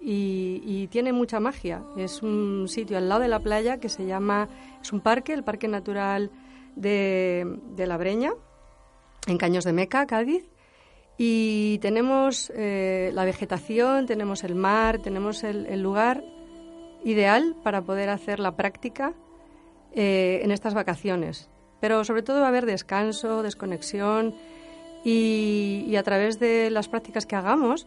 y, 0.00 0.86
tiene 0.88 1.12
mucha 1.12 1.40
magia. 1.40 1.82
Es 1.96 2.22
un 2.22 2.66
sitio 2.68 2.98
al 2.98 3.08
lado 3.08 3.22
de 3.22 3.28
la 3.28 3.40
playa 3.40 3.78
que 3.78 3.88
se 3.88 4.06
llama, 4.06 4.48
es 4.80 4.92
un 4.92 5.00
parque, 5.00 5.32
el 5.32 5.42
Parque 5.42 5.68
Natural 5.68 6.30
de 6.76 7.58
La 7.76 7.96
Breña, 7.96 8.32
en 9.26 9.38
Caños 9.38 9.64
de 9.64 9.72
Meca, 9.72 10.06
Cádiz. 10.06 10.44
Y 11.18 11.78
tenemos 11.78 12.50
eh, 12.54 13.10
la 13.12 13.24
vegetación, 13.24 14.06
tenemos 14.06 14.44
el 14.44 14.54
mar, 14.54 15.00
tenemos 15.00 15.42
el, 15.42 15.66
el 15.66 15.82
lugar 15.82 16.22
ideal 17.04 17.56
para 17.62 17.82
poder 17.82 18.08
hacer 18.08 18.38
la 18.38 18.56
práctica 18.56 19.14
eh, 19.92 20.40
en 20.42 20.52
estas 20.52 20.74
vacaciones. 20.74 21.50
Pero 21.80 22.04
sobre 22.04 22.22
todo 22.22 22.40
va 22.40 22.46
a 22.46 22.48
haber 22.48 22.66
descanso, 22.66 23.42
desconexión 23.42 24.34
y, 25.04 25.84
y 25.88 25.96
a 25.96 26.02
través 26.02 26.38
de 26.38 26.70
las 26.70 26.88
prácticas 26.88 27.26
que 27.26 27.36
hagamos 27.36 27.86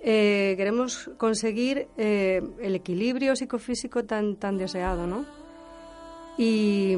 eh, 0.00 0.54
queremos 0.56 1.10
conseguir 1.16 1.88
eh, 1.96 2.40
el 2.60 2.74
equilibrio 2.76 3.34
psicofísico 3.34 4.04
tan, 4.04 4.36
tan 4.36 4.56
deseado, 4.56 5.06
¿no? 5.06 5.24
Y, 6.36 6.94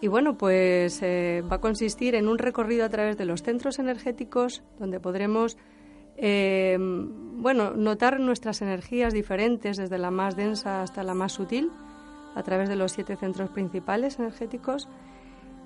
y 0.00 0.08
bueno, 0.08 0.36
pues 0.38 1.00
eh, 1.02 1.42
va 1.50 1.56
a 1.56 1.60
consistir 1.60 2.14
en 2.14 2.28
un 2.28 2.38
recorrido 2.38 2.84
a 2.84 2.88
través 2.88 3.16
de 3.18 3.24
los 3.24 3.42
centros 3.42 3.78
energéticos 3.78 4.62
donde 4.78 5.00
podremos, 5.00 5.56
eh, 6.16 6.76
bueno, 6.80 7.72
notar 7.72 8.18
nuestras 8.20 8.62
energías 8.62 9.12
diferentes 9.12 9.76
desde 9.76 9.98
la 9.98 10.10
más 10.10 10.36
densa 10.36 10.82
hasta 10.82 11.02
la 11.02 11.14
más 11.14 11.32
sutil 11.32 11.70
a 12.34 12.42
través 12.42 12.68
de 12.68 12.76
los 12.76 12.92
siete 12.92 13.16
centros 13.16 13.50
principales 13.50 14.18
energéticos. 14.18 14.88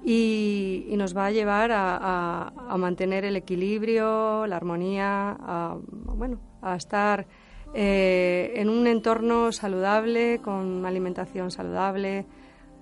Y, 0.07 0.87
nos 0.99 1.17
va 1.17 1.27
a 1.27 1.31
llevar 1.31 1.73
a, 1.73 2.49
a- 2.49 2.77
mantener 2.77 3.25
el 3.25 3.37
equilibrio, 3.37 4.47
la 4.47 4.57
armonía, 4.57 5.37
a, 5.41 5.79
bueno, 5.91 6.39
a 6.61 6.77
estar 6.77 7.27
eh, 7.73 8.53
en 8.57 8.69
un 8.69 8.87
entorno 8.87 9.51
saludable, 9.51 10.41
con 10.43 10.85
alimentación 10.85 11.51
saludable, 11.51 12.27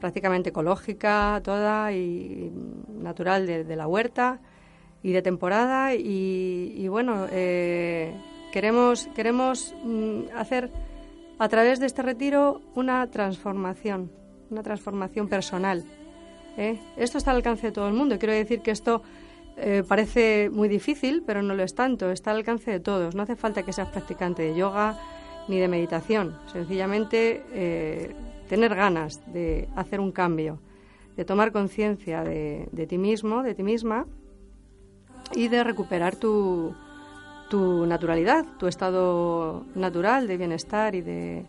prácticamente 0.02 0.50
ecológica, 0.50 1.40
toda 1.44 1.92
y 1.92 2.50
natural 2.88 3.46
de, 3.46 3.76
la 3.76 3.86
huerta 3.86 4.40
y 5.00 5.12
de 5.12 5.22
temporada. 5.22 5.94
Y, 5.94 6.88
bueno, 6.88 7.28
eh, 7.30 8.12
queremos, 8.52 9.08
queremos 9.14 9.72
mm, 9.84 10.36
hacer 10.36 10.70
a 11.38 11.48
través 11.48 11.78
de 11.78 11.86
este 11.86 12.02
retiro 12.02 12.62
una 12.74 13.06
transformación, 13.06 14.10
una 14.50 14.64
transformación 14.64 15.28
personal. 15.28 15.84
¿eh? 16.56 16.80
Esto 16.96 17.18
está 17.18 17.30
al 17.30 17.36
alcance 17.36 17.68
de 17.68 17.72
todo 17.72 17.86
el 17.86 17.94
mundo. 17.94 18.18
Quiero 18.18 18.34
decir 18.34 18.60
que 18.60 18.72
esto 18.72 19.02
eh, 19.56 19.84
parece 19.86 20.50
muy 20.50 20.68
difícil, 20.68 21.22
pero 21.24 21.42
no 21.42 21.54
lo 21.54 21.62
es 21.62 21.76
tanto. 21.76 22.10
Está 22.10 22.32
al 22.32 22.38
alcance 22.38 22.72
de 22.72 22.80
todos. 22.80 23.14
No 23.14 23.22
hace 23.22 23.36
falta 23.36 23.62
que 23.62 23.72
seas 23.72 23.88
practicante 23.90 24.42
de 24.42 24.56
yoga 24.56 24.98
ni 25.46 25.60
de 25.60 25.68
meditación. 25.68 26.36
Sencillamente 26.52 28.31
tener 28.52 28.74
ganas 28.74 29.22
de 29.32 29.66
hacer 29.76 29.98
un 29.98 30.12
cambio, 30.12 30.58
de 31.16 31.24
tomar 31.24 31.52
conciencia 31.52 32.22
de, 32.22 32.86
ti 32.86 32.98
mismo, 32.98 33.42
de 33.42 33.54
ti 33.54 33.62
misma 33.62 34.04
y 35.34 35.48
de 35.48 35.64
recuperar 35.64 36.16
tu, 36.16 36.74
tu 37.48 37.86
naturalidad, 37.86 38.44
tu 38.58 38.66
estado 38.66 39.64
natural 39.74 40.26
de 40.26 40.36
bienestar 40.36 40.94
y 40.94 41.00
de, 41.00 41.46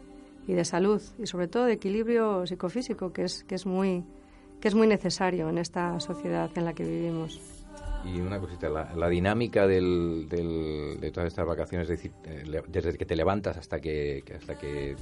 y 0.47 0.53
de 0.53 0.63
salud 0.63 1.01
y 1.19 1.27
sobre 1.27 1.49
todo 1.49 1.65
de 1.65 1.73
equilibrio 1.73 2.47
psicofísico 2.47 3.11
que 3.11 3.25
que 3.45 3.55
es 3.55 3.65
muy 3.65 4.87
necesario 4.87 5.49
en 5.49 5.57
esta 5.57 5.99
sociedad 5.99 6.49
en 6.55 6.63
la 6.63 6.71
que 6.71 6.85
vivimos. 6.85 7.65
Y 8.05 8.19
una 8.19 8.37
cosita, 8.39 8.67
la, 8.69 8.93
la 8.95 9.07
dinámica 9.07 9.65
del, 9.65 10.27
del- 10.29 10.99
de 10.99 11.11
todas 11.11 11.27
estas 11.27 11.45
vacaciones, 11.47 11.89
es 11.89 11.97
decir, 12.01 12.11
eh, 12.25 12.61
desde 12.67 12.97
que 12.97 13.05
te 13.05 13.15
levantas 13.15 13.55
hasta 13.57 13.79
que, 13.79 14.23
que- 14.25 14.33
hasta 14.35 14.57
que 14.57 14.95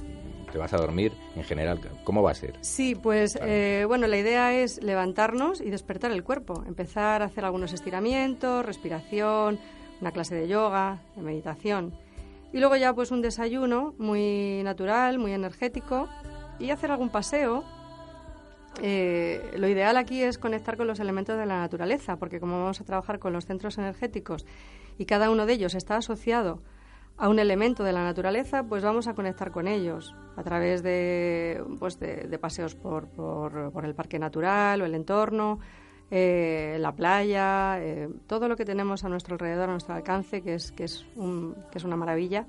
te 0.52 0.58
vas 0.58 0.72
a 0.72 0.76
dormir, 0.76 1.12
en 1.34 1.42
general, 1.42 1.80
¿cómo 2.04 2.22
va 2.22 2.30
a 2.30 2.34
ser? 2.34 2.54
Sí, 2.60 2.94
pues 2.94 3.36
eh, 3.42 3.84
bueno, 3.88 4.06
la 4.06 4.18
idea 4.18 4.54
es 4.54 4.80
levantarnos 4.82 5.60
y 5.60 5.70
despertar 5.70 6.12
el 6.12 6.22
cuerpo, 6.22 6.62
empezar 6.66 7.22
a 7.22 7.24
hacer 7.24 7.44
algunos 7.44 7.72
estiramientos, 7.72 8.64
respiración, 8.64 9.58
una 10.00 10.12
clase 10.12 10.36
de 10.36 10.46
yoga, 10.46 11.02
de 11.16 11.22
meditación. 11.22 11.92
Y 12.52 12.58
luego 12.60 12.76
ya 12.76 12.92
pues 12.94 13.10
un 13.10 13.22
desayuno 13.22 13.94
muy 13.98 14.60
natural, 14.62 15.18
muy 15.18 15.32
energético 15.32 16.08
y 16.60 16.70
hacer 16.70 16.90
algún 16.92 17.08
paseo. 17.10 17.64
Eh, 18.80 19.54
lo 19.56 19.68
ideal 19.68 19.96
aquí 19.96 20.22
es 20.22 20.38
conectar 20.38 20.76
con 20.76 20.86
los 20.86 21.00
elementos 21.00 21.36
de 21.36 21.46
la 21.46 21.60
naturaleza, 21.60 22.16
porque 22.16 22.40
como 22.40 22.60
vamos 22.60 22.80
a 22.80 22.84
trabajar 22.84 23.18
con 23.18 23.32
los 23.32 23.46
centros 23.46 23.76
energéticos 23.78 24.46
y 24.98 25.04
cada 25.04 25.30
uno 25.30 25.46
de 25.46 25.52
ellos 25.52 25.74
está 25.74 25.96
asociado 25.96 26.62
a 27.18 27.28
un 27.28 27.38
elemento 27.38 27.84
de 27.84 27.92
la 27.92 28.02
naturaleza, 28.02 28.64
pues 28.64 28.82
vamos 28.82 29.06
a 29.06 29.14
conectar 29.14 29.50
con 29.50 29.68
ellos 29.68 30.14
a 30.36 30.42
través 30.42 30.82
de, 30.82 31.62
pues 31.78 31.98
de, 31.98 32.26
de 32.28 32.38
paseos 32.38 32.74
por, 32.74 33.08
por, 33.08 33.70
por 33.70 33.84
el 33.84 33.94
parque 33.94 34.18
natural 34.18 34.80
o 34.80 34.86
el 34.86 34.94
entorno, 34.94 35.60
eh, 36.10 36.76
la 36.80 36.94
playa, 36.94 37.76
eh, 37.80 38.08
todo 38.26 38.48
lo 38.48 38.56
que 38.56 38.64
tenemos 38.64 39.04
a 39.04 39.08
nuestro 39.08 39.34
alrededor, 39.34 39.68
a 39.68 39.72
nuestro 39.72 39.94
alcance, 39.94 40.42
que 40.42 40.54
es, 40.54 40.72
que 40.72 40.84
es, 40.84 41.06
un, 41.16 41.56
que 41.70 41.78
es 41.78 41.84
una 41.84 41.96
maravilla. 41.96 42.46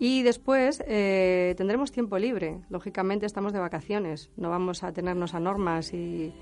Y 0.00 0.22
después 0.22 0.82
eh, 0.86 1.54
tendremos 1.58 1.92
tiempo 1.92 2.18
libre. 2.18 2.62
Lógicamente 2.70 3.26
estamos 3.26 3.52
de 3.52 3.58
vacaciones, 3.58 4.30
no 4.34 4.48
vamos 4.48 4.82
a 4.82 4.92
tenernos 4.92 5.34
a 5.34 5.40
normas 5.40 5.92
y, 5.92 6.32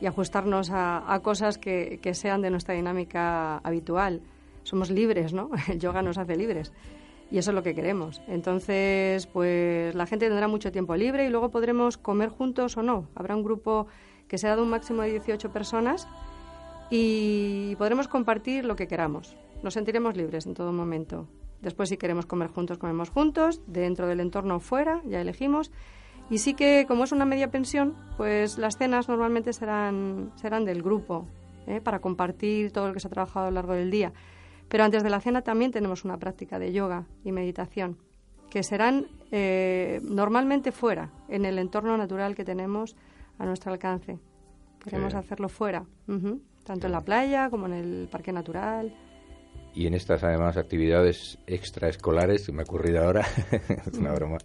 y 0.00 0.06
ajustarnos 0.06 0.70
a, 0.72 1.20
cosas 1.22 1.56
que, 1.56 2.00
que 2.02 2.12
sean 2.14 2.42
de 2.42 2.50
nuestra 2.50 2.74
dinámica 2.74 3.58
habitual. 3.58 4.20
Somos 4.64 4.90
libres, 4.90 5.32
¿no? 5.32 5.48
El 5.68 5.78
yoga 5.78 6.02
nos 6.02 6.18
hace 6.18 6.34
libres. 6.34 6.72
Y 7.30 7.38
eso 7.38 7.52
es 7.52 7.54
lo 7.54 7.62
que 7.62 7.76
queremos. 7.76 8.20
Entonces, 8.26 9.28
pues 9.28 9.94
la 9.94 10.06
gente 10.06 10.26
tendrá 10.26 10.48
mucho 10.48 10.72
tiempo 10.72 10.96
libre 10.96 11.24
y 11.24 11.30
luego 11.30 11.50
podremos 11.50 11.96
comer 11.96 12.30
juntos 12.30 12.76
o 12.76 12.82
no. 12.82 13.06
Habrá 13.14 13.36
un 13.36 13.44
grupo 13.44 13.86
que 14.26 14.38
será 14.38 14.56
de 14.56 14.62
un 14.62 14.70
máximo 14.70 15.02
de 15.02 15.12
18 15.12 15.52
personas 15.52 16.08
y 16.90 17.76
podremos 17.76 18.08
compartir 18.08 18.64
lo 18.64 18.74
que 18.74 18.88
queramos. 18.88 19.36
Nos 19.62 19.74
sentiremos 19.74 20.16
libres 20.16 20.46
en 20.46 20.54
todo 20.54 20.72
momento. 20.72 21.28
Después, 21.64 21.88
si 21.88 21.96
queremos 21.96 22.26
comer 22.26 22.48
juntos, 22.48 22.76
comemos 22.76 23.08
juntos, 23.08 23.62
dentro 23.66 24.06
del 24.06 24.20
entorno 24.20 24.56
o 24.56 24.60
fuera, 24.60 25.00
ya 25.06 25.22
elegimos. 25.22 25.72
Y 26.28 26.36
sí 26.36 26.52
que, 26.52 26.84
como 26.86 27.04
es 27.04 27.12
una 27.12 27.24
media 27.24 27.50
pensión, 27.50 27.96
pues 28.18 28.58
las 28.58 28.76
cenas 28.76 29.08
normalmente 29.08 29.54
serán, 29.54 30.30
serán 30.36 30.66
del 30.66 30.82
grupo, 30.82 31.26
¿eh? 31.66 31.80
para 31.80 32.00
compartir 32.00 32.70
todo 32.70 32.88
lo 32.88 32.92
que 32.92 33.00
se 33.00 33.06
ha 33.06 33.10
trabajado 33.10 33.46
a 33.46 33.50
lo 33.50 33.54
largo 33.54 33.72
del 33.72 33.90
día. 33.90 34.12
Pero 34.68 34.84
antes 34.84 35.02
de 35.02 35.08
la 35.08 35.20
cena 35.20 35.40
también 35.40 35.72
tenemos 35.72 36.04
una 36.04 36.18
práctica 36.18 36.58
de 36.58 36.70
yoga 36.70 37.06
y 37.24 37.32
meditación, 37.32 37.96
que 38.50 38.62
serán 38.62 39.06
eh, 39.30 40.00
normalmente 40.02 40.70
fuera, 40.70 41.12
en 41.28 41.46
el 41.46 41.58
entorno 41.58 41.96
natural 41.96 42.34
que 42.34 42.44
tenemos 42.44 42.94
a 43.38 43.46
nuestro 43.46 43.72
alcance. 43.72 44.18
Queremos 44.84 45.14
hacerlo 45.14 45.48
fuera, 45.48 45.86
tanto 46.64 46.86
en 46.86 46.92
la 46.92 47.00
playa 47.00 47.48
como 47.48 47.64
en 47.66 47.72
el 47.72 48.08
parque 48.10 48.32
natural. 48.32 48.94
Y 49.74 49.88
en 49.88 49.94
estas, 49.94 50.22
además, 50.22 50.56
actividades 50.56 51.36
extraescolares, 51.48 52.50
me 52.52 52.60
ha 52.60 52.64
ocurrido 52.64 53.02
ahora, 53.04 53.26
es 53.86 53.98
una 53.98 54.12
broma, 54.12 54.38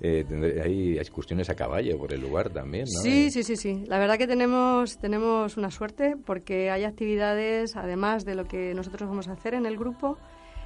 eh, 0.00 0.24
hay 0.64 0.98
excursiones 0.98 1.48
a 1.48 1.54
caballo 1.54 1.96
por 1.96 2.12
el 2.12 2.20
lugar 2.20 2.50
también, 2.50 2.86
¿no? 2.92 3.00
Sí, 3.00 3.30
sí, 3.30 3.44
sí, 3.44 3.56
sí. 3.56 3.84
La 3.86 3.98
verdad 4.00 4.18
que 4.18 4.26
tenemos, 4.26 4.98
tenemos 4.98 5.56
una 5.56 5.70
suerte 5.70 6.16
porque 6.26 6.70
hay 6.70 6.82
actividades, 6.82 7.76
además 7.76 8.24
de 8.24 8.34
lo 8.34 8.46
que 8.46 8.74
nosotros 8.74 9.08
vamos 9.08 9.28
a 9.28 9.32
hacer 9.32 9.54
en 9.54 9.64
el 9.64 9.76
grupo, 9.76 10.18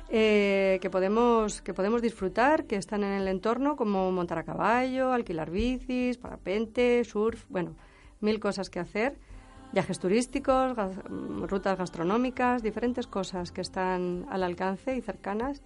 eh, 0.08 0.78
que, 0.80 0.88
podemos, 0.88 1.60
que 1.60 1.74
podemos 1.74 2.00
disfrutar, 2.00 2.64
que 2.64 2.76
están 2.76 3.04
en 3.04 3.12
el 3.12 3.28
entorno, 3.28 3.76
como 3.76 4.10
montar 4.10 4.38
a 4.38 4.42
caballo, 4.42 5.12
alquilar 5.12 5.50
bicis, 5.50 6.16
parapente, 6.16 7.04
surf, 7.04 7.44
bueno, 7.50 7.76
mil 8.20 8.40
cosas 8.40 8.70
que 8.70 8.80
hacer 8.80 9.16
viajes 9.72 9.98
turísticos, 9.98 10.76
rutas 11.48 11.78
gastronómicas, 11.78 12.62
diferentes 12.62 13.06
cosas 13.06 13.52
que 13.52 13.60
están 13.60 14.26
al 14.30 14.42
alcance 14.42 14.96
y 14.96 15.00
cercanas 15.00 15.62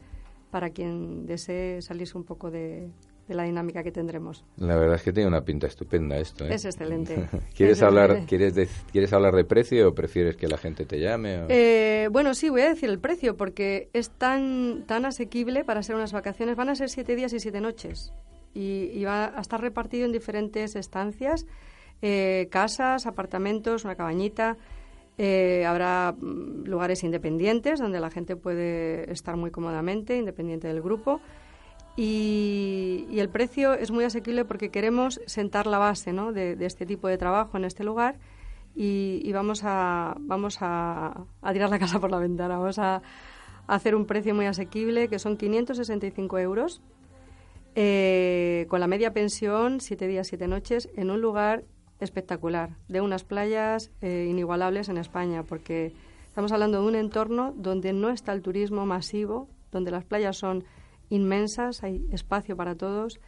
para 0.51 0.71
quien 0.71 1.27
desee 1.27 1.81
salirse 1.83 2.17
un 2.19 2.25
poco 2.25 2.51
de, 2.51 2.91
la 3.29 3.45
dinámica 3.45 3.83
que 3.83 3.93
tendremos. 3.93 4.45
La 4.59 4.77
verdad 4.77 4.97
es 4.97 5.03
que 5.03 5.13
tiene 5.13 5.27
una 5.27 5.43
pinta 5.43 5.67
estupenda 5.67 6.19
esto. 6.19 6.45
¿eh? 6.45 6.55
Es 6.55 6.67
excelente. 6.67 7.29
¿Quieres, 7.57 7.81
hablar, 7.81 8.27
¿quieres, 8.27 8.55
de, 8.55 8.69
¿Quieres 8.91 9.13
hablar 9.15 9.35
de 9.35 9.45
precio 9.45 9.89
o 9.89 9.95
prefieres 9.95 10.37
que 10.37 10.49
la 10.49 10.59
gente 10.59 10.85
te 10.85 11.01
llame? 11.01 11.47
Eh, 11.49 12.09
bueno, 12.13 12.35
sí, 12.35 12.51
voy 12.51 12.61
a 12.61 12.69
decir 12.69 12.91
el 12.91 12.99
precio 12.99 13.39
porque 13.39 13.89
es 13.95 14.11
tan, 14.11 14.85
tan 14.87 15.07
asequible 15.07 15.65
para 15.65 15.83
ser 15.83 15.97
unas 15.97 16.13
vacaciones. 16.13 16.57
Van 16.57 16.69
a 16.69 16.75
ser 16.75 16.91
siete 16.91 17.17
días 17.17 17.33
y 17.33 17.41
siete 17.41 17.63
noches 17.63 18.13
y, 18.53 18.91
y 18.93 19.05
va 19.05 19.35
a 19.35 19.41
estar 19.41 19.63
repartido 19.63 20.05
en 20.05 20.13
diferentes 20.13 20.77
estancias 20.77 21.47
eh, 22.03 22.49
casas, 22.51 23.07
apartamentos, 23.07 23.85
una 23.85 23.95
cabañita. 23.95 24.57
Eh, 25.19 25.65
habrá 25.67 26.13
mm, 26.13 26.65
lugares 26.65 27.05
independientes 27.05 27.79
donde 27.79 28.01
la 28.01 28.11
gente 28.11 28.35
puede 28.35 29.11
estar 29.13 29.37
muy 29.37 29.51
cómodamente, 29.51 30.17
independiente 30.17 30.67
del 30.69 30.83
grupo. 30.83 31.21
Y, 31.97 33.07
el 33.13 33.29
precio 33.29 33.75
es 33.75 33.91
muy 33.91 34.05
asequible 34.05 34.45
porque 34.45 34.71
queremos 34.71 35.21
sentar 35.27 35.67
la 35.67 35.79
base 35.79 36.13
¿no? 36.13 36.33
de, 36.33 36.57
este 36.61 36.87
tipo 36.87 37.07
de 37.07 37.19
trabajo 37.19 37.57
en 37.57 37.65
este 37.65 37.85
lugar 37.85 38.19
y, 38.75 39.31
vamos, 39.33 39.63
a, 39.65 40.17
vamos 40.19 40.59
a, 40.61 41.25
tirar 41.53 41.71
la 41.71 41.79
casa 41.79 42.01
por 42.01 42.11
la 42.11 42.19
ventana. 42.19 42.59
Vamos 42.59 42.79
a, 42.79 43.03
hacer 43.69 43.95
un 43.95 44.07
precio 44.07 44.35
muy 44.35 44.47
asequible 44.47 45.07
que 45.07 45.21
son 45.21 45.37
565 45.37 46.39
euros 46.41 46.83
eh, 47.77 48.67
con 48.69 48.81
la 48.81 48.87
media 48.89 49.13
pensión, 49.13 49.81
siete 49.81 50.09
días, 50.09 50.27
siete 50.27 50.49
noches, 50.49 50.91
en 50.97 51.11
un 51.11 51.21
lugar 51.21 51.63
espectacular, 52.03 52.77
de 52.89 53.01
unas 53.01 53.25
playas 53.25 53.91
eh, 54.01 54.27
inigualables 54.29 54.89
en 54.89 54.99
España, 54.99 55.43
porque 55.43 55.93
estamos 56.27 56.53
hablando 56.53 56.81
de 56.81 56.89
un 56.89 56.95
entorno 56.95 57.55
donde 57.57 57.93
no 57.93 58.11
está 58.11 58.33
el 58.33 58.43
turismo 58.43 58.87
masivo, 58.87 59.49
donde 59.71 59.91
las 59.91 60.05
playas 60.05 60.37
son 60.37 60.65
inmensas, 61.11 61.83
hay 61.83 62.07
espacio 62.11 62.57
para 62.57 62.75
todos, 62.75 63.21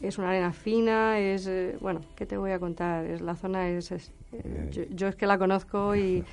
es 0.00 0.18
una 0.18 0.30
arena 0.30 0.52
fina, 0.52 1.18
es, 1.18 1.46
eh, 1.46 1.76
bueno, 1.80 2.00
¿qué 2.16 2.26
te 2.26 2.36
voy 2.36 2.52
a 2.52 2.58
contar? 2.58 3.04
Es, 3.04 3.20
la 3.20 3.36
zona 3.36 3.68
es, 3.68 3.92
eh, 3.92 4.88
yo, 4.90 5.08
es 5.08 5.16
que 5.16 5.26
la 5.26 5.38
conozco 5.38 5.94
y, 5.94 6.24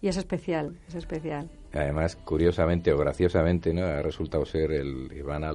y 0.00 0.08
es 0.08 0.16
especial, 0.16 0.76
es 0.88 0.94
especial. 0.94 1.48
Además, 1.76 2.16
curiosamente 2.16 2.92
o 2.92 2.98
graciosamente, 2.98 3.72
¿no? 3.72 3.84
ha 3.84 4.02
resultado 4.02 4.44
ser 4.44 4.72
el, 4.72 5.12
Ivana, 5.12 5.52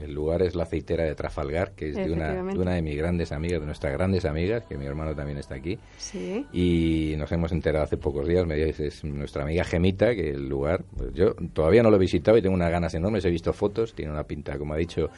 el 0.00 0.12
lugar 0.12 0.42
es 0.42 0.54
la 0.54 0.64
aceitera 0.64 1.04
de 1.04 1.14
Trafalgar, 1.14 1.72
que 1.72 1.90
es 1.90 1.96
de 1.96 2.12
una, 2.12 2.32
de 2.32 2.58
una 2.58 2.74
de 2.74 2.82
mis 2.82 2.96
grandes 2.96 3.32
amigas, 3.32 3.60
de 3.60 3.66
nuestras 3.66 3.92
grandes 3.92 4.24
amigas, 4.24 4.64
que 4.68 4.76
mi 4.78 4.86
hermano 4.86 5.14
también 5.14 5.38
está 5.38 5.56
aquí. 5.56 5.78
Sí. 5.96 6.46
Y 6.52 7.14
nos 7.16 7.30
hemos 7.32 7.52
enterado 7.52 7.84
hace 7.84 7.96
pocos 7.96 8.26
días, 8.26 8.46
me 8.46 8.56
dice, 8.56 8.86
es 8.86 9.04
nuestra 9.04 9.42
amiga 9.42 9.64
Gemita, 9.64 10.14
que 10.14 10.30
el 10.30 10.48
lugar, 10.48 10.84
pues 10.96 11.12
yo 11.12 11.34
todavía 11.52 11.82
no 11.82 11.90
lo 11.90 11.96
he 11.96 12.00
visitado 12.00 12.38
y 12.38 12.42
tengo 12.42 12.54
unas 12.54 12.70
ganas 12.70 12.94
enormes, 12.94 13.24
he 13.24 13.30
visto 13.30 13.52
fotos, 13.52 13.94
tiene 13.94 14.12
una 14.12 14.24
pinta, 14.24 14.56
como 14.58 14.74
ha 14.74 14.76
dicho 14.76 15.10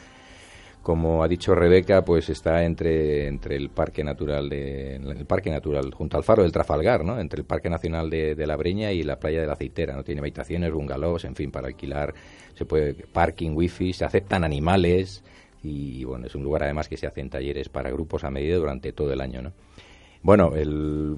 como 0.87 1.21
ha 1.21 1.27
dicho 1.27 1.53
Rebeca, 1.53 2.05
pues 2.05 2.29
está 2.29 2.63
entre, 2.63 3.27
entre 3.27 3.57
el 3.57 3.71
Parque 3.71 4.05
Natural 4.05 4.47
de, 4.47 4.95
el 4.95 5.25
Parque 5.25 5.49
Natural, 5.49 5.93
junto 5.93 6.15
al 6.15 6.23
Faro 6.23 6.43
del 6.43 6.53
Trafalgar, 6.53 7.03
¿no? 7.03 7.19
Entre 7.19 7.41
el 7.41 7.45
Parque 7.45 7.69
Nacional 7.69 8.09
de, 8.09 8.47
la 8.47 8.55
Breña 8.55 8.93
y 8.93 9.03
la 9.03 9.19
playa 9.19 9.41
de 9.41 9.47
la 9.47 9.51
Aceitera, 9.51 9.97
¿no? 9.97 10.05
Tiene 10.05 10.21
habitaciones, 10.21 10.71
bungalows, 10.71 11.25
en 11.25 11.35
fin, 11.35 11.51
para 11.51 11.67
alquilar, 11.67 12.13
se 12.55 12.63
puede, 12.63 12.93
parking, 12.93 13.51
wifi, 13.53 13.91
se 13.91 14.05
aceptan 14.05 14.45
animales 14.45 15.25
y, 15.61 16.05
bueno, 16.05 16.27
es 16.27 16.35
un 16.35 16.43
lugar 16.43 16.63
además 16.63 16.87
que 16.87 16.95
se 16.95 17.05
hacen 17.05 17.29
talleres 17.29 17.67
para 17.67 17.91
grupos 17.91 18.23
a 18.23 18.31
medida 18.31 18.55
durante 18.55 18.93
todo 18.93 19.11
el 19.11 19.19
año, 19.19 19.41
¿no? 19.41 19.51
Bueno, 20.23 20.55
el, 20.55 21.17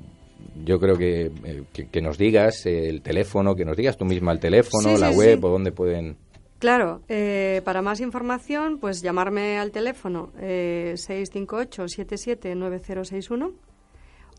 yo 0.66 0.80
creo 0.80 0.98
que, 0.98 1.32
eh, 1.46 1.64
que, 1.92 2.02
nos 2.02 2.18
digas 2.18 2.66
el 2.66 3.04
teléfono, 3.04 3.54
que 3.54 3.66
nos 3.66 3.78
digas 3.78 3.98
tú 3.98 4.06
misma 4.06 4.32
el 4.32 4.40
teléfono, 4.40 4.98
la 4.98 5.12
web 5.12 5.46
o 5.46 5.50
dónde 5.50 5.72
pueden... 5.72 6.18
Claro, 6.60 7.02
eh, 7.08 7.62
para 7.64 7.82
más 7.82 8.02
información, 8.02 8.80
pues 8.80 9.02
llamarme 9.02 9.58
al 9.58 9.72
teléfono 9.72 10.34
eh, 10.38 10.96
658-779061 10.98 13.54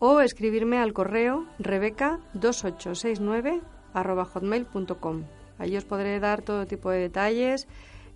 o 0.01 0.21
escribirme 0.21 0.77
al 0.79 0.93
correo 0.93 1.47
rebeca2869 1.59 3.63
hotmail.com. 3.95 5.25
Allí 5.59 5.77
os 5.77 5.85
podré 5.85 6.21
dar 6.21 6.43
todo 6.43 6.67
tipo 6.67 6.91
de 6.91 6.99
detalles. 6.99 7.67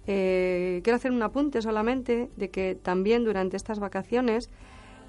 Eh, 0.07 0.82
quiero 0.84 0.96
hacer 0.96 1.11
un 1.11 1.22
apunte 1.22 1.62
solamente 1.62 2.28
de 2.36 2.50
que 2.50 2.74
también 2.74 3.24
durante 3.24 3.57
estas 3.57 3.80
vacaciones 3.80 4.50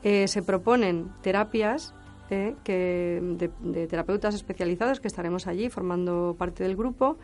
eh, 0.04 0.30
se 0.30 0.42
proponen 0.42 1.12
terapias 1.22 1.94
que 2.28 3.22
de, 3.22 3.88
terapeutas 3.88 4.34
especializados 4.34 5.00
que 5.00 5.08
estaremos 5.08 5.46
allí 5.48 5.70
formando 5.70 6.36
parte 6.38 6.64
del 6.64 6.76
grupo. 6.76 7.18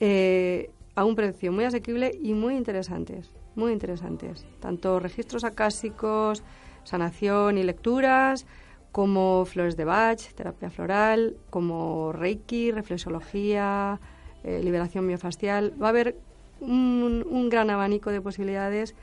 Eh, 0.00 0.70
a 0.98 1.04
un 1.04 1.14
precio 1.14 1.52
muy 1.52 1.64
asequible 1.64 2.10
y 2.20 2.34
muy 2.34 2.56
interesantes, 2.56 3.30
muy 3.54 3.72
interesantes. 3.72 4.44
Tanto 4.58 4.98
registros 4.98 5.44
acásicos, 5.44 6.42
sanación 6.82 7.56
y 7.56 7.62
lecturas, 7.62 8.46
como 8.90 9.44
flores 9.44 9.76
de 9.76 9.84
Bach, 9.84 10.20
terapia 10.34 10.70
floral, 10.70 11.36
como 11.50 12.10
Reiki, 12.10 12.72
reflexología, 12.72 14.00
eh, 14.42 14.60
liberación 14.60 15.06
miofascial. 15.06 15.72
Va 15.80 15.86
a 15.86 15.90
haber 15.90 16.16
un, 16.60 17.24
un, 17.30 17.48
gran 17.48 17.70
abanico 17.70 18.10
de 18.10 18.20
posibilidades 18.20 18.96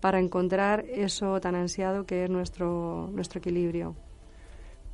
para 0.00 0.20
encontrar 0.20 0.86
eso 0.88 1.38
tan 1.42 1.54
ansiado 1.54 2.06
que 2.06 2.24
es 2.24 2.30
nuestro, 2.30 3.10
nuestro 3.12 3.40
equilibrio. 3.40 3.94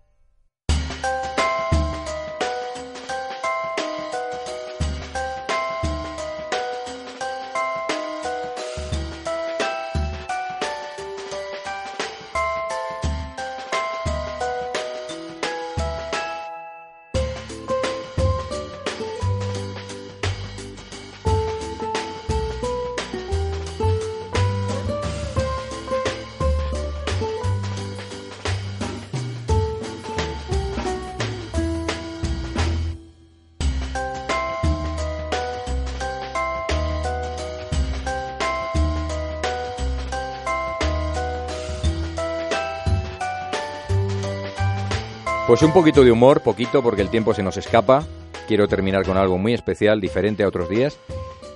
Pues 45.53 45.61
un 45.61 45.73
poquito 45.75 46.03
de 46.03 46.11
humor, 46.11 46.41
poquito, 46.41 46.83
porque 46.83 47.03
el 47.03 47.11
tiempo 47.11 47.35
se 47.35 47.43
nos 47.43 47.59
escapa. 47.59 48.07
Quiero 48.49 48.69
terminar 48.69 49.05
con 49.05 49.19
algo 49.19 49.37
muy 49.37 49.53
especial, 49.53 50.01
diferente 50.01 50.43
a 50.43 50.49
otros 50.49 50.71
días. 50.71 50.99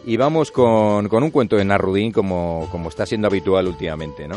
Y 0.04 0.18
vamos 0.18 0.50
con, 0.50 1.08
con 1.08 1.22
un 1.22 1.30
cuento 1.30 1.56
de 1.56 1.64
Narrudín, 1.64 2.12
como, 2.12 2.68
como 2.70 2.90
está 2.90 3.06
siendo 3.06 3.26
habitual 3.26 3.66
últimamente, 3.68 4.28
¿no? 4.28 4.36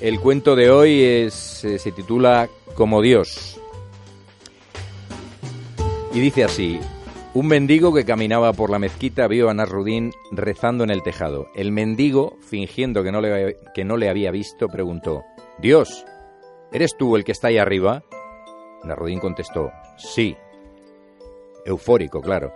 El 0.00 0.18
cuento 0.18 0.56
de 0.56 0.72
hoy 0.72 1.02
es, 1.04 1.64
eh, 1.64 1.78
se 1.78 1.92
titula 1.92 2.48
Como 2.74 3.00
Dios. 3.00 3.60
Y 6.12 6.18
dice 6.18 6.42
así, 6.42 6.80
un 7.32 7.46
mendigo 7.46 7.94
que 7.94 8.04
caminaba 8.04 8.52
por 8.54 8.70
la 8.70 8.80
mezquita 8.80 9.28
vio 9.28 9.50
a 9.50 9.54
Nasrudín 9.54 10.10
rezando 10.32 10.82
en 10.82 10.90
el 10.90 11.04
tejado. 11.04 11.46
El 11.54 11.70
mendigo, 11.70 12.38
fingiendo 12.40 13.04
que 13.04 13.12
no, 13.12 13.20
le, 13.20 13.56
que 13.72 13.84
no 13.84 13.96
le 13.96 14.10
había 14.10 14.32
visto, 14.32 14.66
preguntó, 14.66 15.22
Dios, 15.60 16.04
¿eres 16.72 16.96
tú 16.98 17.14
el 17.14 17.22
que 17.22 17.30
está 17.30 17.46
ahí 17.46 17.58
arriba? 17.58 18.02
Nasrudín 18.84 19.20
contestó, 19.20 19.70
sí. 19.96 20.36
Eufórico, 21.64 22.20
claro. 22.20 22.52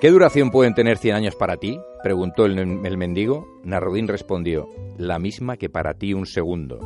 ¿Qué 0.00 0.10
duración 0.10 0.50
pueden 0.50 0.74
tener 0.74 0.98
100 0.98 1.14
años 1.14 1.36
para 1.36 1.56
ti? 1.56 1.80
preguntó 2.02 2.44
el, 2.44 2.96
mendigo. 2.98 3.60
Narudín 3.62 4.08
respondió, 4.08 4.68
la 4.98 5.18
misma 5.18 5.56
que 5.56 5.70
para 5.70 5.94
ti 5.94 6.12
un 6.12 6.26
segundo. 6.26 6.78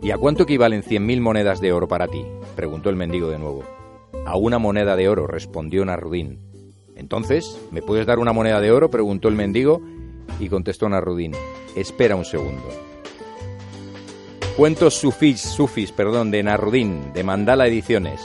¿Y 0.00 0.10
a 0.10 0.18
cuánto 0.18 0.44
equivalen 0.44 0.82
100.000 0.82 1.20
monedas 1.20 1.60
de 1.60 1.72
oro 1.72 1.88
para 1.88 2.06
ti? 2.06 2.24
preguntó 2.54 2.90
el 2.90 2.96
mendigo 2.96 3.28
de 3.28 3.38
nuevo. 3.38 3.64
A 4.24 4.36
una 4.36 4.58
moneda 4.58 4.94
de 4.94 5.08
oro, 5.08 5.26
respondió 5.26 5.84
Narudín. 5.84 6.38
Entonces, 6.94 7.58
¿me 7.72 7.82
puedes 7.82 8.06
dar 8.06 8.18
una 8.18 8.32
moneda 8.32 8.60
de 8.60 8.70
oro? 8.70 8.90
preguntó 8.90 9.28
el 9.28 9.34
mendigo 9.34 9.80
y 10.38 10.48
contestó 10.48 10.88
Narudín. 10.88 11.32
Espera 11.74 12.14
un 12.14 12.24
segundo. 12.24 12.91
Cuentos 14.56 14.94
sufis, 14.94 15.40
sufis, 15.40 15.92
perdón, 15.92 16.30
de 16.30 16.42
Narudín, 16.42 17.14
de 17.14 17.24
Mandala 17.24 17.66
Ediciones. 17.66 18.20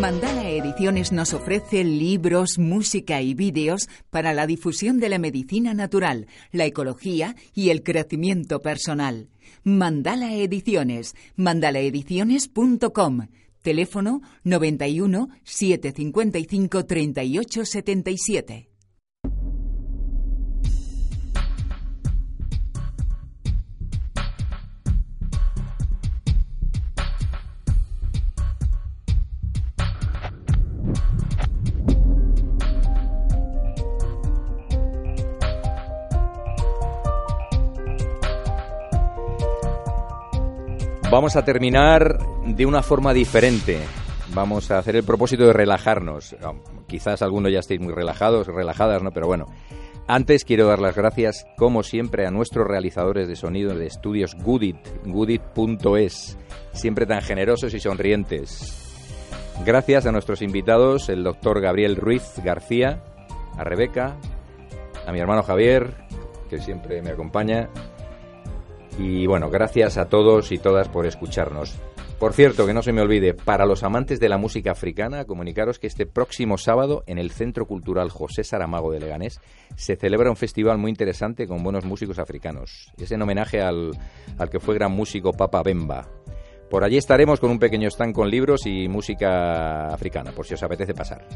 Mandala 0.00 0.48
Ediciones 0.48 1.12
nos 1.12 1.32
ofrece 1.32 1.84
libros, 1.84 2.58
música 2.58 3.22
y 3.22 3.34
vídeos 3.34 3.88
para 4.10 4.34
la 4.34 4.48
difusión 4.48 4.98
de 4.98 5.08
la 5.08 5.20
medicina 5.20 5.72
natural, 5.72 6.26
la 6.50 6.64
ecología 6.64 7.36
y 7.54 7.70
el 7.70 7.84
crecimiento 7.84 8.60
personal. 8.62 9.28
Mandala 9.62 10.34
Ediciones, 10.34 11.14
mandalaediciones.com. 11.36 13.28
Teléfono 13.62 14.20
91 14.44 15.28
755 15.44 16.84
3877. 16.84 18.71
Vamos 41.12 41.36
a 41.36 41.44
terminar 41.44 42.16
de 42.46 42.64
una 42.64 42.82
forma 42.82 43.12
diferente. 43.12 43.78
Vamos 44.32 44.70
a 44.70 44.78
hacer 44.78 44.96
el 44.96 45.04
propósito 45.04 45.44
de 45.44 45.52
relajarnos. 45.52 46.34
Ah, 46.42 46.54
Quizás 46.86 47.20
algunos 47.20 47.52
ya 47.52 47.58
estéis 47.58 47.82
muy 47.82 47.92
relajados, 47.92 48.46
relajadas, 48.46 49.02
¿no? 49.02 49.10
Pero 49.10 49.26
bueno, 49.26 49.44
antes 50.06 50.42
quiero 50.46 50.68
dar 50.68 50.78
las 50.78 50.96
gracias, 50.96 51.44
como 51.58 51.82
siempre, 51.82 52.26
a 52.26 52.30
nuestros 52.30 52.66
realizadores 52.66 53.28
de 53.28 53.36
sonido 53.36 53.74
de 53.74 53.88
estudios 53.88 54.34
Goodit, 54.36 54.78
goodit.es, 55.04 56.38
siempre 56.72 57.04
tan 57.04 57.20
generosos 57.20 57.74
y 57.74 57.80
sonrientes. 57.80 58.94
Gracias 59.66 60.06
a 60.06 60.12
nuestros 60.12 60.40
invitados, 60.40 61.10
el 61.10 61.24
doctor 61.24 61.60
Gabriel 61.60 61.96
Ruiz 61.96 62.40
García, 62.42 63.04
a 63.58 63.64
Rebeca, 63.64 64.16
a 65.06 65.12
mi 65.12 65.20
hermano 65.20 65.42
Javier, 65.42 65.92
que 66.48 66.58
siempre 66.58 67.02
me 67.02 67.10
acompaña, 67.10 67.68
y 68.98 69.26
bueno, 69.26 69.50
gracias 69.50 69.98
a 69.98 70.08
todos 70.08 70.52
y 70.52 70.58
todas 70.58 70.88
por 70.88 71.06
escucharnos. 71.06 71.78
Por 72.18 72.34
cierto, 72.34 72.66
que 72.66 72.74
no 72.74 72.82
se 72.82 72.92
me 72.92 73.00
olvide, 73.00 73.34
para 73.34 73.66
los 73.66 73.82
amantes 73.82 74.20
de 74.20 74.28
la 74.28 74.38
música 74.38 74.70
africana, 74.70 75.24
comunicaros 75.24 75.80
que 75.80 75.88
este 75.88 76.06
próximo 76.06 76.56
sábado 76.56 77.02
en 77.06 77.18
el 77.18 77.32
Centro 77.32 77.66
Cultural 77.66 78.10
José 78.10 78.44
Saramago 78.44 78.92
de 78.92 79.00
Leganés 79.00 79.40
se 79.74 79.96
celebra 79.96 80.30
un 80.30 80.36
festival 80.36 80.78
muy 80.78 80.90
interesante 80.90 81.48
con 81.48 81.64
buenos 81.64 81.84
músicos 81.84 82.20
africanos. 82.20 82.92
Es 82.96 83.10
en 83.10 83.22
homenaje 83.22 83.60
al, 83.60 83.90
al 84.38 84.50
que 84.50 84.60
fue 84.60 84.76
gran 84.76 84.92
músico 84.92 85.32
Papa 85.32 85.64
Bemba. 85.64 86.08
Por 86.70 86.84
allí 86.84 86.96
estaremos 86.96 87.40
con 87.40 87.50
un 87.50 87.58
pequeño 87.58 87.88
stand 87.88 88.14
con 88.14 88.30
libros 88.30 88.66
y 88.66 88.88
música 88.88 89.88
africana, 89.88 90.30
por 90.30 90.46
si 90.46 90.54
os 90.54 90.62
apetece 90.62 90.94
pasar. 90.94 91.26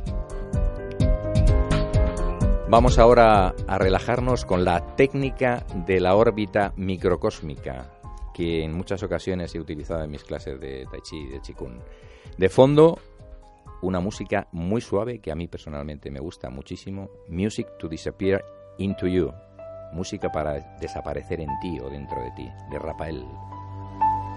Vamos 2.69 2.99
ahora 2.99 3.55
a 3.69 3.79
relajarnos 3.79 4.45
con 4.45 4.65
la 4.65 4.97
técnica 4.97 5.65
de 5.87 6.01
la 6.01 6.17
órbita 6.17 6.73
microcósmica, 6.75 7.93
que 8.35 8.65
en 8.65 8.75
muchas 8.75 9.05
ocasiones 9.05 9.55
he 9.55 9.61
utilizado 9.61 10.03
en 10.03 10.11
mis 10.11 10.25
clases 10.25 10.59
de 10.59 10.85
Tai 10.91 11.01
Chi 11.01 11.17
y 11.17 11.29
de 11.29 11.41
Qigong. 11.41 11.79
De 12.37 12.49
fondo, 12.49 12.99
una 13.83 14.01
música 14.01 14.49
muy 14.51 14.81
suave 14.81 15.21
que 15.21 15.31
a 15.31 15.37
mí 15.37 15.47
personalmente 15.47 16.11
me 16.11 16.19
gusta 16.19 16.51
muchísimo, 16.51 17.09
Music 17.29 17.69
to 17.79 17.87
Disappear 17.87 18.45
into 18.79 19.07
You, 19.07 19.33
música 19.93 20.33
para 20.33 20.77
desaparecer 20.81 21.41
en 21.41 21.51
ti 21.61 21.79
o 21.79 21.89
dentro 21.89 22.21
de 22.21 22.33
ti, 22.33 22.51
de 22.73 22.79
Rafael. 22.81 23.25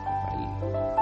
Rafael. 0.06 0.99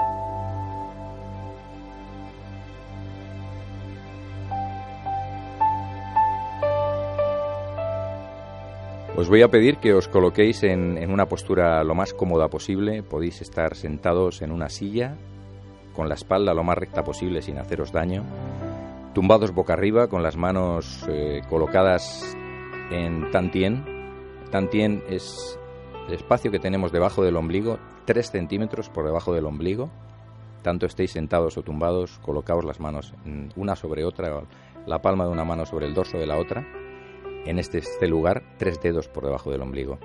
Os 9.18 9.28
voy 9.28 9.42
a 9.42 9.50
pedir 9.50 9.78
que 9.78 9.94
os 9.94 10.06
coloquéis 10.06 10.62
en, 10.62 11.10
una 11.10 11.26
postura 11.26 11.82
lo 11.82 11.96
más 11.96 12.14
cómoda 12.14 12.46
posible. 12.46 13.02
Podéis 13.02 13.42
estar 13.42 13.74
sentados 13.74 14.42
en 14.42 14.52
una 14.52 14.68
silla, 14.68 15.16
con 15.92 16.08
la 16.08 16.14
espalda 16.14 16.54
lo 16.54 16.62
más 16.62 16.78
recta 16.78 17.02
posible 17.02 17.42
sin 17.42 17.58
haceros 17.58 17.90
daño, 17.90 18.22
tumbados 19.14 19.50
boca 19.50 19.72
arriba, 19.72 20.06
con 20.06 20.22
las 20.22 20.36
manos 20.36 21.04
eh, 21.08 21.42
colocadas 21.48 22.36
en 22.92 23.28
tantien. 23.32 23.84
Tantien 24.52 25.02
es 25.08 25.58
el 26.06 26.14
espacio 26.14 26.52
que 26.52 26.60
tenemos 26.60 26.92
debajo 26.92 27.24
del 27.24 27.38
ombligo, 27.38 27.80
3 28.04 28.30
centímetros 28.30 28.88
por 28.88 29.04
debajo 29.04 29.34
del 29.34 29.46
ombligo. 29.46 29.90
Tanto 30.62 30.86
estéis 30.86 31.10
sentados 31.10 31.58
o 31.58 31.64
tumbados, 31.64 32.20
colocaos 32.20 32.64
las 32.64 32.78
manos 32.78 33.14
una 33.56 33.74
sobre 33.74 34.04
otra, 34.04 34.44
la 34.86 35.02
palma 35.02 35.24
de 35.24 35.32
una 35.32 35.44
mano 35.44 35.66
sobre 35.66 35.86
el 35.86 35.94
dorso 35.94 36.18
de 36.18 36.26
la 36.28 36.38
otra 36.38 36.64
en 37.44 37.58
este, 37.58 37.78
este, 37.78 38.08
lugar 38.08 38.42
tres 38.58 38.80
dedos 38.80 39.08
por 39.08 39.24
debajo 39.24 39.50
del 39.50 39.62
ombligo. 39.62 39.98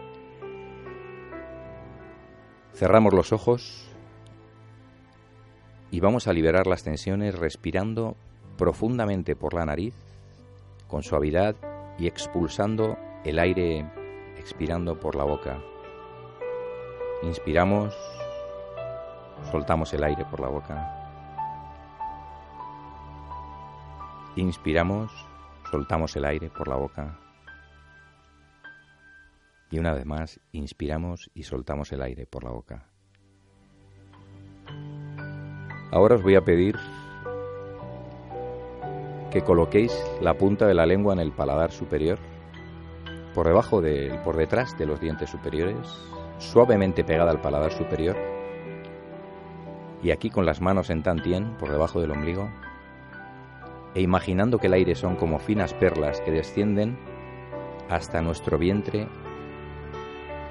Cerramos 2.73 3.13
los 3.13 3.31
ojos 3.31 3.87
y 5.91 5.99
vamos 5.99 6.27
a 6.27 6.33
liberar 6.33 6.65
las 6.65 6.83
tensiones 6.83 7.37
respirando 7.37 8.15
profundamente 8.57 9.35
por 9.35 9.53
la 9.53 9.65
nariz, 9.65 9.93
con 10.87 11.03
suavidad 11.03 11.55
y 11.99 12.07
expulsando 12.07 12.97
el 13.23 13.39
aire, 13.39 13.85
expirando 14.37 14.99
por 14.99 15.15
la 15.15 15.23
boca. 15.23 15.59
Inspiramos, 17.23 17.95
soltamos 19.51 19.93
el 19.93 20.03
aire 20.03 20.25
por 20.25 20.39
la 20.39 20.47
boca. 20.47 20.99
Inspiramos, 24.35 25.11
soltamos 25.73 26.15
el 26.15 26.25
aire 26.25 26.51
por 26.51 26.67
la 26.67 26.75
boca. 26.75 27.17
Y 29.71 29.79
una 29.79 29.95
vez 29.95 30.05
más, 30.05 30.39
inspiramos 30.51 31.31
y 31.33 31.41
soltamos 31.41 31.91
el 31.91 32.03
aire 32.03 32.27
por 32.27 32.43
la 32.43 32.51
boca. 32.51 32.85
Ahora 35.91 36.13
os 36.13 36.21
voy 36.21 36.35
a 36.35 36.41
pedir 36.41 36.75
que 39.31 39.41
coloquéis 39.41 39.91
la 40.21 40.37
punta 40.37 40.67
de 40.67 40.75
la 40.75 40.85
lengua 40.85 41.13
en 41.13 41.19
el 41.19 41.31
paladar 41.31 41.71
superior, 41.71 42.19
por 43.33 43.47
debajo 43.47 43.81
de, 43.81 44.21
por 44.23 44.37
detrás 44.37 44.77
de 44.77 44.85
los 44.85 44.99
dientes 44.99 45.31
superiores, 45.31 45.87
suavemente 46.37 47.03
pegada 47.03 47.31
al 47.31 47.41
paladar 47.41 47.71
superior, 47.71 48.15
y 50.03 50.11
aquí 50.11 50.29
con 50.29 50.45
las 50.45 50.61
manos 50.61 50.91
en 50.91 51.01
tantien, 51.01 51.57
por 51.57 51.71
debajo 51.71 51.99
del 51.99 52.11
ombligo, 52.11 52.47
e 53.95 54.01
imaginando 54.01 54.57
que 54.57 54.67
el 54.67 54.73
aire 54.73 54.95
son 54.95 55.15
como 55.15 55.39
finas 55.39 55.73
perlas 55.73 56.21
que 56.21 56.31
descienden 56.31 56.97
hasta 57.89 58.21
nuestro 58.21 58.57
vientre 58.57 59.07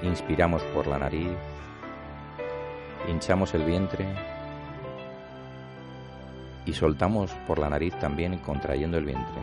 Inspiramos 0.03 0.61
por 0.73 0.85
la 0.85 0.97
nariz, 0.97 1.37
hinchamos 3.07 3.53
el 3.53 3.63
vientre 3.63 4.05
y 6.65 6.73
soltamos 6.73 7.31
por 7.47 7.57
la 7.57 7.69
nariz 7.69 7.97
también 7.99 8.37
contrayendo 8.39 8.97
el 8.97 9.05
vientre. 9.05 9.41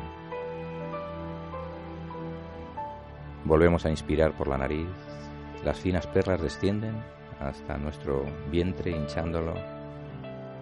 Volvemos 3.44 3.86
a 3.86 3.90
inspirar 3.90 4.32
por 4.32 4.48
la 4.48 4.59
nariz. 4.59 4.86
Las 5.64 5.80
finas 5.80 6.07
perlas 6.07 6.42
descienden 6.42 7.03
hasta 7.40 7.78
nuestro 7.78 8.26
vientre 8.51 8.90
hinchándolo 8.90 9.55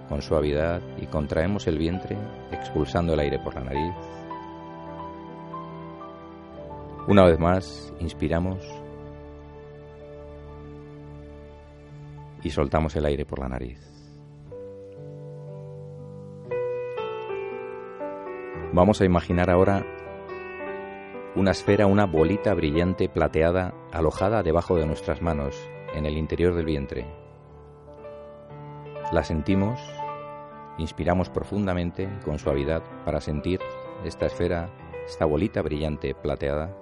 con 0.09 0.23
suavidad 0.23 0.81
y 1.01 1.07
contraemos 1.07 1.67
el 1.67 1.79
vientre 1.79 2.17
expulsando 2.51 3.15
el 3.15 3.21
aire 3.21 3.39
por 3.39 3.55
la 3.55 3.65
nariz. 3.65 3.95
Una 7.07 7.25
vez 7.25 7.39
más, 7.39 7.93
inspiramos 8.01 8.59
y 12.43 12.51
soltamos 12.51 12.95
el 12.97 13.07
aire 13.07 13.25
por 13.25 13.41
la 13.41 13.49
nariz. 13.49 13.81
Vamos 18.73 19.01
a 19.01 19.07
imaginar 19.07 19.51
ahora 19.51 19.85
una 21.35 21.53
esfera, 21.53 21.87
una 21.87 22.05
bolita 22.05 22.53
brillante 22.53 23.09
plateada 23.09 23.73
alojada 23.93 24.43
debajo 24.43 24.77
de 24.77 24.87
nuestras 24.87 25.23
manos, 25.23 25.57
en 25.95 26.05
el 26.05 26.19
interior 26.19 26.55
del 26.55 26.67
vientre. 26.67 27.07
La 29.13 29.25
sentimos, 29.25 29.81
inspiramos 30.79 31.29
profundamente 31.29 32.09
con 32.25 32.39
suavidad 32.39 32.83
para 33.05 33.21
sentir 33.21 33.61
esta 34.05 34.27
esfera, 34.27 34.71
esta 35.07 35.25
bolita 35.25 35.61
brillante 35.61 36.15
plateada. 36.15 36.75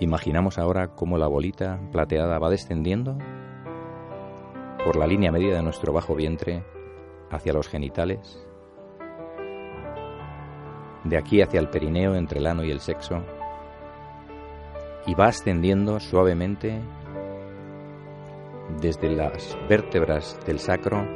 Imaginamos 0.00 0.58
ahora 0.58 0.88
cómo 0.88 1.16
la 1.18 1.28
bolita 1.28 1.80
plateada 1.90 2.38
va 2.38 2.50
descendiendo 2.50 3.16
por 4.84 4.96
la 4.96 5.06
línea 5.06 5.32
media 5.32 5.54
de 5.54 5.62
nuestro 5.62 5.92
bajo 5.92 6.14
vientre 6.14 6.62
hacia 7.30 7.54
los 7.54 7.68
genitales, 7.68 8.46
de 11.04 11.16
aquí 11.16 11.40
hacia 11.40 11.60
el 11.60 11.70
perineo 11.70 12.16
entre 12.16 12.40
el 12.40 12.46
ano 12.46 12.64
y 12.64 12.70
el 12.70 12.80
sexo, 12.80 13.22
y 15.06 15.14
va 15.14 15.26
ascendiendo 15.26 16.00
suavemente 16.00 16.80
desde 18.80 19.10
las 19.10 19.56
vértebras 19.68 20.38
del 20.46 20.58
sacro, 20.58 21.06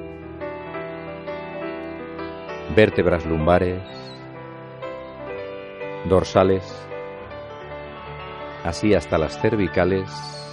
vértebras 2.76 3.24
lumbares, 3.24 3.82
dorsales, 6.08 6.86
así 8.64 8.94
hasta 8.94 9.18
las 9.18 9.40
cervicales, 9.40 10.10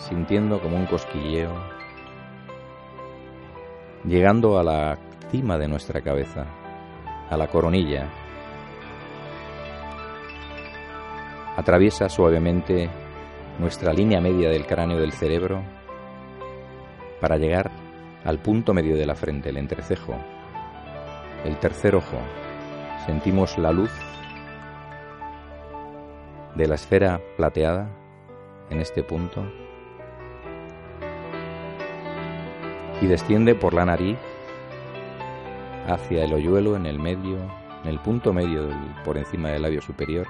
sintiendo 0.08 0.62
como 0.62 0.78
un 0.78 0.86
cosquilleo, 0.86 1.52
llegando 4.06 4.58
a 4.58 4.64
la 4.64 4.98
cima 5.32 5.58
de 5.58 5.68
nuestra 5.68 6.02
cabeza, 6.02 6.46
a 7.30 7.36
la 7.36 7.48
coronilla. 7.48 8.08
Atraviesa 11.58 12.10
suavemente 12.10 12.90
nuestra 13.60 13.94
línea 13.94 14.20
media 14.22 14.50
del 14.50 14.66
cráneo 14.66 14.98
del 14.98 15.14
cerebro 15.14 15.64
para 17.22 17.38
llegar 17.38 17.72
al 18.24 18.40
punto 18.40 18.74
medio 18.74 18.96
de 18.98 19.06
la 19.06 19.16
frente, 19.16 19.50
el 19.50 19.58
entrecejo, 19.58 20.16
el 21.46 21.58
tercer 21.58 21.96
ojo. 21.96 22.18
Sentimos 23.06 23.58
la 23.58 23.72
luz 23.72 23.92
de 26.56 26.68
la 26.68 26.76
esfera 26.76 27.22
plateada 27.38 27.88
en 28.70 28.82
este 28.82 29.04
punto 29.04 29.46
y 33.02 33.08
desciende 33.08 33.56
por 33.56 33.74
la 33.74 33.86
nariz 33.86 34.18
hacia 35.88 36.24
el 36.24 36.34
hoyuelo 36.34 36.76
en 36.76 36.86
el 36.86 37.00
medio, 37.00 37.38
en 37.84 37.90
el 37.90 38.00
punto 38.00 38.34
medio 38.34 38.70
por 39.04 39.18
encima 39.18 39.50
del 39.50 39.62
labio 39.62 39.82
superior. 39.82 40.26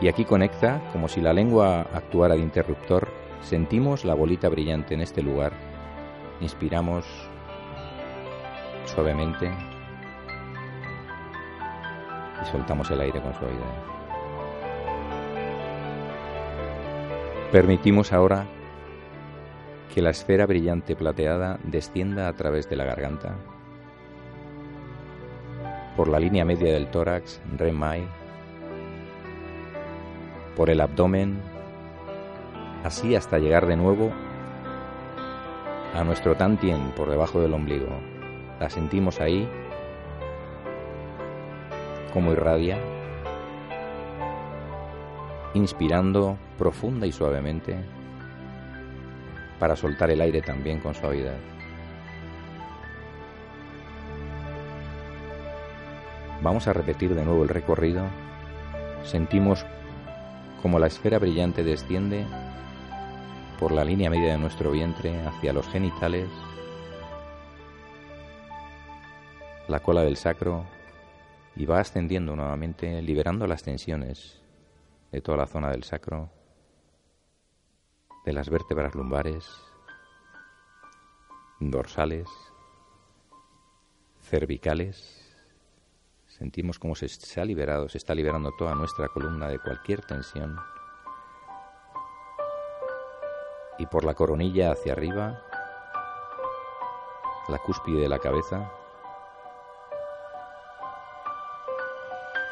Y 0.00 0.08
aquí 0.08 0.24
conecta, 0.24 0.82
como 0.92 1.08
si 1.08 1.20
la 1.20 1.32
lengua 1.32 1.86
actuara 1.92 2.34
de 2.34 2.40
interruptor, 2.40 3.08
sentimos 3.40 4.04
la 4.04 4.14
bolita 4.14 4.48
brillante 4.48 4.94
en 4.94 5.00
este 5.00 5.22
lugar. 5.22 5.52
Inspiramos 6.40 7.06
suavemente 8.84 9.50
y 12.42 12.46
soltamos 12.50 12.90
el 12.90 13.00
aire 13.00 13.20
con 13.22 13.32
suavidad. 13.34 13.96
Permitimos 17.50 18.12
ahora 18.12 18.46
que 19.94 20.02
la 20.02 20.10
esfera 20.10 20.44
brillante 20.44 20.94
plateada 20.94 21.58
descienda 21.62 22.28
a 22.28 22.34
través 22.34 22.68
de 22.68 22.76
la 22.76 22.84
garganta, 22.84 23.34
por 25.96 26.08
la 26.08 26.20
línea 26.20 26.44
media 26.44 26.70
del 26.74 26.90
tórax, 26.90 27.40
remai, 27.56 28.06
por 30.56 30.70
el 30.70 30.80
abdomen, 30.80 31.40
así 32.82 33.14
hasta 33.14 33.38
llegar 33.38 33.66
de 33.66 33.76
nuevo 33.76 34.10
a 35.94 36.02
nuestro 36.02 36.34
tantien 36.34 36.92
por 36.96 37.10
debajo 37.10 37.40
del 37.40 37.54
ombligo. 37.54 38.00
La 38.58 38.70
sentimos 38.70 39.20
ahí, 39.20 39.46
como 42.12 42.32
irradia, 42.32 42.78
inspirando 45.52 46.38
profunda 46.58 47.06
y 47.06 47.12
suavemente 47.12 47.76
para 49.58 49.76
soltar 49.76 50.10
el 50.10 50.20
aire 50.22 50.40
también 50.40 50.80
con 50.80 50.94
suavidad. 50.94 51.36
Vamos 56.42 56.68
a 56.68 56.72
repetir 56.72 57.14
de 57.14 57.24
nuevo 57.24 57.42
el 57.42 57.48
recorrido. 57.48 58.04
Sentimos 59.02 59.64
como 60.62 60.78
la 60.78 60.86
esfera 60.86 61.18
brillante 61.18 61.62
desciende 61.64 62.24
por 63.58 63.72
la 63.72 63.84
línea 63.84 64.10
media 64.10 64.32
de 64.32 64.38
nuestro 64.38 64.70
vientre 64.70 65.20
hacia 65.26 65.52
los 65.52 65.66
genitales, 65.68 66.28
la 69.68 69.80
cola 69.80 70.02
del 70.02 70.16
sacro 70.16 70.64
y 71.56 71.64
va 71.64 71.80
ascendiendo 71.80 72.36
nuevamente, 72.36 73.00
liberando 73.02 73.46
las 73.46 73.62
tensiones 73.62 74.42
de 75.10 75.20
toda 75.20 75.38
la 75.38 75.46
zona 75.46 75.70
del 75.70 75.84
sacro 75.84 76.30
de 78.24 78.32
las 78.32 78.50
vértebras 78.50 78.94
lumbares, 78.94 79.48
dorsales, 81.60 82.28
cervicales. 84.20 85.25
Sentimos 86.38 86.78
como 86.78 86.94
se, 86.94 87.08
se 87.08 87.40
ha 87.40 87.46
liberado, 87.46 87.88
se 87.88 87.96
está 87.96 88.14
liberando 88.14 88.52
toda 88.52 88.74
nuestra 88.74 89.08
columna 89.08 89.48
de 89.48 89.58
cualquier 89.58 90.02
tensión. 90.02 90.54
Y 93.78 93.86
por 93.86 94.04
la 94.04 94.12
coronilla 94.12 94.72
hacia 94.72 94.92
arriba, 94.92 95.42
la 97.48 97.58
cúspide 97.58 98.02
de 98.02 98.08
la 98.10 98.18
cabeza, 98.18 98.70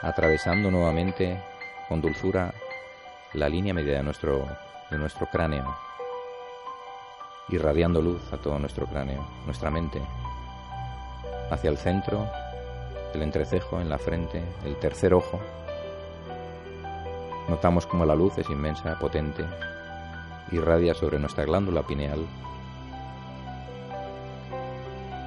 atravesando 0.01 0.71
nuevamente 0.71 1.43
con 1.91 2.01
dulzura 2.01 2.55
la 3.35 3.51
línea 3.51 3.75
media 3.75 3.99
de 3.99 4.03
nuestro 4.03 4.47
de 4.91 4.97
nuestro 4.97 5.27
cráneo, 5.27 5.77
irradiando 7.49 8.01
luz 8.01 8.33
a 8.33 8.39
todo 8.39 8.59
nuestro 8.59 8.87
cráneo, 8.87 9.27
nuestra 9.45 9.71
mente, 9.71 10.01
hacia 11.51 11.69
el 11.69 11.77
centro, 11.77 12.27
el 13.15 13.23
entrecejo 13.23 13.81
en 13.81 13.89
la 13.89 13.99
frente, 13.99 14.43
el 14.65 14.77
tercer 14.77 15.15
ojo. 15.15 15.41
Notamos 17.49 17.87
como 17.87 18.07
la 18.07 18.15
luz 18.15 18.39
es 18.39 18.49
inmensa, 18.51 18.99
potente, 18.99 19.45
irradia 20.51 20.95
sobre 20.95 21.19
nuestra 21.19 21.45
glándula 21.45 21.83
pineal 21.83 22.27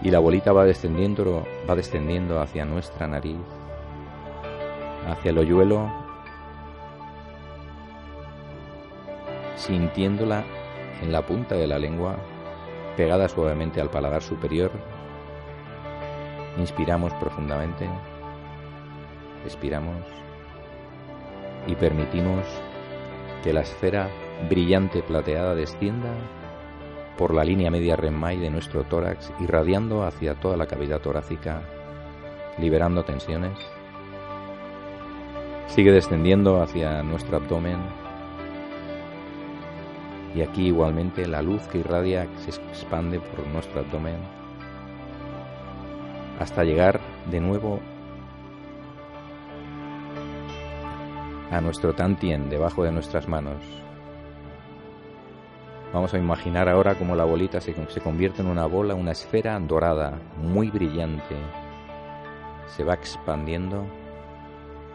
y 0.01 0.11
la 0.11 0.19
bolita 0.19 0.53
va 0.53 0.65
descendiendo, 0.65 1.45
va 1.69 1.75
descendiendo 1.75 2.39
hacia 2.39 2.65
nuestra 2.65 3.07
nariz, 3.07 3.38
hacia 5.07 5.31
el 5.31 5.38
hoyuelo 5.38 5.91
sintiéndola 9.55 10.45
en 11.01 11.11
la 11.11 11.25
punta 11.25 11.55
de 11.55 11.67
la 11.67 11.79
lengua, 11.79 12.15
pegada 12.95 13.27
suavemente 13.27 13.81
al 13.81 13.89
paladar 13.89 14.21
superior. 14.21 14.71
Inspiramos 16.58 17.14
profundamente, 17.14 17.88
expiramos 19.45 20.03
y 21.68 21.76
permitimos 21.76 22.45
que 23.43 23.53
la 23.53 23.62
esfera 23.62 24.10
brillante 24.49 25.03
plateada 25.03 25.53
descienda 25.53 26.12
por 27.18 27.34
la 27.34 27.43
línea 27.43 27.72
media 27.72 27.95
REMAI 27.95 28.38
de 28.38 28.49
nuestro 28.49 28.84
tórax, 28.84 29.32
irradiando 29.39 30.03
hacia 30.03 30.36
toda 30.36 30.58
la 30.58 30.68
cavidad 30.68 31.01
torácica, 31.01 31.62
liberando 32.60 33.03
tensiones. 33.03 33.58
Sigue 35.68 35.91
descendiendo 35.91 36.62
hacia 36.62 37.03
nuestro 37.03 37.38
abdomen, 37.38 37.78
y 40.36 40.41
aquí 40.41 40.68
igualmente 40.68 41.28
la 41.28 41.41
luz 41.41 41.68
que 41.68 41.80
irradia 41.80 42.28
se 42.38 42.51
expande 42.51 43.20
por 43.20 43.45
nuestro 43.47 43.82
abdomen, 43.82 44.18
hasta 46.39 46.63
llegar 46.63 46.99
de 47.29 47.39
nuevo 47.39 47.79
a 51.51 51.61
nuestro 51.61 51.93
tantien 51.93 52.49
debajo 52.49 52.83
de 52.83 52.91
nuestras 52.91 53.27
manos. 53.27 53.57
Vamos 55.93 56.13
a 56.13 56.17
imaginar 56.17 56.67
ahora 56.67 56.95
cómo 56.95 57.15
la 57.15 57.23
bolita 57.23 57.61
se, 57.61 57.73
se 57.89 58.01
convierte 58.01 58.41
en 58.41 58.49
una 58.49 58.65
bola, 58.65 58.93
una 58.93 59.11
esfera 59.11 59.57
dorada, 59.59 60.19
muy 60.38 60.69
brillante. 60.69 61.35
Se 62.67 62.83
va 62.83 62.93
expandiendo, 62.93 63.85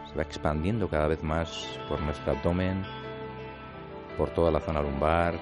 se 0.09 0.15
va 0.15 0.21
expandiendo 0.21 0.87
cada 0.87 1.07
vez 1.07 1.23
más 1.23 1.67
por 1.89 1.99
nuestro 2.01 2.33
abdomen, 2.33 2.83
por 4.17 4.29
toda 4.29 4.51
la 4.51 4.59
zona 4.59 4.81
lumbar, 4.81 5.33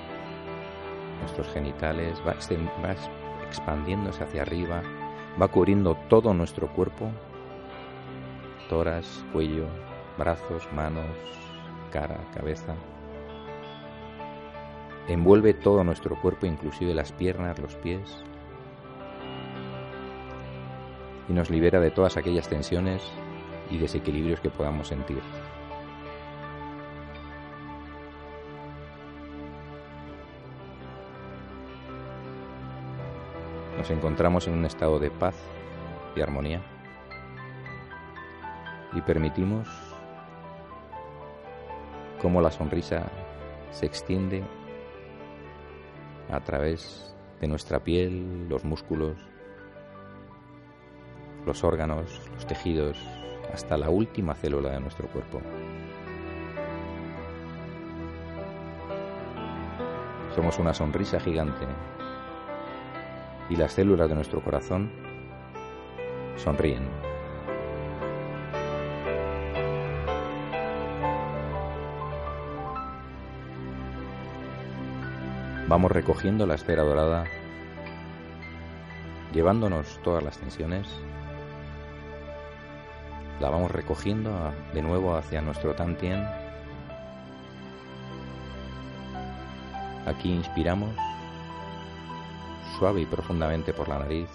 nuestros 1.19 1.47
genitales, 1.51 2.17
va, 2.25 2.33
va 2.83 2.95
expandiéndose 3.45 4.23
hacia 4.23 4.43
arriba, 4.43 4.81
va 5.39 5.47
cubriendo 5.47 5.95
todo 6.09 6.33
nuestro 6.33 6.67
cuerpo, 6.73 7.11
toras, 8.69 9.25
cuello, 9.31 9.65
brazos, 10.17 10.67
manos, 10.73 11.05
cara, 11.91 12.19
cabeza. 12.33 12.75
Envuelve 15.07 15.53
todo 15.53 15.83
nuestro 15.83 16.19
cuerpo, 16.21 16.45
inclusive 16.45 16.93
las 16.93 17.11
piernas, 17.11 17.59
los 17.59 17.75
pies. 17.75 18.23
Y 21.27 21.33
nos 21.33 21.49
libera 21.49 21.79
de 21.79 21.91
todas 21.91 22.17
aquellas 22.17 22.47
tensiones 22.47 23.01
y 23.69 23.77
desequilibrios 23.77 24.39
que 24.39 24.49
podamos 24.49 24.87
sentir. 24.87 25.21
Nos 33.81 33.89
encontramos 33.89 34.47
en 34.47 34.53
un 34.53 34.65
estado 34.65 34.99
de 34.99 35.09
paz 35.09 35.33
y 36.15 36.21
armonía 36.21 36.61
y 38.93 39.01
permitimos 39.01 39.67
cómo 42.21 42.41
la 42.41 42.51
sonrisa 42.51 43.09
se 43.71 43.87
extiende 43.87 44.43
a 46.29 46.39
través 46.41 47.17
de 47.39 47.47
nuestra 47.47 47.79
piel, 47.79 48.47
los 48.47 48.63
músculos, 48.65 49.17
los 51.47 51.63
órganos, 51.63 52.21
los 52.35 52.45
tejidos, 52.45 52.99
hasta 53.51 53.79
la 53.79 53.89
última 53.89 54.35
célula 54.35 54.69
de 54.73 54.79
nuestro 54.79 55.07
cuerpo. 55.07 55.41
Somos 60.35 60.59
una 60.59 60.71
sonrisa 60.71 61.19
gigante 61.19 61.65
y 63.51 63.57
las 63.57 63.73
células 63.73 64.07
de 64.07 64.15
nuestro 64.15 64.41
corazón 64.41 64.89
sonríen. 66.37 66.87
Vamos 75.67 75.91
recogiendo 75.91 76.47
la 76.47 76.55
esfera 76.55 76.83
dorada, 76.83 77.25
llevándonos 79.33 79.99
todas 80.01 80.23
las 80.23 80.37
tensiones. 80.37 80.87
La 83.41 83.49
vamos 83.49 83.71
recogiendo 83.71 84.53
de 84.73 84.81
nuevo 84.81 85.15
hacia 85.15 85.41
nuestro 85.41 85.75
tantien. 85.75 86.25
Aquí 90.05 90.31
inspiramos 90.31 90.95
suave 92.81 93.01
y 93.01 93.05
profundamente 93.05 93.75
por 93.75 93.87
la 93.87 93.99
nariz 93.99 94.27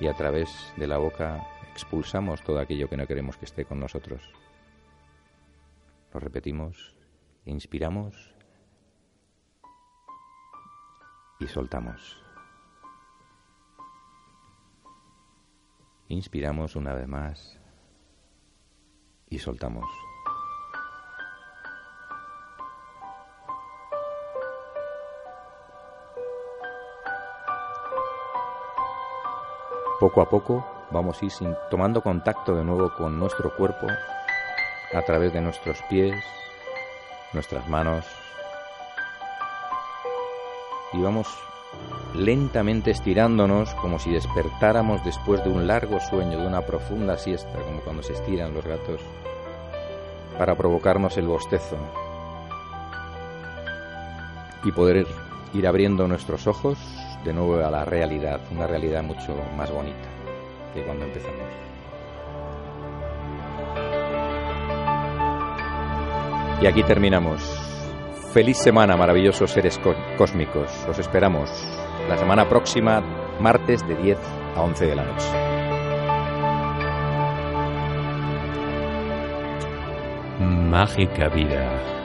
y 0.00 0.06
a 0.06 0.14
través 0.14 0.72
de 0.78 0.86
la 0.86 0.96
boca 0.96 1.46
expulsamos 1.70 2.40
todo 2.40 2.58
aquello 2.58 2.88
que 2.88 2.96
no 2.96 3.06
queremos 3.06 3.36
que 3.36 3.44
esté 3.44 3.66
con 3.66 3.78
nosotros. 3.78 4.22
Lo 6.14 6.20
repetimos, 6.20 6.96
inspiramos 7.44 8.34
y 11.40 11.46
soltamos. 11.46 12.24
Inspiramos 16.08 16.74
una 16.74 16.94
vez 16.94 17.06
más 17.06 17.60
y 19.28 19.38
soltamos. 19.38 19.90
Poco 30.02 30.20
a 30.20 30.28
poco 30.28 30.66
vamos 30.90 31.22
a 31.22 31.24
ir 31.24 31.32
tomando 31.70 32.02
contacto 32.02 32.56
de 32.56 32.64
nuevo 32.64 32.92
con 32.92 33.20
nuestro 33.20 33.54
cuerpo 33.54 33.86
a 34.92 35.02
través 35.02 35.32
de 35.32 35.40
nuestros 35.40 35.80
pies, 35.88 36.16
nuestras 37.32 37.68
manos. 37.68 38.04
Y 40.92 41.00
vamos 41.00 41.28
lentamente 42.16 42.90
estirándonos 42.90 43.72
como 43.74 44.00
si 44.00 44.10
despertáramos 44.10 45.04
después 45.04 45.44
de 45.44 45.50
un 45.50 45.68
largo 45.68 46.00
sueño, 46.00 46.40
de 46.40 46.48
una 46.48 46.62
profunda 46.62 47.16
siesta, 47.16 47.60
como 47.60 47.80
cuando 47.82 48.02
se 48.02 48.14
estiran 48.14 48.54
los 48.54 48.64
gatos, 48.64 49.00
para 50.36 50.56
provocarnos 50.56 51.16
el 51.16 51.28
bostezo 51.28 51.76
y 54.64 54.72
poder 54.72 55.06
ir 55.54 55.66
abriendo 55.68 56.08
nuestros 56.08 56.48
ojos 56.48 56.76
de 57.24 57.32
nuevo 57.32 57.64
a 57.64 57.70
la 57.70 57.84
realidad, 57.84 58.40
una 58.50 58.66
realidad 58.66 59.02
mucho 59.02 59.36
más 59.56 59.70
bonita 59.70 60.08
que 60.74 60.82
cuando 60.84 61.04
empezamos. 61.04 61.48
Y 66.60 66.66
aquí 66.66 66.82
terminamos. 66.84 67.42
Feliz 68.32 68.56
semana, 68.56 68.96
maravillosos 68.96 69.50
seres 69.50 69.80
cósmicos. 70.16 70.70
Los 70.86 70.98
esperamos 70.98 71.50
la 72.08 72.16
semana 72.16 72.48
próxima, 72.48 73.00
martes 73.40 73.86
de 73.86 73.96
10 73.96 74.18
a 74.56 74.62
11 74.62 74.86
de 74.86 74.94
la 74.94 75.04
noche. 75.04 75.26
Mágica 80.40 81.28
vida. 81.28 82.01